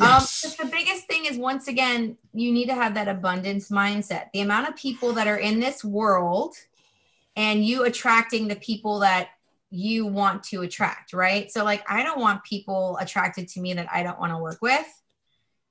um, 0.00 0.66
the 0.66 0.70
biggest 0.70 1.06
thing 1.06 1.24
is 1.24 1.38
once 1.38 1.68
again 1.68 2.18
you 2.34 2.52
need 2.52 2.66
to 2.66 2.74
have 2.74 2.94
that 2.94 3.08
abundance 3.08 3.70
mindset. 3.70 4.26
The 4.34 4.40
amount 4.40 4.68
of 4.68 4.76
people 4.76 5.14
that 5.14 5.26
are 5.26 5.38
in 5.38 5.60
this 5.60 5.82
world 5.82 6.54
and 7.34 7.64
you 7.64 7.84
attracting 7.84 8.48
the 8.48 8.56
people 8.56 8.98
that 8.98 9.28
you 9.70 10.06
want 10.06 10.42
to 10.44 10.62
attract, 10.62 11.12
right? 11.12 11.50
So, 11.50 11.64
like, 11.64 11.84
I 11.90 12.02
don't 12.02 12.20
want 12.20 12.44
people 12.44 12.96
attracted 13.00 13.48
to 13.48 13.60
me 13.60 13.74
that 13.74 13.88
I 13.92 14.02
don't 14.02 14.18
want 14.18 14.32
to 14.32 14.38
work 14.38 14.58
with. 14.62 14.86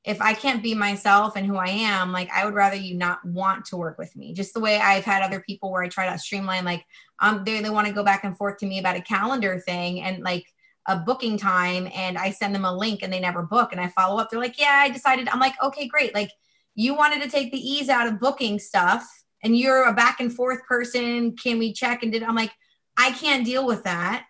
If 0.03 0.21
I 0.21 0.33
can't 0.33 0.63
be 0.63 0.73
myself 0.73 1.36
and 1.36 1.45
who 1.45 1.57
I 1.57 1.67
am, 1.67 2.12
like, 2.12 2.29
I 2.31 2.45
would 2.45 2.53
rather 2.53 2.77
you 2.77 2.95
not 2.95 3.25
want 3.25 3.65
to 3.65 3.77
work 3.77 3.97
with 3.97 4.15
me. 4.15 4.33
Just 4.33 4.53
the 4.53 4.60
way 4.60 4.77
I've 4.79 5.03
had 5.03 5.23
other 5.23 5.41
people 5.41 5.71
where 5.71 5.83
I 5.83 5.89
try 5.89 6.10
to 6.10 6.19
streamline, 6.19 6.63
like, 6.63 6.86
um, 7.19 7.43
they, 7.43 7.60
they 7.62 7.69
want 7.69 7.88
to 7.88 7.93
go 7.93 8.03
back 8.03 8.23
and 8.23 8.38
forth 8.38 8.57
to 8.60 8.65
me 8.65 8.79
about 8.79 8.95
a 8.95 9.01
calendar 9.01 9.60
thing. 9.60 10.01
And, 10.01 10.23
like, 10.23 10.45
a 10.88 10.95
booking 10.95 11.38
time 11.38 11.89
and 11.93 12.17
I 12.17 12.31
send 12.31 12.55
them 12.55 12.65
a 12.65 12.75
link 12.75 13.03
and 13.03 13.12
they 13.12 13.19
never 13.19 13.43
book 13.43 13.71
and 13.71 13.81
I 13.81 13.89
follow 13.89 14.19
up. 14.19 14.29
They're 14.29 14.39
like, 14.39 14.60
yeah, 14.60 14.79
I 14.83 14.89
decided. 14.89 15.27
I'm 15.27 15.39
like, 15.39 15.62
okay, 15.62 15.88
great. 15.88 16.15
Like 16.15 16.31
you 16.75 16.95
wanted 16.95 17.21
to 17.23 17.29
take 17.29 17.51
the 17.51 17.60
ease 17.60 17.89
out 17.89 18.07
of 18.07 18.19
booking 18.19 18.57
stuff 18.57 19.05
and 19.43 19.57
you're 19.57 19.83
a 19.83 19.93
back 19.93 20.19
and 20.19 20.33
forth 20.33 20.65
person. 20.65 21.36
Can 21.36 21.60
we 21.60 21.73
check 21.73 22.03
and 22.03 22.12
did 22.12 22.23
I'm 22.23 22.36
like, 22.36 22.51
I 22.97 23.12
can't 23.12 23.45
deal 23.45 23.65
with 23.65 23.83
that. 23.83 24.25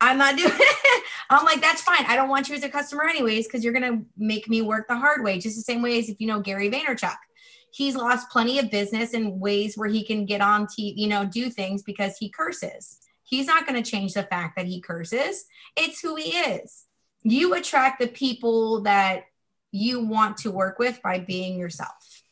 I'm 0.00 0.18
not 0.18 0.36
doing 0.36 0.52
it. 0.52 1.04
I'm 1.30 1.44
like, 1.44 1.60
that's 1.60 1.82
fine. 1.82 2.04
I 2.06 2.16
don't 2.16 2.28
want 2.28 2.48
you 2.48 2.54
as 2.54 2.62
a 2.62 2.68
customer 2.68 3.04
anyways, 3.04 3.46
because 3.46 3.64
you're 3.64 3.72
gonna 3.72 4.02
make 4.16 4.48
me 4.48 4.62
work 4.62 4.88
the 4.88 4.96
hard 4.96 5.22
way. 5.22 5.38
Just 5.38 5.56
the 5.56 5.62
same 5.62 5.82
way 5.82 5.98
as 5.98 6.08
if 6.08 6.20
you 6.20 6.26
know 6.26 6.40
Gary 6.40 6.70
Vaynerchuk. 6.70 7.16
He's 7.72 7.94
lost 7.94 8.30
plenty 8.30 8.58
of 8.58 8.70
business 8.70 9.12
in 9.12 9.38
ways 9.38 9.76
where 9.76 9.88
he 9.88 10.04
can 10.04 10.24
get 10.24 10.40
on 10.40 10.66
to, 10.76 10.82
you 10.82 11.08
know, 11.08 11.26
do 11.26 11.50
things 11.50 11.82
because 11.82 12.16
he 12.16 12.30
curses. 12.30 12.98
He's 13.24 13.46
not 13.46 13.66
to 13.82 13.82
change 13.82 14.14
the 14.14 14.22
fact 14.22 14.56
that 14.56 14.66
he 14.66 14.80
curses. 14.80 15.44
It's 15.76 16.00
who 16.00 16.14
he 16.16 16.30
is. 16.30 16.84
You 17.22 17.54
attract 17.54 18.00
the 18.00 18.06
people 18.06 18.82
that 18.82 19.24
you 19.72 20.04
want 20.04 20.38
to 20.38 20.50
work 20.50 20.78
with 20.78 21.02
by 21.02 21.18
being 21.18 21.58
yourself 21.58 22.22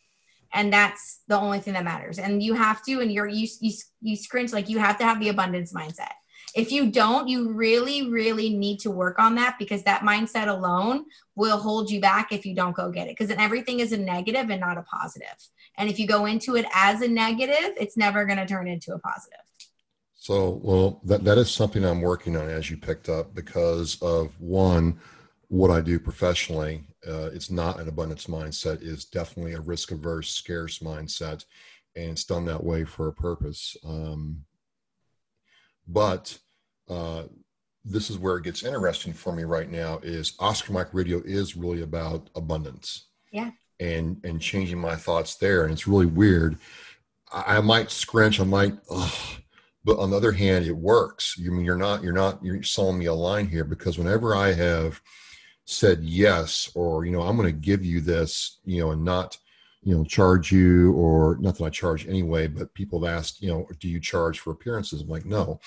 and 0.54 0.72
that's 0.72 1.20
the 1.26 1.38
only 1.38 1.58
thing 1.58 1.74
that 1.74 1.84
matters. 1.84 2.18
And 2.18 2.42
you 2.42 2.54
have 2.54 2.82
to 2.84 3.00
and 3.00 3.12
you're 3.12 3.26
you 3.26 3.48
you, 3.60 3.72
you 4.00 4.16
scrunch 4.16 4.52
like 4.52 4.68
you 4.68 4.78
have 4.78 4.96
to 4.98 5.04
have 5.04 5.20
the 5.20 5.28
abundance 5.28 5.72
mindset. 5.72 6.12
If 6.54 6.70
you 6.70 6.90
don't 6.90 7.28
you 7.28 7.52
really 7.52 8.08
really 8.08 8.50
need 8.50 8.78
to 8.80 8.90
work 8.90 9.18
on 9.18 9.34
that 9.34 9.56
because 9.58 9.82
that 9.82 10.02
mindset 10.02 10.48
alone 10.48 11.06
will 11.34 11.58
hold 11.58 11.90
you 11.90 12.00
back 12.00 12.32
if 12.32 12.46
you 12.46 12.54
don't 12.54 12.76
go 12.76 12.90
get 12.90 13.08
it. 13.08 13.10
Because 13.10 13.28
then 13.28 13.40
everything 13.40 13.80
is 13.80 13.92
a 13.92 13.98
negative 13.98 14.48
and 14.48 14.60
not 14.60 14.78
a 14.78 14.82
positive. 14.82 15.36
and 15.76 15.90
if 15.90 15.98
you 15.98 16.06
go 16.06 16.24
into 16.26 16.56
it 16.56 16.66
as 16.72 17.02
a 17.02 17.08
negative 17.08 17.72
it's 17.76 17.96
never 17.96 18.24
going 18.24 18.38
to 18.38 18.46
turn 18.46 18.68
into 18.68 18.94
a 18.94 18.98
positive. 18.98 19.40
So 20.14 20.60
well 20.62 21.00
that, 21.04 21.24
that 21.24 21.36
is 21.36 21.50
something 21.50 21.84
i'm 21.84 22.00
working 22.00 22.36
on 22.36 22.48
as 22.48 22.70
you 22.70 22.76
picked 22.76 23.08
up 23.08 23.34
because 23.34 24.00
of 24.00 24.40
one 24.40 24.98
what 25.48 25.70
i 25.70 25.80
do 25.80 25.98
professionally 25.98 26.84
uh, 27.06 27.30
it's 27.32 27.50
not 27.50 27.80
an 27.80 27.88
abundance 27.88 28.26
mindset 28.26 28.82
is 28.82 29.04
definitely 29.04 29.52
a 29.52 29.60
risk 29.60 29.90
averse 29.90 30.30
scarce 30.30 30.78
mindset 30.78 31.44
and 31.96 32.10
it's 32.10 32.24
done 32.24 32.44
that 32.46 32.62
way 32.62 32.84
for 32.84 33.08
a 33.08 33.12
purpose. 33.12 33.76
Um, 33.84 34.44
but 35.86 36.36
uh, 36.88 37.24
this 37.84 38.10
is 38.10 38.18
where 38.18 38.36
it 38.36 38.44
gets 38.44 38.64
interesting 38.64 39.12
for 39.12 39.34
me 39.34 39.44
right 39.44 39.70
now 39.70 40.00
is 40.02 40.34
oscar 40.38 40.72
mike 40.72 40.92
radio 40.92 41.22
is 41.24 41.56
really 41.56 41.82
about 41.82 42.30
abundance. 42.34 43.06
Yeah. 43.30 43.50
And 43.80 44.20
and 44.24 44.40
changing 44.40 44.78
my 44.78 44.96
thoughts 44.96 45.36
there. 45.36 45.64
And 45.64 45.72
it's 45.72 45.88
really 45.88 46.06
weird. 46.06 46.58
I, 47.32 47.58
I 47.58 47.60
might 47.60 47.90
scrunch 47.90 48.40
i 48.40 48.44
might 48.44 48.74
ugh, 48.90 49.12
but 49.84 49.98
on 49.98 50.10
the 50.10 50.16
other 50.16 50.32
hand 50.32 50.66
it 50.66 50.76
works. 50.76 51.36
You 51.36 51.52
mean 51.52 51.64
you're 51.64 51.76
not 51.76 52.02
you're 52.02 52.12
not 52.12 52.42
you're 52.44 52.62
selling 52.62 52.98
me 52.98 53.06
a 53.06 53.14
line 53.14 53.48
here 53.48 53.64
because 53.64 53.98
whenever 53.98 54.34
i 54.34 54.52
have 54.52 55.00
said 55.66 56.02
yes 56.02 56.70
or 56.74 57.04
you 57.04 57.12
know 57.12 57.22
i'm 57.22 57.36
going 57.36 57.48
to 57.48 57.52
give 57.52 57.84
you 57.84 58.00
this 58.00 58.60
you 58.64 58.80
know 58.80 58.90
and 58.90 59.04
not 59.04 59.38
you 59.82 59.96
know 59.96 60.04
charge 60.04 60.50
you 60.50 60.92
or 60.94 61.36
not 61.40 61.56
that 61.56 61.64
i 61.64 61.70
charge 61.70 62.06
anyway 62.08 62.46
but 62.46 62.72
people 62.74 63.02
have 63.04 63.16
asked 63.16 63.42
you 63.42 63.48
know 63.48 63.66
do 63.78 63.88
you 63.88 64.00
charge 64.00 64.40
for 64.40 64.50
appearances? 64.50 65.02
I'm 65.02 65.08
like 65.08 65.26
no. 65.26 65.60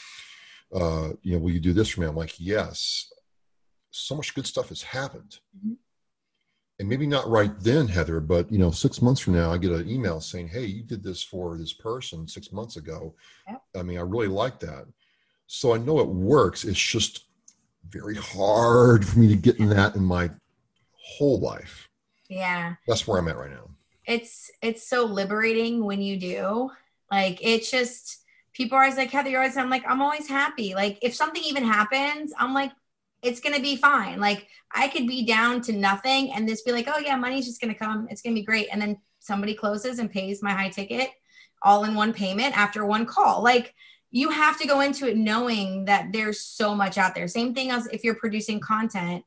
Uh 0.74 1.12
you 1.22 1.34
know 1.34 1.40
will 1.40 1.52
you 1.52 1.60
do 1.60 1.74
this 1.74 1.90
for 1.90 2.02
me? 2.02 2.08
I'm 2.08 2.16
like 2.16 2.40
yes. 2.40 3.12
So 3.92 4.16
much 4.16 4.36
good 4.36 4.46
stuff 4.46 4.70
has 4.70 4.82
happened. 4.82 5.40
Mm-hmm. 5.58 5.74
and 6.80 6.90
maybe 6.90 7.08
not 7.08 7.30
right 7.30 7.58
then 7.60 7.88
heather 7.88 8.20
but 8.20 8.52
you 8.52 8.58
know 8.58 8.72
six 8.72 9.02
months 9.02 9.22
from 9.22 9.34
now 9.34 9.52
i 9.52 9.58
get 9.58 9.72
an 9.72 9.90
email 9.90 10.20
saying 10.20 10.48
hey 10.48 10.66
you 10.66 10.84
did 10.84 11.04
this 11.04 11.24
for 11.24 11.58
this 11.58 11.74
person 11.74 12.28
six 12.28 12.52
months 12.52 12.76
ago. 12.78 13.16
Yep. 13.48 13.62
i 13.78 13.84
mean 13.84 13.98
i 13.98 14.02
really 14.02 14.28
like 14.28 14.60
that. 14.60 14.86
So 15.48 15.74
i 15.74 15.78
know 15.78 16.00
it 16.00 16.08
works. 16.08 16.66
It's 16.66 16.80
just 16.80 17.27
very 17.90 18.16
hard 18.16 19.06
for 19.06 19.20
me 19.20 19.28
to 19.28 19.36
get 19.36 19.60
in 19.60 19.70
that 19.70 19.96
in 19.96 20.04
my 20.04 20.30
whole 20.94 21.40
life. 21.40 21.88
Yeah. 22.30 22.76
That's 22.88 23.08
where 23.08 23.20
I'm 23.20 23.28
at 23.28 23.38
right 23.38 23.52
now. 23.52 23.70
It's 24.06 24.50
it's 24.62 24.88
so 24.88 25.06
liberating 25.06 25.84
when 25.84 26.02
you 26.02 26.18
do. 26.18 26.72
Like 27.12 27.40
it's 27.42 27.72
just 27.72 28.24
people 28.54 28.78
are 28.78 28.84
always 28.84 28.98
like, 28.98 29.12
Heather, 29.12 29.30
you're 29.30 29.42
always 29.42 29.58
I'm 29.58 29.70
like, 29.70 29.84
I'm 29.88 30.02
always 30.02 30.28
happy. 30.28 30.74
Like 30.74 30.98
if 31.02 31.14
something 31.16 31.44
even 31.44 31.64
happens, 31.64 32.34
I'm 32.38 32.54
like, 32.54 32.72
it's 33.22 33.40
gonna 33.40 33.60
be 33.60 33.76
fine. 33.76 34.20
Like 34.20 34.48
I 34.74 34.88
could 34.88 35.08
be 35.08 35.26
down 35.26 35.62
to 35.62 35.74
nothing 35.74 36.32
and 36.34 36.48
this 36.48 36.62
be 36.62 36.72
like, 36.72 36.88
oh 36.94 37.00
yeah, 37.00 37.16
money's 37.16 37.46
just 37.46 37.62
gonna 37.62 37.76
come, 37.76 38.08
it's 38.10 38.22
gonna 38.22 38.36
be 38.36 38.44
great. 38.44 38.68
And 38.72 38.82
then 38.82 38.98
somebody 39.20 39.54
closes 39.54 40.00
and 40.00 40.12
pays 40.12 40.44
my 40.44 40.52
high 40.52 40.70
ticket 40.70 41.10
all 41.62 41.84
in 41.86 41.96
one 41.96 42.14
payment 42.14 42.58
after 42.58 42.86
one 42.86 43.06
call. 43.06 43.44
Like 43.44 43.74
you 44.12 44.30
have 44.30 44.58
to 44.60 44.68
go 44.68 44.80
into 44.80 45.08
it 45.08 45.18
knowing 45.18 45.86
that 45.86 46.12
there's 46.14 46.40
so 46.40 46.74
much 46.74 46.98
out 46.98 47.14
there. 47.14 47.28
Same 47.28 47.54
thing 47.54 47.72
as 47.72 47.88
if 47.88 48.04
you're 48.04 48.16
producing 48.16 48.60
content, 48.60 49.24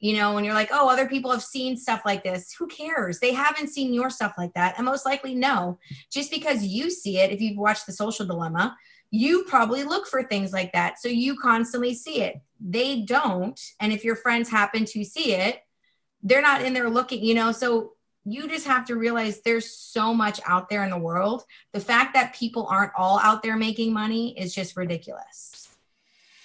you 0.00 0.16
know, 0.16 0.34
when 0.34 0.44
you're 0.44 0.54
like, 0.54 0.70
oh, 0.72 0.88
other 0.88 1.08
people 1.08 1.30
have 1.30 1.42
seen 1.42 1.76
stuff 1.76 2.02
like 2.04 2.24
this. 2.24 2.52
Who 2.58 2.66
cares? 2.66 3.20
They 3.20 3.32
haven't 3.32 3.68
seen 3.68 3.94
your 3.94 4.10
stuff 4.10 4.34
like 4.36 4.52
that. 4.54 4.74
And 4.76 4.84
most 4.84 5.06
likely, 5.06 5.34
no. 5.34 5.78
Just 6.12 6.30
because 6.30 6.64
you 6.64 6.90
see 6.90 7.18
it, 7.20 7.30
if 7.30 7.40
you've 7.40 7.56
watched 7.56 7.86
The 7.86 7.92
Social 7.92 8.26
Dilemma, 8.26 8.76
you 9.10 9.44
probably 9.44 9.84
look 9.84 10.06
for 10.06 10.24
things 10.24 10.52
like 10.52 10.72
that. 10.72 10.98
So 10.98 11.08
you 11.08 11.36
constantly 11.36 11.94
see 11.94 12.20
it. 12.20 12.40
They 12.60 13.02
don't. 13.02 13.58
And 13.80 13.92
if 13.92 14.04
your 14.04 14.16
friends 14.16 14.50
happen 14.50 14.84
to 14.86 15.04
see 15.04 15.32
it, 15.34 15.60
they're 16.22 16.42
not 16.42 16.62
in 16.62 16.74
there 16.74 16.90
looking, 16.90 17.24
you 17.24 17.34
know. 17.34 17.52
So 17.52 17.93
you 18.24 18.48
just 18.48 18.66
have 18.66 18.86
to 18.86 18.96
realize 18.96 19.40
there's 19.40 19.70
so 19.70 20.14
much 20.14 20.40
out 20.46 20.68
there 20.68 20.82
in 20.84 20.90
the 20.90 20.98
world. 20.98 21.44
The 21.72 21.80
fact 21.80 22.14
that 22.14 22.34
people 22.34 22.66
aren't 22.66 22.92
all 22.96 23.18
out 23.18 23.42
there 23.42 23.56
making 23.56 23.92
money 23.92 24.38
is 24.38 24.54
just 24.54 24.76
ridiculous. 24.76 25.76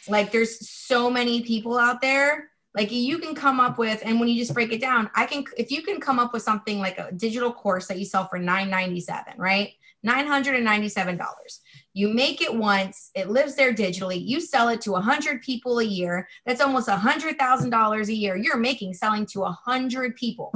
Like 0.07 0.31
there's 0.31 0.67
so 0.69 1.09
many 1.09 1.41
people 1.41 1.77
out 1.77 2.01
there. 2.01 2.49
Like 2.75 2.91
you 2.91 3.17
can 3.17 3.33
come 3.33 3.59
up 3.59 3.77
with, 3.77 4.01
and 4.05 4.19
when 4.19 4.29
you 4.29 4.39
just 4.39 4.53
break 4.53 4.71
it 4.71 4.81
down, 4.81 5.09
I 5.15 5.25
can 5.25 5.43
if 5.57 5.71
you 5.71 5.81
can 5.81 5.99
come 5.99 6.19
up 6.19 6.33
with 6.33 6.43
something 6.43 6.79
like 6.79 6.99
a 6.99 7.11
digital 7.11 7.51
course 7.51 7.87
that 7.87 7.97
you 7.97 8.05
sell 8.05 8.27
for 8.27 8.37
997, 8.37 9.33
right? 9.37 9.73
$997. 10.05 11.59
You 11.93 12.13
make 12.13 12.41
it 12.41 12.53
once, 12.53 13.11
it 13.15 13.29
lives 13.29 13.55
there 13.55 13.73
digitally. 13.73 14.25
You 14.25 14.39
sell 14.39 14.69
it 14.69 14.81
to 14.81 14.91
100 14.91 15.41
people 15.41 15.79
a 15.79 15.83
year. 15.83 16.27
That's 16.45 16.61
almost 16.61 16.87
$100,000 16.87 18.07
a 18.07 18.13
year. 18.13 18.37
You're 18.37 18.57
making 18.57 18.93
selling 18.93 19.25
to 19.27 19.41
100 19.41 20.15
people 20.15 20.53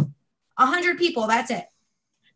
a 0.58 0.66
hundred 0.66 0.98
people. 0.98 1.28
That's 1.28 1.52
it. 1.52 1.66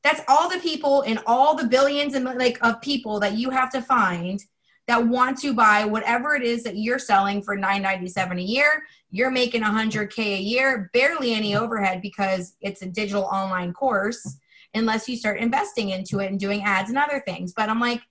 That's 0.03 0.21
all 0.27 0.49
the 0.49 0.59
people 0.59 1.01
and 1.01 1.19
all 1.25 1.55
the 1.55 1.67
billions 1.67 2.13
and 2.13 2.25
like 2.25 2.57
of 2.61 2.81
people 2.81 3.19
that 3.19 3.33
you 3.33 3.49
have 3.49 3.71
to 3.71 3.81
find 3.81 4.41
that 4.87 5.05
want 5.05 5.37
to 5.39 5.53
buy 5.53 5.83
whatever 5.83 6.33
it 6.33 6.43
is 6.43 6.63
that 6.63 6.77
you're 6.77 6.99
selling 6.99 7.41
for 7.41 7.55
997 7.55 8.39
a 8.39 8.41
year 8.41 8.83
you're 9.11 9.31
making 9.31 9.61
100k 9.61 10.19
a 10.19 10.41
year 10.41 10.89
barely 10.93 11.33
any 11.33 11.55
overhead 11.55 12.01
because 12.01 12.55
it's 12.61 12.81
a 12.81 12.87
digital 12.87 13.23
online 13.23 13.73
course 13.73 14.37
unless 14.73 15.07
you 15.07 15.15
start 15.15 15.39
investing 15.39 15.89
into 15.89 16.19
it 16.19 16.27
and 16.31 16.39
doing 16.39 16.63
ads 16.63 16.89
and 16.89 16.97
other 16.97 17.21
things 17.25 17.53
but 17.53 17.69
i'm 17.69 17.79
like 17.79 18.01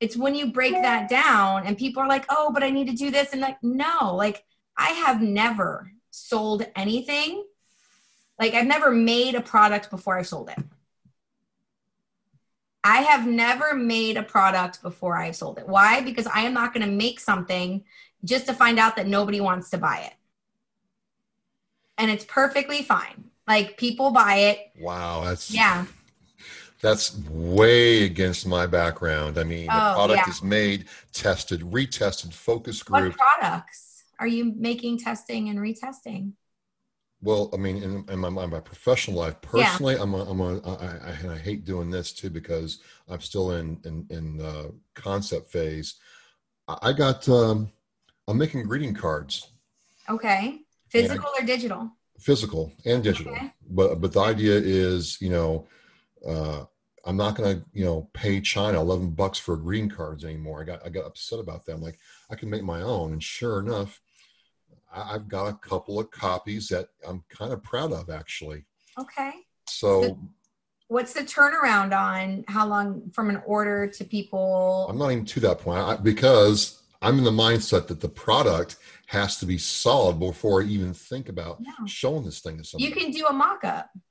it's 0.00 0.16
when 0.16 0.34
you 0.34 0.52
break 0.52 0.74
that 0.74 1.08
down 1.08 1.66
and 1.66 1.78
people 1.78 2.02
are 2.02 2.08
like 2.08 2.24
oh 2.28 2.50
but 2.52 2.62
i 2.62 2.70
need 2.70 2.86
to 2.86 2.94
do 2.94 3.10
this 3.10 3.32
and 3.32 3.40
like 3.40 3.56
no 3.62 4.14
like 4.14 4.44
i 4.76 4.90
have 4.90 5.20
never 5.20 5.90
sold 6.10 6.66
anything 6.76 7.44
like 8.38 8.54
I've 8.54 8.66
never 8.66 8.90
made 8.90 9.34
a 9.34 9.40
product 9.40 9.90
before 9.90 10.18
I've 10.18 10.26
sold 10.26 10.50
it. 10.50 10.58
I 12.84 12.98
have 12.98 13.26
never 13.26 13.74
made 13.74 14.16
a 14.16 14.22
product 14.22 14.80
before 14.80 15.16
I've 15.16 15.34
sold 15.34 15.58
it. 15.58 15.66
Why? 15.66 16.02
Because 16.02 16.28
I 16.28 16.42
am 16.42 16.54
not 16.54 16.72
going 16.72 16.86
to 16.86 16.92
make 16.92 17.18
something 17.18 17.82
just 18.24 18.46
to 18.46 18.52
find 18.52 18.78
out 18.78 18.94
that 18.96 19.08
nobody 19.08 19.40
wants 19.40 19.70
to 19.70 19.78
buy 19.78 20.02
it. 20.06 20.12
And 21.98 22.10
it's 22.10 22.24
perfectly 22.24 22.82
fine. 22.82 23.24
Like 23.48 23.76
people 23.76 24.10
buy 24.10 24.36
it. 24.36 24.70
Wow, 24.80 25.24
that's 25.24 25.50
yeah. 25.52 25.86
That's 26.80 27.18
way 27.28 28.04
against 28.04 28.46
my 28.46 28.66
background. 28.66 29.38
I 29.38 29.44
mean, 29.44 29.66
oh, 29.70 29.74
the 29.74 29.94
product 29.94 30.22
yeah. 30.26 30.30
is 30.30 30.42
made, 30.42 30.84
tested, 31.12 31.62
retested, 31.62 32.32
focus 32.32 32.82
group. 32.82 33.16
What 33.16 33.40
products 33.40 34.04
are 34.20 34.26
you 34.26 34.52
making 34.56 34.98
testing 34.98 35.48
and 35.48 35.58
retesting? 35.58 36.32
Well, 37.22 37.50
I 37.54 37.56
mean, 37.56 37.82
in, 37.82 38.04
in 38.10 38.18
my, 38.18 38.28
my, 38.28 38.60
professional 38.60 39.18
life, 39.18 39.40
personally, 39.40 39.94
yeah. 39.94 40.02
I'm 40.02 40.14
a, 40.14 40.30
I'm 40.30 40.40
a, 40.40 40.60
I, 40.60 41.30
I, 41.30 41.32
I 41.32 41.38
hate 41.38 41.64
doing 41.64 41.90
this 41.90 42.12
too 42.12 42.28
because 42.28 42.80
I'm 43.08 43.20
still 43.20 43.52
in 43.52 43.80
in, 43.84 44.06
in 44.10 44.40
uh, 44.40 44.68
concept 44.94 45.50
phase. 45.50 45.94
I 46.68 46.92
got 46.92 47.28
um, 47.28 47.70
I'm 48.28 48.38
making 48.38 48.64
greeting 48.64 48.94
cards. 48.94 49.50
Okay, 50.08 50.60
physical 50.90 51.30
or 51.38 51.46
digital? 51.46 51.90
Physical 52.18 52.72
and 52.84 53.02
digital. 53.02 53.32
Okay. 53.32 53.52
But 53.70 54.00
but 54.00 54.12
the 54.12 54.20
idea 54.20 54.54
is, 54.54 55.20
you 55.20 55.30
know, 55.30 55.66
uh, 56.26 56.64
I'm 57.04 57.16
not 57.16 57.36
going 57.36 57.56
to 57.56 57.64
you 57.72 57.84
know 57.84 58.10
pay 58.12 58.40
China 58.40 58.80
11 58.80 59.10
bucks 59.10 59.38
for 59.38 59.56
greeting 59.56 59.88
cards 59.88 60.24
anymore. 60.24 60.60
I 60.60 60.64
got 60.64 60.84
I 60.84 60.90
got 60.90 61.06
upset 61.06 61.38
about 61.38 61.64
that. 61.64 61.72
I'm 61.72 61.82
like, 61.82 61.98
I 62.30 62.34
can 62.34 62.50
make 62.50 62.62
my 62.62 62.82
own, 62.82 63.12
and 63.12 63.22
sure 63.22 63.60
enough 63.60 64.00
I've 64.92 65.28
got 65.28 65.46
a 65.46 65.54
couple 65.54 65.98
of 65.98 66.10
copies 66.10 66.68
that 66.68 66.88
I'm 67.06 67.24
kind 67.28 67.52
of 67.52 67.62
proud 67.62 67.92
of 67.92 68.10
actually. 68.10 68.64
Okay. 68.98 69.32
So, 69.68 70.18
what's 70.88 71.12
the 71.12 71.20
turnaround 71.20 71.96
on 71.96 72.44
how 72.48 72.66
long 72.66 73.10
from 73.12 73.30
an 73.30 73.42
order 73.46 73.86
to 73.88 74.04
people? 74.04 74.86
I'm 74.88 74.98
not 74.98 75.10
even 75.10 75.24
to 75.26 75.40
that 75.40 75.58
point 75.58 75.80
I, 75.80 75.96
because 75.96 76.82
I'm 77.02 77.18
in 77.18 77.24
the 77.24 77.30
mindset 77.30 77.88
that 77.88 78.00
the 78.00 78.08
product 78.08 78.76
has 79.06 79.36
to 79.38 79.46
be 79.46 79.58
solid 79.58 80.18
before 80.18 80.62
I 80.62 80.66
even 80.66 80.94
think 80.94 81.28
about 81.28 81.60
No. 81.60 81.86
showing 81.86 82.24
this 82.24 82.40
thing 82.40 82.58
to 82.58 82.64
somebody. 82.64 82.88
You 82.88 82.96
can 82.96 83.10
do 83.10 83.26
a 83.26 83.32
mock-up. 83.32 83.90
You're 83.94 84.02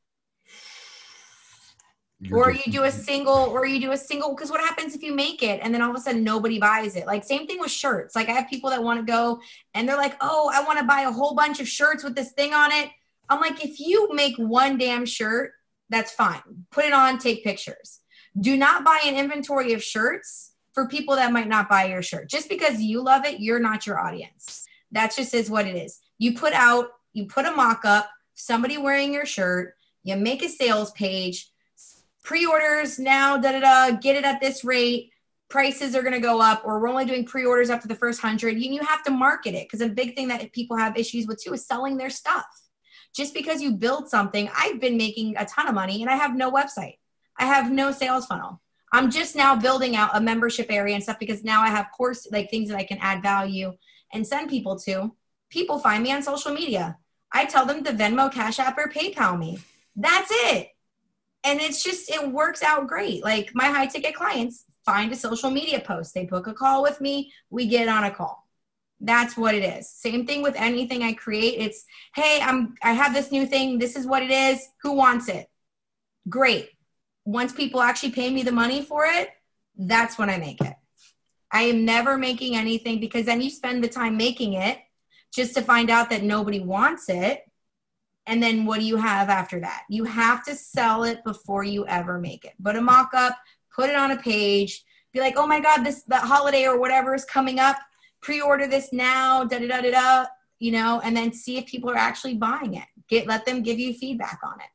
or 2.32 2.52
just- 2.52 2.66
you 2.66 2.72
do 2.74 2.84
a 2.84 2.92
single 2.92 3.36
or 3.36 3.66
you 3.66 3.80
do 3.80 3.92
a 3.92 3.98
single 3.98 4.36
because 4.36 4.50
what 4.50 4.60
happens 4.62 4.96
if 4.96 5.02
you 5.02 5.14
make 5.14 5.44
it 5.44 5.60
and 5.64 5.74
then 5.74 5.82
all 5.82 5.90
of 5.90 5.96
a 5.96 6.00
sudden 6.00 6.24
nobody 6.24 6.60
buys 6.60 6.96
it? 6.96 7.06
Like 7.06 7.24
same 7.24 7.48
thing 7.48 7.60
with 7.60 7.72
shirts. 7.72 8.16
Like 8.16 8.30
i 8.30 8.32
have 8.32 8.50
people 8.50 8.70
that 8.70 8.84
want 8.84 9.00
to 9.00 9.12
go 9.12 9.40
and 9.74 9.88
they're 9.88 9.98
like 9.98 10.16
oh 10.22 10.52
i 10.54 10.64
want 10.64 10.80
to 10.80 10.86
buy 10.86 11.02
a 11.02 11.12
whole 11.12 11.36
bunch 11.36 11.60
of 11.60 11.68
shirts 11.68 12.04
with 12.04 12.16
this 12.16 12.32
thing 12.32 12.54
on 12.54 12.72
it. 12.72 12.90
I'm 13.30 13.40
like 13.40 13.64
if 13.64 13.80
you 13.80 14.10
make 14.14 14.36
one 14.38 14.78
damn 14.78 15.06
shirt 15.06 15.54
that's 15.90 16.12
fine. 16.12 16.42
Put 16.72 16.86
it 16.86 16.94
on 16.94 17.20
take 17.20 17.44
pictures. 17.44 18.00
Do 18.40 18.58
not 18.58 18.84
buy 18.84 19.02
an 19.06 19.16
inventory 19.16 19.74
of 19.74 19.84
shirts 19.84 20.54
for 20.74 20.88
people 20.88 21.16
that 21.16 21.32
might 21.32 21.48
not 21.48 21.70
buy 21.70 21.86
your 21.86 22.02
shirt. 22.02 22.30
Just 22.30 22.50
because 22.50 22.82
you 22.82 23.02
love 23.04 23.26
it 23.26 23.40
you're 23.40 23.60
not 23.60 23.86
your 23.86 24.00
audience. 24.00 24.66
That 24.92 25.16
just 25.16 25.34
is 25.34 25.50
what 25.50 25.68
it 25.68 25.76
is. 25.76 26.00
You 26.18 26.34
put 26.34 26.54
out 26.54 26.90
you 27.14 27.26
put 27.26 27.46
a 27.46 27.52
mock-up 27.52 28.10
somebody 28.34 28.78
wearing 28.78 29.14
your 29.14 29.26
shirt 29.26 29.76
you 30.04 30.16
make 30.16 30.44
a 30.44 30.50
sales 30.50 30.92
page 30.92 31.50
pre-orders 32.26 32.98
now 32.98 33.38
da 33.38 33.52
da 33.52 33.60
da 33.60 33.98
get 33.98 34.18
it 34.18 34.26
at 34.26 34.42
this 34.42 34.66
rate. 34.66 35.12
Prices 35.48 35.96
are 35.96 36.02
going 36.02 36.16
to 36.16 36.20
go 36.20 36.42
up 36.42 36.64
or 36.66 36.82
we're 36.82 36.90
only 36.90 37.06
doing 37.06 37.24
pre-orders 37.24 37.70
to 37.70 37.88
the 37.88 37.96
first 37.96 38.22
100 38.22 38.60
you, 38.60 38.74
you 38.74 38.82
have 38.82 39.04
to 39.04 39.12
market 39.12 39.54
it 39.54 39.68
because 39.68 39.80
a 39.80 39.88
big 39.88 40.16
thing 40.16 40.28
that 40.30 40.52
people 40.52 40.76
have 40.76 40.98
issues 40.98 41.28
with 41.28 41.42
too 41.42 41.54
is 41.54 41.66
selling 41.66 41.98
their 41.98 42.10
stuff. 42.10 42.48
Just 43.16 43.34
because 43.34 43.62
you 43.62 43.72
build 43.74 44.10
something 44.10 44.50
i've 44.58 44.82
been 44.82 44.98
making 44.98 45.38
a 45.38 45.46
ton 45.46 45.68
of 45.68 45.76
money 45.76 46.02
and 46.02 46.10
i 46.10 46.16
have 46.16 46.36
no 46.36 46.52
website. 46.52 46.98
I 47.38 47.46
have 47.46 47.72
no 47.72 47.92
sales 47.92 48.26
funnel. 48.26 48.62
I'm 48.92 49.12
just 49.12 49.36
now 49.36 49.56
building 49.56 49.96
out 49.96 50.16
a 50.16 50.22
membership 50.22 50.68
area 50.72 50.96
and 50.96 51.04
stuff 51.04 51.20
because 51.20 51.44
now 51.44 51.62
i 51.62 51.70
have 51.70 51.92
course 51.96 52.28
like 52.32 52.50
things 52.50 52.70
that 52.70 52.78
i 52.78 52.84
can 52.84 52.98
add 52.98 53.22
value 53.22 53.72
and 54.14 54.26
send 54.26 54.50
people 54.50 54.80
to. 54.80 55.14
People 55.52 55.78
find 55.78 56.04
me 56.04 56.12
on 56.12 56.24
social 56.24 56.52
media. 56.52 56.98
I 57.32 57.46
tell 57.46 57.68
them 57.68 57.84
to 57.84 57.92
venmo 57.92 58.32
cash 58.32 58.60
app 58.60 58.78
or 58.80 58.90
paypal 58.90 59.38
me. 59.38 59.60
That's 59.96 60.30
it 60.32 60.75
and 61.46 61.62
it's 61.62 61.84
just 61.84 62.10
it 62.10 62.32
works 62.32 62.64
out 62.64 62.88
great. 62.88 63.24
Like 63.24 63.52
my 63.54 63.66
high 63.66 63.86
ticket 63.86 64.16
clients 64.16 64.66
find 64.86 65.12
a 65.12 65.16
social 65.16 65.50
media 65.50 65.80
post. 65.80 66.14
They 66.14 66.26
book 66.26 66.48
a 66.48 66.54
call 66.54 66.82
with 66.82 67.00
me. 67.00 67.32
We 67.50 67.68
get 67.68 67.88
on 67.88 68.04
a 68.04 68.12
call. 68.12 68.48
That's 69.00 69.38
what 69.38 69.56
it 69.56 69.64
is. 69.64 69.90
Same 69.90 70.26
thing 70.26 70.42
with 70.42 70.56
anything 70.56 71.04
i 71.04 71.14
create. 71.14 71.60
It's 71.60 71.86
hey 72.16 72.40
i'm 72.42 72.76
i 72.84 72.94
have 72.94 73.14
this 73.14 73.32
new 73.32 73.46
thing. 73.46 73.80
This 73.80 73.96
is 73.96 74.08
what 74.08 74.24
it 74.24 74.32
is. 74.32 74.68
Who 74.82 74.94
wants 74.94 75.30
it? 75.30 75.48
Great. 76.28 76.70
Once 77.26 77.54
people 77.54 77.82
actually 77.82 78.12
pay 78.12 78.30
me 78.30 78.44
the 78.44 78.52
money 78.52 78.82
for 78.82 79.06
it 79.06 79.30
that's 79.78 80.18
when 80.18 80.30
i 80.30 80.38
make 80.38 80.62
it. 80.62 80.74
I 81.52 81.64
am 81.64 81.86
never 81.86 82.18
making 82.18 82.56
anything 82.56 83.00
because 83.00 83.26
then 83.26 83.42
you 83.42 83.50
spend 83.50 83.84
the 83.84 83.88
time 83.88 84.18
making 84.18 84.54
it 84.54 84.80
just 85.34 85.54
to 85.56 85.62
find 85.62 85.90
out 85.90 86.10
that 86.10 86.24
nobody 86.24 86.60
wants 86.60 87.10
it 87.10 87.44
and 88.28 88.42
then 88.42 88.66
what 88.66 88.80
do 88.80 88.86
you 88.86 88.98
have 88.98 89.30
after 89.30 89.60
that? 89.60 89.84
You 89.90 90.04
have 90.06 90.44
to 90.46 90.56
sell 90.56 91.04
it 91.04 91.24
before 91.24 91.64
you 91.64 91.86
ever 91.88 92.20
make 92.20 92.46
it. 92.46 92.54
Put 92.64 92.76
a 92.76 92.82
mock 92.82 93.14
up, 93.14 93.38
put 93.74 93.90
it 93.90 93.96
on 93.96 94.12
a 94.12 94.18
page, 94.18 94.84
be 95.14 95.20
like, 95.20 95.36
oh 95.38 95.48
my 95.48 95.60
God, 95.60 95.84
this 95.84 96.04
the 96.04 96.18
holiday 96.18 96.66
or 96.66 96.80
whatever 96.80 97.14
is 97.14 97.26
coming 97.26 97.60
up. 97.60 97.78
Pre-order 98.22 98.68
this 98.68 98.92
now, 98.92 99.44
da 99.44 99.60
da 99.60 99.68
da 99.68 99.82
da 99.82 99.92
da, 99.92 100.26
you 100.60 100.72
know, 100.72 101.02
and 101.04 101.16
then 101.16 101.32
see 101.32 101.58
if 101.58 101.68
people 101.68 101.90
are 101.90 101.98
actually 101.98 102.34
buying 102.34 102.74
it. 102.76 102.88
Get 103.08 103.28
let 103.28 103.46
them 103.46 103.62
give 103.62 103.80
you 103.80 103.94
feedback 103.94 104.40
on 104.44 104.60
it. 104.60 104.68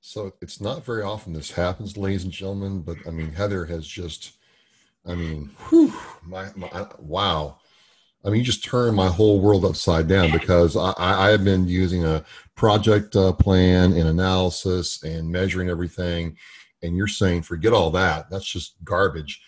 So 0.00 0.34
it's 0.40 0.60
not 0.60 0.84
very 0.84 1.02
often 1.02 1.32
this 1.32 1.50
happens, 1.50 1.96
ladies 1.96 2.24
and 2.24 2.32
gentlemen, 2.32 2.82
but 2.82 2.96
I 3.06 3.10
mean, 3.10 3.32
Heather 3.32 3.64
has 3.66 3.86
just, 3.86 4.32
I 5.04 5.14
mean, 5.14 5.50
whew, 5.68 5.92
my, 6.22 6.48
my 6.54 6.86
wow. 6.98 7.58
I 8.24 8.30
mean, 8.30 8.40
you 8.40 8.44
just 8.44 8.64
turned 8.64 8.96
my 8.96 9.08
whole 9.08 9.40
world 9.40 9.64
upside 9.64 10.08
down 10.08 10.32
because 10.32 10.76
I, 10.76 10.92
I 10.98 11.28
have 11.30 11.44
been 11.44 11.68
using 11.68 12.04
a 12.04 12.24
project 12.56 13.14
uh, 13.14 13.32
plan 13.32 13.92
and 13.92 14.08
analysis 14.08 15.02
and 15.04 15.30
measuring 15.30 15.68
everything. 15.68 16.36
And 16.82 16.96
you're 16.96 17.06
saying, 17.06 17.42
forget 17.42 17.72
all 17.72 17.90
that. 17.92 18.28
That's 18.30 18.46
just 18.46 18.74
garbage. 18.84 19.40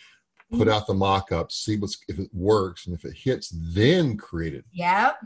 Put 0.52 0.68
out 0.68 0.86
the 0.86 0.94
mock 0.94 1.30
up, 1.30 1.52
see 1.52 1.76
what's, 1.76 1.98
if 2.08 2.18
it 2.18 2.30
works. 2.32 2.86
And 2.86 2.94
if 2.94 3.04
it 3.04 3.14
hits, 3.16 3.52
then 3.54 4.16
create 4.16 4.54
it. 4.54 4.64
Yep. 4.72 5.18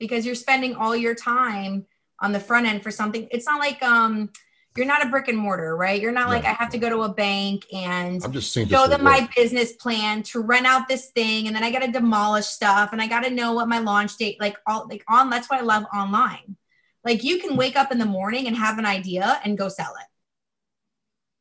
Because 0.00 0.26
you're 0.26 0.34
spending 0.34 0.74
all 0.74 0.96
your 0.96 1.14
time 1.14 1.86
on 2.20 2.32
the 2.32 2.40
front 2.40 2.66
end 2.66 2.82
for 2.82 2.90
something. 2.90 3.28
It's 3.30 3.46
not 3.46 3.60
like 3.60 3.82
um 3.82 4.30
you're 4.78 4.86
not 4.86 5.04
a 5.04 5.08
brick 5.08 5.26
and 5.26 5.36
mortar, 5.36 5.76
right? 5.76 6.00
You're 6.00 6.12
not 6.12 6.28
like 6.28 6.44
No. 6.44 6.50
I 6.50 6.52
have 6.52 6.70
to 6.70 6.78
go 6.78 6.88
to 6.88 7.02
a 7.02 7.08
bank 7.08 7.66
and 7.72 8.24
I'm 8.24 8.32
just 8.32 8.54
show 8.54 8.64
them 8.64 9.02
work. 9.04 9.20
my 9.20 9.28
business 9.36 9.72
plan 9.72 10.22
to 10.24 10.40
rent 10.40 10.66
out 10.66 10.86
this 10.88 11.10
thing 11.10 11.48
and 11.48 11.56
then 11.56 11.64
I 11.64 11.72
got 11.72 11.80
to 11.80 11.90
demolish 11.90 12.46
stuff 12.46 12.90
and 12.92 13.02
I 13.02 13.08
got 13.08 13.24
to 13.24 13.30
know 13.30 13.52
what 13.54 13.68
my 13.68 13.80
launch 13.80 14.16
date 14.16 14.40
like 14.40 14.56
all 14.68 14.86
like 14.88 15.04
on 15.08 15.30
that's 15.30 15.50
what 15.50 15.58
I 15.58 15.64
love 15.64 15.84
online. 15.92 16.56
Like 17.04 17.24
you 17.24 17.40
can 17.40 17.56
wake 17.56 17.76
up 17.76 17.90
in 17.90 17.98
the 17.98 18.06
morning 18.06 18.46
and 18.46 18.56
have 18.56 18.78
an 18.78 18.86
idea 18.86 19.40
and 19.44 19.58
go 19.58 19.68
sell 19.68 19.92
it. 20.00 20.06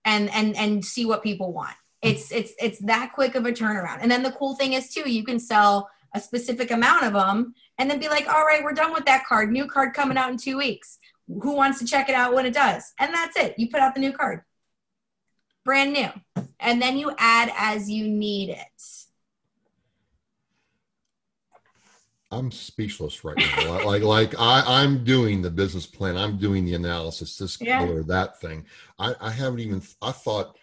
And 0.03 0.31
and 0.31 0.55
and 0.57 0.83
see 0.83 1.05
what 1.05 1.21
people 1.21 1.53
want. 1.53 1.75
It's 2.01 2.31
it's 2.31 2.53
it's 2.59 2.79
that 2.79 3.11
quick 3.13 3.35
of 3.35 3.45
a 3.45 3.51
turnaround. 3.51 3.99
And 4.01 4.09
then 4.09 4.23
the 4.23 4.31
cool 4.31 4.55
thing 4.55 4.73
is 4.73 4.89
too, 4.89 5.09
you 5.09 5.23
can 5.23 5.39
sell 5.39 5.89
a 6.15 6.19
specific 6.19 6.71
amount 6.71 7.03
of 7.03 7.13
them 7.13 7.53
and 7.77 7.89
then 7.89 7.99
be 7.99 8.07
like, 8.07 8.27
"All 8.27 8.45
right, 8.45 8.63
we're 8.63 8.73
done 8.73 8.93
with 8.93 9.05
that 9.05 9.25
card. 9.25 9.51
New 9.51 9.67
card 9.67 9.93
coming 9.93 10.17
out 10.17 10.31
in 10.31 10.37
2 10.37 10.57
weeks. 10.57 10.97
Who 11.27 11.55
wants 11.55 11.79
to 11.79 11.85
check 11.85 12.09
it 12.09 12.15
out 12.15 12.33
when 12.33 12.45
it 12.45 12.53
does?" 12.53 12.93
And 12.99 13.13
that's 13.13 13.37
it. 13.37 13.55
You 13.57 13.69
put 13.69 13.79
out 13.81 13.93
the 13.93 14.01
new 14.01 14.13
card. 14.13 14.41
Brand 15.65 15.91
new 15.93 16.09
and 16.61 16.81
then 16.81 16.97
you 16.97 17.11
add 17.17 17.51
as 17.57 17.89
you 17.89 18.07
need 18.07 18.49
it. 18.49 18.83
I'm 22.29 22.51
speechless 22.51 23.23
right 23.23 23.37
now. 23.37 23.71
Like- 23.71 23.85
like, 23.85 24.03
like 24.03 24.39
I, 24.39 24.81
I'm 24.83 25.03
doing 25.03 25.41
the 25.41 25.49
business 25.49 25.85
plan. 25.85 26.17
I'm 26.17 26.37
doing 26.37 26.65
the 26.65 26.73
analysis. 26.73 27.37
This 27.37 27.59
Yeah. 27.61 27.79
color, 27.79 28.03
that 28.03 28.39
thing. 28.41 28.65
I, 28.99 29.15
I 29.21 29.31
haven't 29.31 29.59
even. 29.59 29.81
I 30.01 30.11
thought 30.11 30.57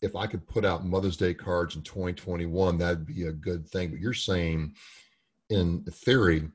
if 0.00 0.14
I 0.14 0.28
could 0.28 0.46
put 0.46 0.64
out 0.64 0.86
Mother's 0.86 1.16
Day 1.16 1.34
cards 1.34 1.74
in 1.74 1.82
2021, 1.82 2.78
that'd 2.78 3.04
be 3.06 3.24
a 3.26 3.32
good 3.32 3.68
thing. 3.68 3.90
But 3.90 3.98
you're 3.98 4.14
saying, 4.14 4.74
in 5.50 5.82
theory, 5.90 6.48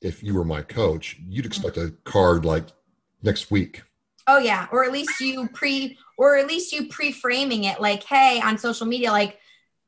if 0.00 0.22
you 0.22 0.34
were 0.34 0.44
my 0.44 0.62
coach, 0.62 1.16
you'd 1.28 1.46
expect 1.46 1.76
a 1.76 1.94
card 2.04 2.44
like 2.44 2.66
next 3.22 3.50
week. 3.50 3.82
Oh 4.26 4.38
yeah, 4.38 4.66
or 4.70 4.84
at 4.84 4.92
least 4.92 5.20
you 5.20 5.48
pre 5.48 5.96
or 6.18 6.36
at 6.36 6.46
least 6.46 6.72
you 6.72 6.88
pre-framing 6.88 7.64
it 7.64 7.80
like, 7.80 8.02
hey, 8.02 8.40
on 8.44 8.58
social 8.58 8.86
media, 8.86 9.10
like, 9.10 9.38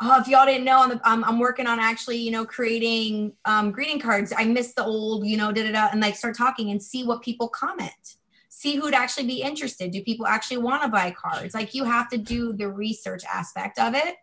oh, 0.00 0.18
if 0.20 0.28
y'all 0.28 0.46
didn't 0.46 0.64
know, 0.64 0.80
I'm, 0.80 1.00
I'm, 1.04 1.24
I'm 1.24 1.38
working 1.38 1.66
on 1.66 1.78
actually, 1.78 2.16
you 2.18 2.30
know, 2.30 2.46
creating 2.46 3.32
um, 3.44 3.70
greeting 3.72 4.00
cards. 4.00 4.32
I 4.36 4.44
missed 4.44 4.76
the 4.76 4.84
old, 4.84 5.26
you 5.26 5.36
know, 5.36 5.52
da 5.52 5.64
da 5.64 5.72
da, 5.72 5.88
and 5.92 6.00
like 6.00 6.16
start 6.16 6.36
talking 6.36 6.70
and 6.70 6.82
see 6.82 7.04
what 7.04 7.20
people 7.20 7.48
comment. 7.48 8.16
See 8.48 8.76
who'd 8.76 8.94
actually 8.94 9.26
be 9.26 9.42
interested. 9.42 9.90
Do 9.90 10.02
people 10.02 10.26
actually 10.26 10.58
want 10.58 10.82
to 10.82 10.88
buy 10.88 11.10
cards? 11.10 11.54
Like 11.54 11.74
you 11.74 11.84
have 11.84 12.08
to 12.10 12.18
do 12.18 12.52
the 12.52 12.68
research 12.68 13.22
aspect 13.30 13.78
of 13.78 13.94
it, 13.94 14.16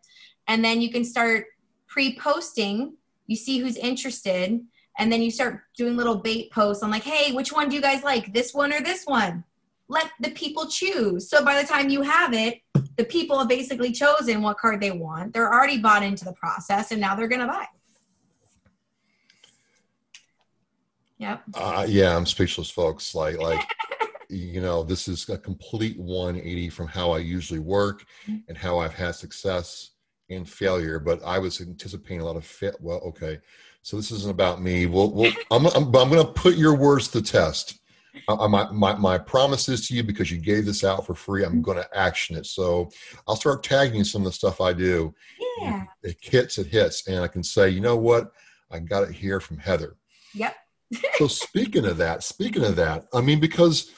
and 0.48 0.64
then 0.64 0.82
you 0.82 0.92
can 0.92 1.04
start 1.04 1.46
pre-posting. 1.88 2.96
You 3.28 3.36
see 3.36 3.60
who's 3.60 3.76
interested, 3.76 4.62
and 4.98 5.12
then 5.12 5.22
you 5.22 5.32
start 5.32 5.62
doing 5.76 5.96
little 5.96 6.16
bait 6.16 6.52
posts 6.52 6.84
on 6.84 6.92
like, 6.92 7.04
hey, 7.04 7.34
which 7.34 7.52
one 7.52 7.70
do 7.70 7.76
you 7.76 7.82
guys 7.82 8.04
like? 8.04 8.34
This 8.34 8.54
one 8.54 8.74
or 8.74 8.82
this 8.82 9.06
one? 9.06 9.44
let 9.90 10.12
the 10.20 10.32
people 10.32 10.68
choose. 10.68 11.30
So 11.30 11.44
by 11.44 11.62
the 11.62 11.68
time 11.68 11.90
you 11.90 12.02
have 12.02 12.34
it, 12.34 12.62
the 12.98 13.06
people 13.06 13.40
have 13.40 13.48
basically 13.48 13.92
chosen 13.92 14.42
what 14.42 14.58
card 14.58 14.82
they 14.82 14.92
want. 14.92 15.34
They're 15.34 15.52
already 15.52 15.80
bought 15.80 16.04
into 16.04 16.26
the 16.26 16.34
process 16.34 16.92
and 16.92 17.00
now 17.00 17.16
they're 17.16 17.28
going 17.28 17.42
to 17.42 17.48
buy. 17.48 17.66
Yep. 21.20 21.44
Uh, 21.56 21.86
yeah, 21.88 22.16
I'm 22.16 22.26
speechless, 22.26 22.70
folks. 22.70 23.16
Like, 23.16 23.40
like, 23.40 23.68
you 24.30 24.62
know, 24.62 24.84
this 24.84 25.08
is 25.08 25.28
a 25.30 25.38
complete 25.38 25.98
180 25.98 26.70
from 26.70 26.88
how 26.88 27.12
I 27.12 27.20
usually 27.20 27.60
work 27.60 28.06
and 28.28 28.58
how 28.58 28.80
I've 28.80 28.94
had 28.94 29.16
success 29.16 29.92
and 30.30 30.48
failure. 30.48 31.00
But 31.00 31.24
I 31.24 31.40
was 31.40 31.62
anticipating 31.62 32.22
a 32.22 32.26
lot 32.26 32.36
of 32.36 32.46
fit. 32.46 32.76
Well, 32.80 33.00
okay, 33.00 33.40
so 33.82 33.98
this 33.98 34.12
isn't 34.12 34.32
about 34.32 34.62
me. 34.62 34.86
Well, 34.86 35.12
well 35.12 35.32
I'm, 35.52 35.66
I'm, 35.68 35.86
I'm 35.86 35.92
going 36.10 36.26
to 36.26 36.26
put 36.26 36.56
your 36.56 36.76
words 36.76 37.08
to 37.10 37.22
test. 37.22 37.80
Uh, 38.28 38.48
my, 38.48 38.70
my, 38.72 38.96
my 38.96 39.18
promise 39.18 39.70
is 39.70 39.88
to 39.88 39.96
you 39.96 40.04
because 40.04 40.32
you 40.32 40.38
gave 40.38 40.66
this 40.66 40.84
out 40.84 41.06
for 41.06 41.14
free. 41.14 41.46
I'm 41.46 41.62
going 41.62 41.78
to 41.78 41.98
action 41.98 42.36
it. 42.36 42.46
So 42.46 42.90
I'll 43.28 43.36
start 43.36 43.64
tagging 43.64 44.04
some 44.04 44.24
of 44.24 44.26
the 44.26 44.32
stuff 44.32 44.60
I 44.60 44.74
do. 44.74 45.14
Yeah. 45.62 45.86
It 46.04 46.18
hits, 46.20 46.58
it 46.58 46.68
hits, 46.68 47.08
and 47.08 47.20
I 47.20 47.28
can 47.28 47.44
say, 47.44 47.70
you 47.70 47.80
know 47.80 47.96
what? 47.96 48.32
I 48.72 48.80
got 48.80 49.04
it 49.04 49.14
here 49.14 49.40
from 49.40 49.58
Heather 49.58 49.96
Yep. 50.34 50.56
so 51.16 51.28
speaking 51.28 51.86
of 51.86 51.98
that, 51.98 52.24
speaking 52.24 52.64
of 52.64 52.76
that, 52.76 53.08
I 53.14 53.22
mean, 53.22 53.40
because 53.40 53.92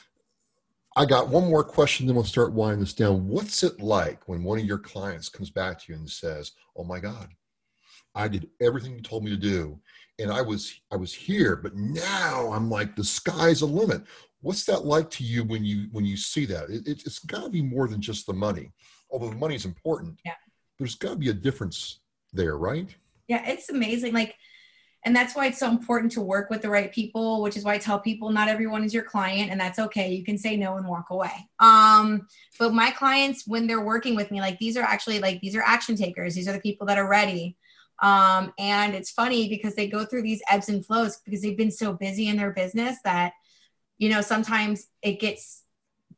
I 1.00 1.06
got 1.06 1.28
one 1.30 1.48
more 1.48 1.64
question, 1.64 2.06
then 2.06 2.14
we'll 2.14 2.26
start 2.26 2.52
winding 2.52 2.80
this 2.80 2.92
down. 2.92 3.26
What's 3.26 3.62
it 3.62 3.80
like 3.80 4.28
when 4.28 4.44
one 4.44 4.58
of 4.58 4.66
your 4.66 4.76
clients 4.76 5.30
comes 5.30 5.48
back 5.48 5.78
to 5.78 5.84
you 5.90 5.98
and 5.98 6.10
says, 6.10 6.52
"Oh 6.76 6.84
my 6.84 7.00
God, 7.00 7.30
I 8.14 8.28
did 8.28 8.50
everything 8.60 8.92
you 8.92 9.00
told 9.00 9.24
me 9.24 9.30
to 9.30 9.36
do, 9.38 9.80
and 10.18 10.30
I 10.30 10.42
was 10.42 10.78
I 10.92 10.96
was 10.96 11.14
here, 11.14 11.56
but 11.56 11.74
now 11.74 12.52
I'm 12.52 12.68
like 12.68 12.96
the 12.96 13.04
sky's 13.04 13.60
the 13.60 13.66
limit." 13.66 14.02
What's 14.42 14.66
that 14.66 14.84
like 14.84 15.08
to 15.12 15.24
you 15.24 15.42
when 15.42 15.64
you 15.64 15.88
when 15.90 16.04
you 16.04 16.18
see 16.18 16.44
that? 16.44 16.68
It, 16.68 16.86
it, 16.86 17.06
it's 17.06 17.20
got 17.20 17.44
to 17.44 17.48
be 17.48 17.62
more 17.62 17.88
than 17.88 18.02
just 18.02 18.26
the 18.26 18.34
money, 18.34 18.70
although 19.10 19.30
the 19.30 19.36
money 19.36 19.54
is 19.54 19.64
important. 19.64 20.20
Yeah. 20.26 20.34
There's 20.78 20.96
got 20.96 21.12
to 21.12 21.16
be 21.16 21.30
a 21.30 21.34
difference 21.34 22.00
there, 22.34 22.58
right? 22.58 22.94
Yeah, 23.26 23.48
it's 23.48 23.70
amazing. 23.70 24.12
Like, 24.12 24.34
and 25.04 25.16
that's 25.16 25.34
why 25.34 25.46
it's 25.46 25.58
so 25.58 25.70
important 25.70 26.12
to 26.12 26.20
work 26.20 26.50
with 26.50 26.60
the 26.62 26.68
right 26.68 26.92
people 26.92 27.42
which 27.42 27.56
is 27.56 27.64
why 27.64 27.74
i 27.74 27.78
tell 27.78 27.98
people 27.98 28.30
not 28.30 28.48
everyone 28.48 28.84
is 28.84 28.92
your 28.92 29.02
client 29.02 29.50
and 29.50 29.60
that's 29.60 29.78
okay. 29.78 30.12
You 30.12 30.24
can 30.24 30.38
say 30.38 30.56
no 30.56 30.76
and 30.76 30.86
walk 30.86 31.10
away. 31.10 31.48
Um 31.58 32.26
but 32.58 32.72
my 32.72 32.90
clients 32.90 33.46
when 33.46 33.66
they're 33.66 33.84
working 33.84 34.14
with 34.14 34.30
me 34.30 34.40
like 34.40 34.58
these 34.58 34.76
are 34.76 34.82
actually 34.82 35.20
like 35.20 35.40
these 35.40 35.56
are 35.56 35.62
action 35.62 35.96
takers. 35.96 36.34
These 36.34 36.48
are 36.48 36.52
the 36.52 36.60
people 36.60 36.86
that 36.86 36.98
are 36.98 37.08
ready. 37.08 37.56
Um 38.02 38.52
and 38.58 38.94
it's 38.94 39.10
funny 39.10 39.48
because 39.48 39.74
they 39.74 39.88
go 39.88 40.04
through 40.04 40.22
these 40.22 40.42
ebbs 40.50 40.68
and 40.68 40.84
flows 40.84 41.18
because 41.24 41.42
they've 41.42 41.56
been 41.56 41.70
so 41.70 41.92
busy 41.92 42.28
in 42.28 42.36
their 42.36 42.52
business 42.52 42.98
that 43.04 43.32
you 43.98 44.08
know 44.08 44.20
sometimes 44.20 44.86
it 45.02 45.20
gets 45.20 45.59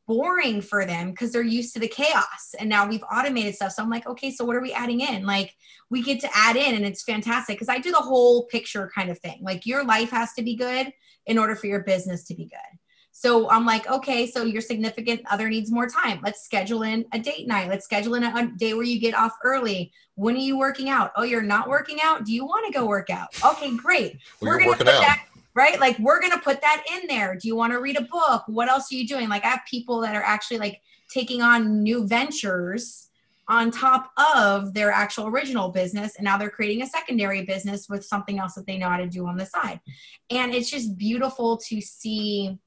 boring 0.07 0.61
for 0.61 0.85
them 0.85 1.11
because 1.11 1.31
they're 1.31 1.41
used 1.41 1.73
to 1.73 1.79
the 1.79 1.87
chaos 1.87 2.53
and 2.59 2.69
now 2.69 2.87
we've 2.87 3.03
automated 3.11 3.55
stuff. 3.55 3.71
So 3.71 3.83
i'm 3.83 3.89
like 3.89 4.07
okay 4.07 4.31
so 4.31 4.43
what 4.45 4.55
are 4.55 4.61
we 4.61 4.73
adding 4.73 5.01
in? 5.01 5.25
Like 5.25 5.55
we 5.89 6.01
get 6.01 6.19
to 6.21 6.29
add 6.33 6.55
in 6.55 6.75
and 6.75 6.85
it's 6.85 7.03
fantastic 7.03 7.55
because 7.55 7.69
i 7.69 7.77
do 7.79 7.91
the 7.91 7.97
whole 7.97 8.45
picture 8.47 8.91
kind 8.93 9.09
of 9.09 9.19
thing. 9.19 9.39
Like 9.41 9.65
your 9.65 9.83
life 9.85 10.11
has 10.11 10.33
to 10.33 10.43
be 10.43 10.55
good 10.55 10.91
in 11.25 11.37
order 11.37 11.55
for 11.55 11.67
your 11.67 11.83
business 11.83 12.25
to 12.25 12.35
be 12.35 12.45
good. 12.45 12.79
So 13.11 13.49
i'm 13.49 13.65
like 13.65 13.89
okay 13.89 14.27
so 14.27 14.43
your 14.43 14.61
significant 14.61 15.21
other 15.31 15.49
needs 15.49 15.71
more 15.71 15.87
time. 15.87 16.19
Let's 16.23 16.43
schedule 16.43 16.83
in 16.83 17.05
a 17.13 17.19
date 17.19 17.47
night. 17.47 17.69
Let's 17.69 17.85
schedule 17.85 18.15
in 18.15 18.23
a 18.23 18.51
day 18.57 18.73
where 18.73 18.83
you 18.83 18.99
get 18.99 19.15
off 19.15 19.33
early. 19.43 19.93
When 20.15 20.35
are 20.35 20.39
you 20.39 20.57
working 20.57 20.89
out? 20.89 21.11
Oh 21.15 21.23
you're 21.23 21.41
not 21.41 21.69
working 21.69 21.99
out? 22.03 22.25
Do 22.25 22.33
you 22.33 22.45
want 22.45 22.65
to 22.67 22.77
go 22.77 22.85
work 22.85 23.09
out? 23.09 23.29
Okay 23.45 23.75
great. 23.77 24.17
Well, 24.41 24.51
we're 24.51 24.59
gonna 24.59 24.77
put 24.77 24.87
out. 24.87 25.01
that 25.01 25.27
right? 25.55 25.79
Like 25.79 25.97
we're 25.99 26.19
going 26.19 26.31
to 26.31 26.39
put 26.39 26.61
that 26.61 26.83
in 26.91 27.07
there. 27.07 27.35
Do 27.35 27.47
you 27.47 27.55
want 27.55 27.73
to 27.73 27.79
read 27.79 27.97
a 27.97 28.03
book? 28.03 28.43
What 28.47 28.69
else 28.69 28.91
are 28.91 28.95
you 28.95 29.07
doing? 29.07 29.29
Like 29.29 29.45
I 29.45 29.49
have 29.49 29.61
people 29.69 30.01
that 30.01 30.15
are 30.15 30.23
actually 30.23 30.57
like 30.57 30.81
taking 31.09 31.41
on 31.41 31.83
new 31.83 32.07
ventures 32.07 33.09
on 33.47 33.71
top 33.71 34.11
of 34.35 34.73
their 34.73 34.91
actual 34.91 35.27
original 35.27 35.69
business 35.69 36.15
and 36.15 36.23
now 36.23 36.37
they're 36.37 36.49
creating 36.49 36.81
a 36.81 36.87
secondary 36.87 37.43
business 37.43 37.89
with 37.89 38.05
something 38.05 38.39
else 38.39 38.53
that 38.53 38.65
they 38.65 38.77
know 38.77 38.87
how 38.87 38.97
to 38.97 39.07
do 39.07 39.27
on 39.27 39.35
the 39.35 39.45
side. 39.45 39.81
And 40.29 40.53
it's 40.53 40.69
just 40.69 40.97
beautiful 40.97 41.57
to 41.57 41.81
see 41.81 42.57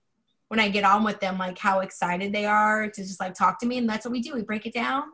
when 0.48 0.60
I 0.60 0.68
get 0.68 0.84
on 0.84 1.02
with 1.02 1.18
them 1.18 1.38
like 1.38 1.58
how 1.58 1.80
excited 1.80 2.32
they 2.32 2.44
are 2.44 2.88
to 2.88 3.02
just 3.02 3.18
like 3.18 3.34
talk 3.34 3.58
to 3.60 3.66
me 3.66 3.78
and 3.78 3.88
that's 3.88 4.04
what 4.04 4.12
we 4.12 4.20
do. 4.20 4.34
We 4.34 4.42
break 4.42 4.66
it 4.66 4.74
down. 4.74 5.04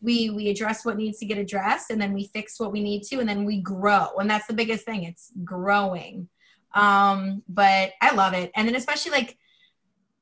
We 0.00 0.30
we 0.30 0.48
address 0.48 0.84
what 0.84 0.96
needs 0.96 1.18
to 1.18 1.26
get 1.26 1.38
addressed 1.38 1.90
and 1.90 2.00
then 2.00 2.12
we 2.12 2.26
fix 2.28 2.58
what 2.58 2.72
we 2.72 2.82
need 2.82 3.02
to 3.04 3.20
and 3.20 3.28
then 3.28 3.44
we 3.44 3.60
grow. 3.60 4.08
And 4.18 4.28
that's 4.28 4.46
the 4.46 4.54
biggest 4.54 4.84
thing. 4.84 5.04
It's 5.04 5.30
growing 5.44 6.28
um, 6.74 7.42
but 7.48 7.92
I 8.00 8.14
love 8.14 8.34
it. 8.34 8.50
And 8.54 8.68
then 8.68 8.76
especially 8.76 9.12
like 9.12 9.36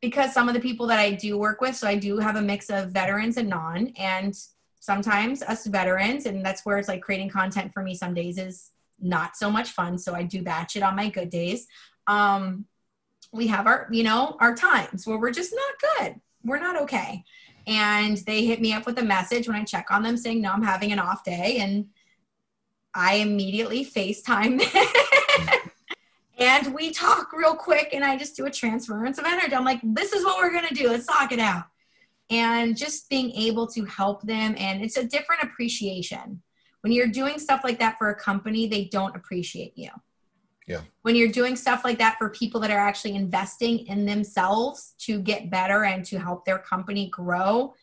because 0.00 0.32
some 0.32 0.48
of 0.48 0.54
the 0.54 0.60
people 0.60 0.86
that 0.86 0.98
I 0.98 1.12
do 1.12 1.36
work 1.36 1.60
with, 1.60 1.74
so 1.74 1.88
I 1.88 1.96
do 1.96 2.18
have 2.18 2.36
a 2.36 2.42
mix 2.42 2.70
of 2.70 2.90
veterans 2.90 3.36
and 3.36 3.48
non, 3.48 3.88
and 3.96 4.34
sometimes 4.80 5.42
us 5.42 5.66
veterans, 5.66 6.26
and 6.26 6.44
that's 6.44 6.64
where 6.64 6.78
it's 6.78 6.88
like 6.88 7.02
creating 7.02 7.30
content 7.30 7.72
for 7.72 7.82
me 7.82 7.94
some 7.94 8.14
days 8.14 8.38
is 8.38 8.70
not 9.00 9.36
so 9.36 9.50
much 9.50 9.70
fun. 9.70 9.98
So 9.98 10.14
I 10.14 10.22
do 10.22 10.42
batch 10.42 10.76
it 10.76 10.82
on 10.82 10.96
my 10.96 11.08
good 11.08 11.30
days. 11.30 11.66
Um, 12.06 12.66
we 13.32 13.48
have 13.48 13.66
our, 13.66 13.88
you 13.90 14.02
know, 14.02 14.36
our 14.40 14.54
times 14.54 15.06
where 15.06 15.18
we're 15.18 15.30
just 15.30 15.54
not 15.54 15.98
good. 15.98 16.20
We're 16.44 16.60
not 16.60 16.80
okay. 16.82 17.24
And 17.66 18.16
they 18.18 18.46
hit 18.46 18.60
me 18.60 18.72
up 18.72 18.86
with 18.86 18.98
a 18.98 19.04
message 19.04 19.46
when 19.46 19.56
I 19.56 19.64
check 19.64 19.88
on 19.90 20.02
them 20.02 20.16
saying, 20.16 20.40
no, 20.40 20.50
I'm 20.50 20.62
having 20.62 20.92
an 20.92 20.98
off 20.98 21.22
day. 21.22 21.58
And 21.58 21.88
I 22.94 23.16
immediately 23.16 23.84
FaceTime 23.84 24.62
and 26.38 26.72
we 26.72 26.90
talk 26.90 27.32
real 27.32 27.54
quick 27.54 27.90
and 27.92 28.04
I 28.04 28.16
just 28.16 28.36
do 28.36 28.46
a 28.46 28.50
transference 28.50 29.18
of 29.18 29.24
energy. 29.24 29.54
I'm 29.54 29.64
like, 29.64 29.80
this 29.82 30.12
is 30.12 30.24
what 30.24 30.38
we're 30.38 30.52
gonna 30.52 30.74
do. 30.74 30.88
Let's 30.88 31.06
talk 31.06 31.32
it 31.32 31.40
out. 31.40 31.64
And 32.30 32.76
just 32.76 33.08
being 33.10 33.32
able 33.32 33.66
to 33.68 33.84
help 33.84 34.22
them 34.22 34.54
and 34.58 34.82
it's 34.82 34.96
a 34.96 35.04
different 35.04 35.42
appreciation. 35.42 36.42
When 36.82 36.92
you're 36.92 37.08
doing 37.08 37.38
stuff 37.38 37.62
like 37.64 37.80
that 37.80 37.98
for 37.98 38.10
a 38.10 38.14
company, 38.14 38.68
they 38.68 38.84
don't 38.84 39.16
appreciate 39.16 39.72
you. 39.76 39.90
Yeah. 40.68 40.82
When 41.02 41.16
you're 41.16 41.32
doing 41.32 41.56
stuff 41.56 41.82
like 41.82 41.98
that 41.98 42.18
for 42.18 42.28
people 42.28 42.60
that 42.60 42.70
are 42.70 42.78
actually 42.78 43.14
investing 43.14 43.86
in 43.86 44.04
themselves 44.04 44.94
to 45.00 45.20
get 45.20 45.50
better 45.50 45.84
and 45.84 46.04
to 46.04 46.18
help 46.18 46.44
their 46.44 46.58
company 46.58 47.08
grow, 47.08 47.74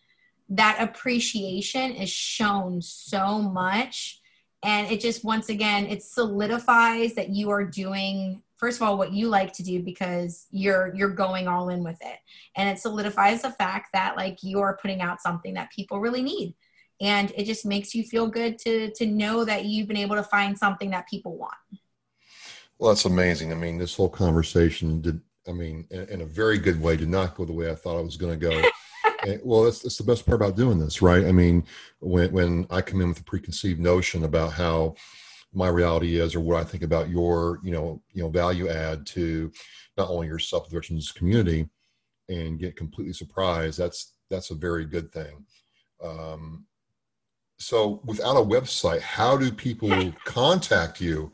that 0.49 0.77
appreciation 0.79 1.91
is 1.91 2.09
shown 2.09 2.81
so 2.81 3.39
much 3.41 4.21
and 4.63 4.91
it 4.91 4.99
just 4.99 5.23
once 5.23 5.49
again 5.49 5.85
it 5.85 6.03
solidifies 6.03 7.15
that 7.15 7.29
you 7.29 7.49
are 7.49 7.63
doing 7.63 8.41
first 8.57 8.77
of 8.77 8.87
all 8.87 8.97
what 8.97 9.13
you 9.13 9.27
like 9.27 9.53
to 9.53 9.63
do 9.63 9.81
because 9.81 10.47
you're 10.51 10.93
you're 10.95 11.09
going 11.09 11.47
all 11.47 11.69
in 11.69 11.83
with 11.83 12.01
it. 12.01 12.17
And 12.55 12.69
it 12.69 12.79
solidifies 12.79 13.41
the 13.41 13.51
fact 13.51 13.89
that 13.93 14.15
like 14.15 14.43
you 14.43 14.59
are 14.59 14.77
putting 14.81 15.01
out 15.01 15.21
something 15.21 15.53
that 15.55 15.71
people 15.71 15.99
really 15.99 16.21
need. 16.21 16.55
And 17.01 17.33
it 17.35 17.43
just 17.43 17.65
makes 17.65 17.93
you 17.93 18.03
feel 18.03 18.27
good 18.27 18.57
to 18.59 18.91
to 18.91 19.05
know 19.05 19.45
that 19.45 19.65
you've 19.65 19.87
been 19.87 19.97
able 19.97 20.15
to 20.15 20.23
find 20.23 20.57
something 20.57 20.89
that 20.91 21.09
people 21.09 21.37
want. 21.37 21.53
Well 22.79 22.91
that's 22.91 23.05
amazing. 23.05 23.51
I 23.51 23.55
mean 23.55 23.77
this 23.77 23.95
whole 23.95 24.09
conversation 24.09 25.01
did 25.01 25.21
i 25.47 25.51
mean 25.51 25.85
in, 25.91 26.09
in 26.09 26.21
a 26.21 26.25
very 26.25 26.57
good 26.57 26.81
way 26.81 26.97
did 26.97 27.07
not 27.07 27.35
go 27.35 27.45
the 27.45 27.53
way 27.53 27.69
i 27.69 27.75
thought 27.75 27.99
it 27.99 28.05
was 28.05 28.17
going 28.17 28.37
to 28.39 28.49
go. 28.49 28.61
And, 29.25 29.39
well 29.43 29.63
that's, 29.63 29.79
that's 29.79 29.97
the 29.97 30.03
best 30.03 30.25
part 30.25 30.35
about 30.35 30.55
doing 30.55 30.77
this 30.77 31.01
right? 31.01 31.25
I 31.25 31.31
mean 31.31 31.63
when 31.99 32.31
when 32.31 32.67
i 32.69 32.81
come 32.81 33.01
in 33.01 33.09
with 33.09 33.19
a 33.19 33.23
preconceived 33.23 33.79
notion 33.79 34.23
about 34.23 34.53
how 34.53 34.95
my 35.55 35.67
reality 35.67 36.19
is 36.19 36.35
or 36.35 36.39
what 36.39 36.59
I 36.59 36.63
think 36.63 36.83
about 36.83 37.09
your, 37.09 37.59
you 37.63 37.71
know, 37.71 38.01
you 38.13 38.23
know, 38.23 38.29
value 38.29 38.69
add 38.69 39.05
to 39.07 39.51
not 39.97 40.09
only 40.09 40.27
yourself, 40.27 40.67
but 40.71 40.83
the 40.83 41.11
community 41.15 41.67
and 42.29 42.59
get 42.59 42.75
completely 42.75 43.13
surprised. 43.13 43.77
That's, 43.77 44.13
that's 44.29 44.51
a 44.51 44.55
very 44.55 44.85
good 44.85 45.11
thing. 45.11 45.45
Um, 46.03 46.65
so 47.57 48.01
without 48.05 48.35
a 48.35 48.43
website, 48.45 49.01
how 49.01 49.37
do 49.37 49.51
people 49.51 50.11
contact 50.25 50.99
you? 50.99 51.31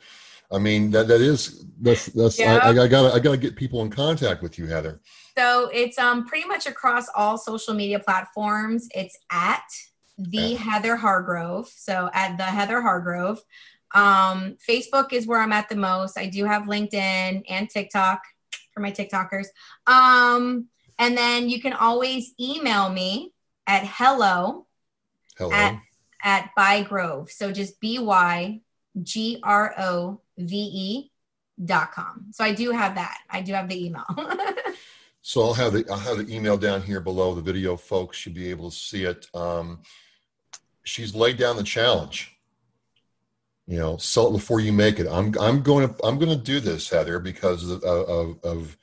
I 0.52 0.60
mean, 0.60 0.92
that, 0.92 1.08
that 1.08 1.22
is, 1.22 1.66
that's, 1.80 2.08
that's, 2.08 2.38
yeah. 2.38 2.58
I, 2.58 2.70
I 2.70 2.88
gotta, 2.88 3.14
I 3.14 3.20
gotta 3.20 3.38
get 3.38 3.56
people 3.56 3.82
in 3.82 3.90
contact 3.90 4.44
with 4.44 4.60
you, 4.60 4.68
Heather. 4.68 5.00
So 5.38 5.70
it's 5.74 5.98
um 5.98 6.28
pretty 6.28 6.48
much 6.48 6.68
across 6.68 7.08
all 7.16 7.38
social 7.38 7.74
media 7.74 8.00
platforms. 8.00 8.88
It's 8.94 9.18
at 9.32 9.64
the 10.18 10.56
Heather 10.56 10.96
Hargrove. 10.96 11.70
So 11.70 12.10
at 12.14 12.38
the 12.38 12.44
Heather 12.44 12.82
Hargrove. 12.82 13.42
Um, 13.94 14.58
Facebook 14.68 15.14
is 15.14 15.28
where 15.28 15.40
I'm 15.40 15.54
at 15.54 15.70
the 15.70 15.76
most. 15.76 16.18
I 16.18 16.28
do 16.28 16.46
have 16.46 16.64
LinkedIn 16.64 17.44
and 17.50 17.70
TikTok 17.70 18.22
for 18.74 18.80
my 18.80 18.92
TikTokers. 18.92 19.48
Um, 19.88 20.68
and 20.98 21.18
then 21.18 21.50
you 21.50 21.62
can 21.62 21.74
always 21.74 22.34
email 22.40 22.90
me 22.90 23.34
at 23.68 23.84
hello, 23.86 24.68
hello. 25.38 25.52
at 25.52 25.80
at 26.24 26.52
Bygrove. 26.58 27.30
So 27.32 27.52
just 27.52 27.80
B 27.80 28.00
Y 28.00 28.62
G 29.02 29.40
R 29.44 29.74
O 29.78 30.22
V 30.38 30.56
E 30.56 31.12
dot 31.64 31.92
com. 31.92 32.28
So 32.32 32.44
I 32.44 32.54
do 32.54 32.72
have 32.72 32.96
that. 32.96 33.18
I 33.30 33.42
do 33.42 33.54
have 33.54 33.70
the 33.70 33.86
email. 33.86 34.06
so 35.22 35.42
I'll 35.42 35.54
have 35.54 35.74
the 35.74 35.86
I'll 35.90 35.98
have 35.98 36.18
the 36.18 36.34
email 36.34 36.58
down 36.58 36.82
here 36.82 37.02
below 37.02 37.34
the 37.34 37.42
video. 37.42 37.76
Folks 37.76 38.18
should 38.18 38.34
be 38.34 38.50
able 38.50 38.70
to 38.70 38.76
see 38.76 39.06
it. 39.06 39.28
Um, 39.34 39.82
she's 40.84 41.16
laid 41.16 41.38
down 41.38 41.56
the 41.56 41.64
challenge 41.64 42.36
you 43.68 43.78
know 43.78 43.98
sell 43.98 44.28
it 44.28 44.34
before 44.34 44.60
you 44.60 44.74
make 44.74 45.00
it. 45.00 45.08
I'm 45.08 45.34
i'm 45.40 45.62
going 45.62 45.88
to 45.88 46.06
i'm 46.06 46.18
going 46.18 46.38
to 46.38 46.44
do 46.44 46.60
this 46.60 46.90
heather 46.90 47.20
because 47.20 47.70
of, 47.70 47.84
of, 47.84 48.40
of 48.44 48.78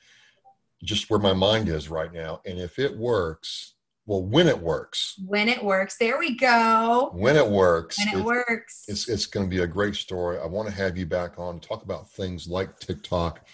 just 0.83 1.09
where 1.09 1.19
my 1.19 1.33
mind 1.33 1.69
is 1.69 1.89
right 1.89 2.11
now. 2.11 2.41
And 2.45 2.59
if 2.59 2.79
it 2.79 2.97
works 2.97 3.73
well 4.05 4.23
when 4.23 4.47
it 4.47 4.57
works. 4.57 5.19
When 5.25 5.47
it 5.47 5.63
works. 5.63 5.97
There 5.97 6.17
we 6.17 6.35
go. 6.35 7.11
When 7.13 7.35
it 7.35 7.47
works 7.47 7.97
when 7.99 8.15
it, 8.15 8.19
it 8.19 8.25
works. 8.25 8.85
it's, 8.87 9.07
it's 9.07 9.27
going 9.27 9.45
to 9.45 9.49
be 9.49 9.61
a 9.61 9.67
great 9.67 9.95
story. 9.95 10.39
I 10.39 10.47
want 10.47 10.67
to 10.67 10.73
have 10.73 10.97
you 10.97 11.05
back 11.05 11.37
on 11.37 11.59
talk 11.59 11.83
about 11.83 12.09
things 12.09 12.47
like 12.47 12.79
tiktok 12.79 13.45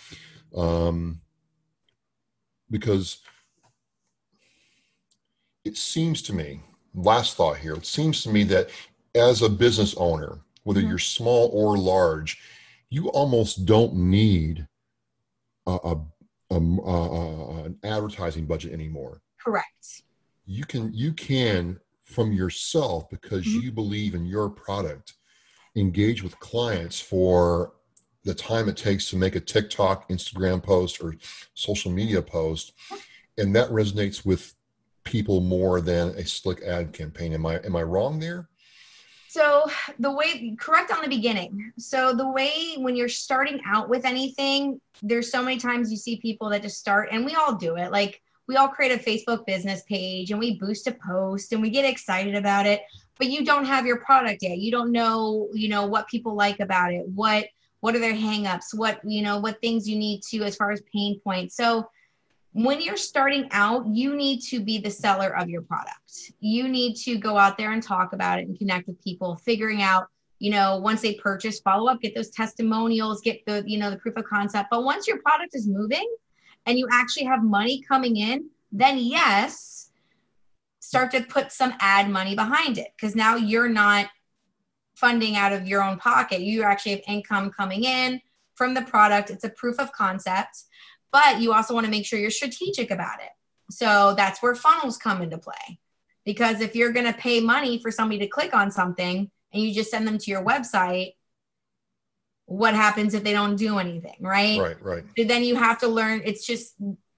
um, 0.56 1.20
because 2.72 3.20
it 5.66 5.76
seems 5.78 6.22
to 6.24 6.34
me 6.34 6.62
last 6.94 7.36
thought 7.36 7.58
here 7.58 7.74
it 7.74 7.86
seems 7.86 8.24
to 8.24 8.30
me 8.30 8.44
that 8.46 8.70
as 9.16 9.42
a 9.42 9.50
business 9.50 9.94
owner 9.98 10.40
whether 10.66 10.82
mm-hmm. 10.82 10.90
you're 10.90 11.00
small 11.00 11.50
or 11.54 11.78
large, 11.78 12.42
you 12.90 13.08
almost 13.10 13.66
don't 13.66 13.96
need 13.96 14.68
a, 15.66 15.72
a, 15.72 16.02
a, 16.52 16.58
an 16.58 17.78
advertising 17.84 18.46
budget 18.46 18.74
anymore. 18.74 19.22
Correct. 19.44 20.04
You 20.46 20.66
can 20.66 20.94
you 20.94 21.14
can 21.14 21.80
from 22.04 22.34
yourself 22.34 23.10
because 23.10 23.46
mm-hmm. 23.46 23.62
you 23.62 23.72
believe 23.72 24.14
in 24.14 24.26
your 24.26 24.50
product 24.50 25.14
engage 25.76 26.24
with 26.24 26.40
clients 26.40 27.00
for 27.00 27.74
the 28.24 28.34
time 28.34 28.70
it 28.70 28.78
takes 28.78 29.10
to 29.10 29.18
make 29.18 29.36
a 29.36 29.40
TikTok, 29.40 30.10
Instagram 30.10 30.64
post, 30.64 31.02
or 31.02 31.16
social 31.54 31.92
media 31.92 32.22
post, 32.22 32.74
and 33.38 33.56
that 33.56 33.70
resonates 33.70 34.26
with 34.26 34.56
people 35.04 35.42
more 35.42 35.80
than 35.80 36.10
a 36.10 36.26
slick 36.26 36.62
ad 36.64 36.92
campaign. 36.92 37.34
Am 37.34 37.46
I 37.46 37.58
am 37.60 37.76
I 37.76 37.84
wrong 37.84 38.20
there? 38.20 38.50
So 39.36 39.70
the 40.00 40.14
way 40.14 40.56
correct 40.58 40.94
on 40.94 41.02
the 41.02 41.10
beginning. 41.10 41.74
So 41.78 42.14
the 42.14 42.26
way 42.26 42.76
when 42.78 42.96
you're 42.96 43.10
starting 43.10 43.60
out 43.66 43.90
with 43.90 44.06
anything, 44.06 44.80
there's 45.04 45.30
so 45.30 45.44
many 45.44 45.58
times 45.58 45.92
you 45.92 45.98
see 45.98 46.16
people 46.22 46.48
that 46.52 46.62
just 46.62 46.80
start 46.80 47.10
and 47.12 47.26
we 47.26 47.36
all 47.36 47.54
do 47.54 47.76
it. 47.76 47.92
Like 47.92 48.22
we 48.48 48.56
all 48.56 48.70
create 48.70 48.98
a 48.98 49.04
Facebook 49.04 49.46
business 49.46 49.84
page 49.90 50.32
and 50.32 50.40
we 50.40 50.58
boost 50.58 50.88
a 50.88 50.94
post 51.06 51.52
and 51.52 51.62
we 51.62 51.70
get 51.70 51.84
excited 51.84 52.34
about 52.34 52.66
it. 52.66 52.84
but 53.18 53.28
you 53.28 53.44
don't 53.44 53.66
have 53.66 53.86
your 53.86 54.00
product 54.00 54.42
yet. 54.42 54.58
You 54.58 54.72
don't 54.72 54.94
know, 54.94 55.50
you 55.54 55.68
know, 55.68 55.86
what 55.86 56.08
people 56.08 56.34
like 56.34 56.62
about 56.62 56.94
it. 56.94 57.06
What 57.10 57.48
what 57.82 57.94
are 57.94 58.00
their 58.00 58.14
hangups? 58.14 58.74
What, 58.74 59.02
you 59.04 59.22
know, 59.22 59.40
what 59.40 59.60
things 59.60 59.88
you 59.88 59.98
need 59.98 60.22
to 60.30 60.44
as 60.44 60.56
far 60.56 60.72
as 60.72 60.82
pain 60.94 61.20
points. 61.20 61.58
So 61.58 61.90
when 62.56 62.80
you're 62.80 62.96
starting 62.96 63.50
out, 63.52 63.86
you 63.86 64.16
need 64.16 64.40
to 64.40 64.62
be 64.62 64.78
the 64.78 64.90
seller 64.90 65.36
of 65.36 65.50
your 65.50 65.62
product. 65.62 66.32
You 66.40 66.70
need 66.70 66.96
to 67.00 67.18
go 67.18 67.38
out 67.38 67.58
there 67.58 67.74
and 67.74 67.84
talk 67.84 68.14
about 68.14 68.40
it 68.40 68.48
and 68.48 68.58
connect 68.58 68.88
with 68.88 69.04
people, 69.04 69.36
figuring 69.36 69.82
out, 69.82 70.08
you 70.40 70.52
know, 70.52 70.78
once 70.78 71.02
they 71.02 71.16
purchase, 71.16 71.60
follow 71.60 71.92
up, 71.92 72.00
get 72.00 72.16
those 72.16 72.30
testimonials, 72.30 73.20
get 73.20 73.46
the, 73.46 73.62
you 73.68 73.78
know, 73.78 73.90
the 73.90 73.98
proof 73.98 74.16
of 74.16 74.24
concept. 74.24 74.70
But 74.72 74.86
once 74.86 75.06
your 75.06 75.22
product 75.22 75.54
is 75.54 75.68
moving 75.68 76.10
and 76.66 76.80
you 76.80 76.88
actually 76.94 77.26
have 77.26 77.44
money 77.44 77.82
coming 77.82 78.16
in, 78.16 78.50
then 78.72 79.00
yes, 79.00 79.92
start 80.80 81.12
to 81.12 81.24
put 81.24 81.52
some 81.52 81.74
ad 81.82 82.10
money 82.10 82.36
behind 82.36 82.78
it 82.78 82.88
because 82.96 83.18
now 83.18 83.36
you're 83.36 83.68
not 83.68 84.08
funding 84.96 85.36
out 85.36 85.52
of 85.52 85.68
your 85.68 85.84
own 85.84 85.98
pocket. 85.98 86.40
You 86.40 86.64
actually 86.64 86.94
have 86.94 87.02
income 87.06 87.52
coming 87.52 87.84
in 87.84 88.22
from 88.54 88.74
the 88.74 88.82
product. 88.82 89.30
It's 89.30 89.44
a 89.44 89.50
proof 89.50 89.78
of 89.78 89.92
concept 89.92 90.64
but 91.16 91.40
you 91.40 91.54
also 91.54 91.74
want 91.74 91.86
to 91.86 91.90
make 91.90 92.06
sure 92.06 92.20
you're 92.20 92.30
strategic 92.30 92.92
about 92.92 93.22
it. 93.22 93.30
So 93.72 94.16
that's 94.18 94.42
where 94.42 94.54
funnels 94.54 94.98
come 94.98 95.22
into 95.22 95.38
play. 95.38 95.80
Because 96.26 96.60
if 96.60 96.76
you're 96.76 96.92
going 96.92 97.06
to 97.06 97.18
pay 97.18 97.40
money 97.40 97.80
for 97.80 97.90
somebody 97.90 98.20
to 98.20 98.28
click 98.28 98.54
on 98.54 98.70
something 98.70 99.32
and 99.54 99.64
you 99.64 99.74
just 99.74 99.90
send 99.90 100.06
them 100.06 100.18
to 100.18 100.30
your 100.30 100.44
website, 100.44 101.14
what 102.48 102.74
happens 102.74 103.14
if 103.14 103.24
they 103.24 103.32
don't 103.32 103.56
do 103.56 103.80
anything, 103.80 104.18
right? 104.20 104.60
Right, 104.60 104.84
right. 104.84 105.04
Then 105.16 105.46
you 105.46 105.56
have 105.56 105.80
to 105.80 105.88
learn, 105.88 106.22
it's 106.26 106.46
just, 106.46 106.76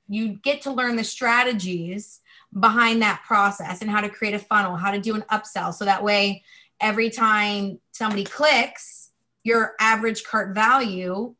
you 0.07 0.27
get 0.43 0.61
to 0.61 0.71
learn 0.71 0.95
the 0.95 1.03
strategies 1.03 2.19
behind 2.57 3.01
that 3.01 3.23
process 3.25 3.81
and 3.81 3.89
how 3.89 4.01
to 4.01 4.09
create 4.09 4.35
a 4.35 4.39
funnel, 4.39 4.75
how 4.75 4.91
to 4.91 5.01
do 5.01 5.15
an 5.15 5.23
upsell. 5.31 5.73
So 5.73 5.85
that 5.85 6.03
way, 6.03 6.43
every 6.79 7.09
time 7.09 7.79
somebody 7.93 8.25
clicks, 8.25 9.09
your 9.43 9.73
average 9.79 10.23
cart 10.23 10.53
value 10.53 11.33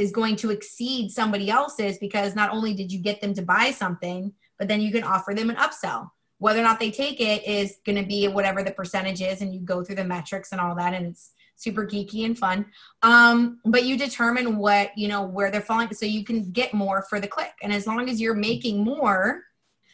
is 0.00 0.10
going 0.10 0.34
to 0.36 0.50
exceed 0.50 1.10
somebody 1.10 1.50
else's 1.50 1.98
because 1.98 2.34
not 2.34 2.50
only 2.50 2.72
did 2.74 2.90
you 2.90 2.98
get 2.98 3.20
them 3.20 3.34
to 3.34 3.42
buy 3.42 3.70
something, 3.70 4.32
but 4.58 4.66
then 4.66 4.80
you 4.80 4.90
can 4.90 5.04
offer 5.04 5.34
them 5.34 5.50
an 5.50 5.56
upsell. 5.56 6.10
Whether 6.38 6.60
or 6.60 6.62
not 6.62 6.80
they 6.80 6.90
take 6.90 7.20
it 7.20 7.46
is 7.46 7.76
going 7.84 8.00
to 8.00 8.06
be 8.06 8.26
whatever 8.26 8.62
the 8.62 8.70
percentage 8.70 9.20
is, 9.20 9.42
and 9.42 9.54
you 9.54 9.60
go 9.60 9.84
through 9.84 9.96
the 9.96 10.04
metrics 10.04 10.52
and 10.52 10.60
all 10.60 10.74
that, 10.76 10.94
and 10.94 11.06
it's 11.06 11.32
super 11.56 11.84
geeky 11.84 12.24
and 12.24 12.38
fun. 12.38 12.64
Um, 13.02 13.60
but 13.66 13.84
you 13.84 13.98
determine 13.98 14.56
what 14.56 14.96
you 14.96 15.06
know 15.06 15.22
where 15.22 15.50
they're 15.50 15.60
falling, 15.60 15.92
so 15.92 16.06
you 16.06 16.24
can 16.24 16.50
get 16.50 16.72
more 16.72 17.04
for 17.10 17.20
the 17.20 17.28
click. 17.28 17.52
And 17.62 17.72
as 17.72 17.86
long 17.86 18.08
as 18.08 18.22
you're 18.22 18.34
making 18.34 18.82
more, 18.82 19.42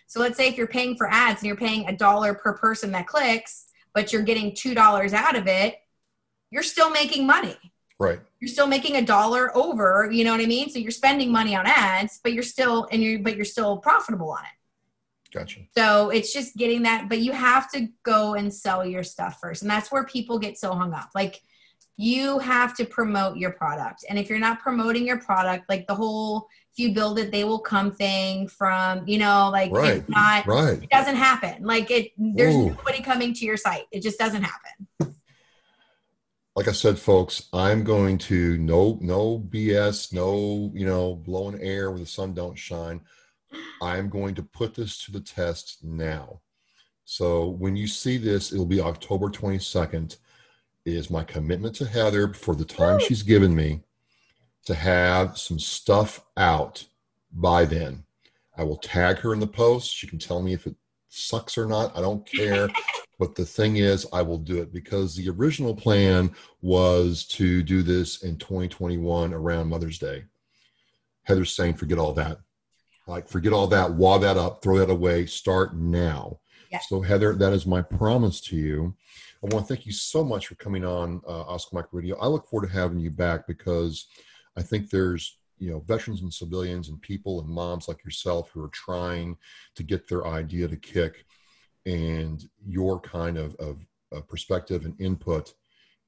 so 0.07 0.21
let's 0.21 0.37
say 0.37 0.47
if 0.47 0.57
you're 0.57 0.69
paying 0.69 0.97
for 0.97 1.09
ads 1.11 1.41
and 1.41 1.49
you're 1.49 1.57
paying 1.57 1.89
a 1.89 1.97
dollar 1.97 2.33
per 2.33 2.53
person 2.53 2.93
that 2.93 3.09
clicks, 3.09 3.67
but 3.93 4.13
you're 4.13 4.23
getting 4.23 4.55
two 4.55 4.73
dollars 4.73 5.13
out 5.13 5.35
of 5.35 5.49
it, 5.49 5.75
you're 6.53 6.63
still 6.63 6.91
making 6.91 7.27
money 7.27 7.57
Right. 7.99 8.21
You're 8.41 8.49
still 8.49 8.67
making 8.67 8.97
a 8.97 9.03
dollar 9.03 9.57
over, 9.57 10.11
you 10.13 10.25
know 10.25 10.33
what 10.33 10.41
I 10.41 10.47
mean? 10.47 10.69
So 10.69 10.79
you're 10.79 10.91
spending 10.91 11.33
money 11.33 11.57
on 11.57 11.67
ads, 11.67 12.21
but 12.23 12.33
you're 12.33 12.43
still 12.43 12.87
and 12.93 13.03
you 13.03 13.21
but 13.21 13.37
you're 13.37 13.45
still 13.45 13.79
profitable 13.79 14.31
on 14.31 14.41
it. 14.41 15.33
Gotcha. 15.33 15.61
So 15.77 16.11
it's 16.11 16.33
just 16.33 16.57
getting 16.57 16.83
that, 16.83 17.09
but 17.09 17.19
you 17.19 17.33
have 17.33 17.71
to 17.73 17.89
go 18.03 18.35
and 18.35 18.53
sell 18.53 18.85
your 18.87 19.03
stuff 19.03 19.39
first. 19.41 19.63
And 19.63 19.71
that's 19.71 19.91
where 19.91 20.05
people 20.05 20.39
get 20.39 20.59
so 20.59 20.73
hung 20.75 20.93
up. 20.93 21.11
Like 21.15 21.41
you 21.97 22.39
have 22.39 22.77
to 22.77 22.85
promote 22.85 23.39
your 23.39 23.53
product. 23.53 24.05
And 24.09 24.19
if 24.19 24.29
you're 24.29 24.39
not 24.39 24.61
promoting 24.61 25.07
your 25.07 25.19
product, 25.19 25.69
like 25.69 25.87
the 25.87 25.95
whole 25.95 26.47
if 26.73 26.79
you 26.79 26.93
build 26.93 27.19
it, 27.19 27.33
they 27.33 27.45
will 27.45 27.59
come 27.59 27.91
thing 27.91 28.49
from, 28.49 29.09
you 29.09 29.17
know, 29.17 29.49
like 29.51 29.73
right. 29.73 29.97
it's 29.97 30.09
not 30.11 30.47
right. 30.47 30.83
it 30.83 30.91
doesn't 30.91 31.17
happen. 31.17 31.65
Like 31.65 31.91
it 31.91 32.13
there's 32.19 32.55
Ooh. 32.55 32.69
nobody 32.69 33.03
coming 33.03 33.33
to 33.33 33.47
your 33.47 33.57
site. 33.57 33.87
It 33.93 34.03
just 34.03 34.19
doesn't 34.19 34.43
happen 34.43 35.16
like 36.57 36.69
I 36.69 36.73
said, 36.73 36.99
folks, 36.99 37.49
I'm 37.53 37.85
going 37.85 38.17
to 38.19 38.57
no 38.57 38.99
no 39.03 39.39
BS, 39.39 40.13
no 40.15 40.73
you 40.75 40.87
know 40.87 41.15
blowing 41.15 41.61
air 41.61 41.91
where 41.91 42.01
the 42.01 42.07
sun 42.07 42.33
don't 42.33 42.59
shine. 42.59 43.03
I'm 43.83 44.09
going 44.09 44.35
to 44.37 44.43
put 44.43 44.75
this 44.75 45.05
to 45.05 45.13
the 45.13 45.21
test 45.21 45.85
now. 45.85 46.41
So 47.05 47.49
when 47.51 47.77
you 47.77 47.87
see 47.87 48.17
this, 48.17 48.53
it'll 48.53 48.67
be 48.67 48.81
October 48.81 49.29
22nd. 49.29 50.17
Is 50.87 51.11
my 51.11 51.25
commitment 51.25 51.75
to 51.77 51.85
Heather 51.85 52.33
for 52.33 52.55
the 52.55 52.65
time 52.65 53.01
she's 53.01 53.23
given 53.23 53.55
me 53.55 53.83
to 54.67 54.75
have 54.75 55.37
some 55.37 55.59
stuff 55.59 56.25
out 56.37 56.87
by 57.33 57.65
then. 57.65 58.05
I 58.57 58.63
will 58.63 58.77
tag 58.77 59.19
her 59.19 59.33
in 59.33 59.41
the 59.41 59.47
post. 59.49 59.93
She 59.93 60.07
can 60.07 60.21
tell 60.21 60.41
me 60.41 60.53
if 60.53 60.67
it 60.67 60.77
sucks 61.09 61.59
or 61.59 61.67
not. 61.67 61.97
I 61.97 62.01
don't 62.01 62.25
care. 62.25 62.69
But 63.19 63.35
the 63.35 63.47
thing 63.47 63.77
is, 63.77 64.07
I 64.13 64.23
will 64.23 64.39
do 64.39 64.61
it 64.61 64.73
because 64.73 65.15
the 65.15 65.31
original 65.31 65.75
plan 65.75 66.33
was 66.61 67.25
to 67.29 67.63
do 67.63 67.83
this 67.83 68.23
in 68.23 68.37
2021 68.37 69.33
around 69.33 69.69
Mother's 69.69 69.99
Day. 69.99 70.25
Heather's 71.23 71.55
saying, 71.55 71.75
forget 71.75 71.99
all 71.99 72.13
that. 72.15 72.39
Like, 73.07 73.29
forget 73.29 73.53
all 73.53 73.69
that, 73.69 73.95
wad 73.95 74.23
that 74.23 74.37
up, 74.37 74.63
throw 74.63 74.79
that 74.79 74.91
away, 74.91 75.27
start 75.27 75.77
now. 75.77 76.41
Yes. 76.71 76.89
So, 76.89 77.01
Heather, 77.01 77.35
that 77.35 77.53
is 77.53 77.67
my 77.67 77.81
promise 77.81 78.41
to 78.43 78.57
you. 78.57 78.95
I 79.43 79.55
want 79.55 79.67
to 79.67 79.75
thank 79.75 79.87
you 79.87 79.93
so 79.93 80.25
much 80.25 80.49
for 80.49 80.57
coming 80.57 80.85
on 80.85 81.23
uh, 81.27 81.43
Oscar 81.43 81.77
Mike 81.77 81.93
Radio. 81.93 82.19
I 82.19 82.27
look 82.27 82.49
forward 82.49 82.69
to 82.69 82.73
having 82.73 82.99
you 82.99 83.11
back 83.11 83.47
because 83.47 84.07
I 84.57 84.63
think 84.63 84.91
there's 84.91 85.39
you 85.59 85.71
know 85.71 85.81
veterans 85.81 86.23
and 86.23 86.33
civilians 86.33 86.89
and 86.89 87.01
people 87.01 87.41
and 87.41 87.49
moms 87.49 87.89
like 87.89 88.05
yourself 88.05 88.51
who 88.51 88.63
are 88.63 88.71
trying 88.71 89.37
to 89.75 89.83
get 89.83 90.09
their 90.09 90.27
idea 90.27 90.69
to 90.69 90.77
kick 90.77 91.25
and 91.87 92.45
your 92.67 93.01
kind 93.01 93.39
of, 93.39 93.55
of, 93.57 93.79
of 94.13 94.29
perspective 94.29 94.85
and 94.85 95.01
input 95.01 95.55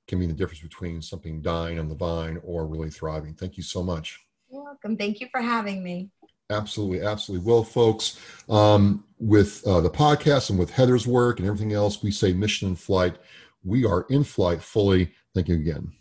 can 0.07 0.19
mean 0.19 0.29
the 0.29 0.35
difference 0.35 0.61
between 0.61 1.01
something 1.01 1.41
dying 1.41 1.79
on 1.79 1.89
the 1.89 1.95
vine 1.95 2.41
or 2.43 2.67
really 2.67 2.91
thriving. 2.91 3.35
Thank 3.35 3.57
you 3.57 3.63
so 3.63 3.83
much. 3.83 4.21
You're 4.51 4.65
welcome. 4.65 4.97
Thank 4.97 5.21
you 5.21 5.29
for 5.31 5.41
having 5.41 5.83
me. 5.83 6.11
Absolutely, 6.51 7.03
absolutely. 7.03 7.47
Well, 7.47 7.63
folks, 7.63 8.19
um, 8.49 9.05
with 9.19 9.63
uh, 9.67 9.83
the 9.83 9.91
podcast 9.91 10.49
and 10.49 10.59
with 10.59 10.71
Heather's 10.71 11.07
work 11.07 11.39
and 11.39 11.47
everything 11.47 11.75
else, 11.75 12.03
we 12.03 12.11
say 12.11 12.33
mission 12.33 12.69
in 12.69 12.77
flight. 12.77 13.17
We 13.65 13.85
are 13.85 14.07
in 14.09 14.25
flight 14.25 14.63
fully. 14.63 15.13
Thank 15.35 15.49
you 15.49 15.57
again. 15.57 15.93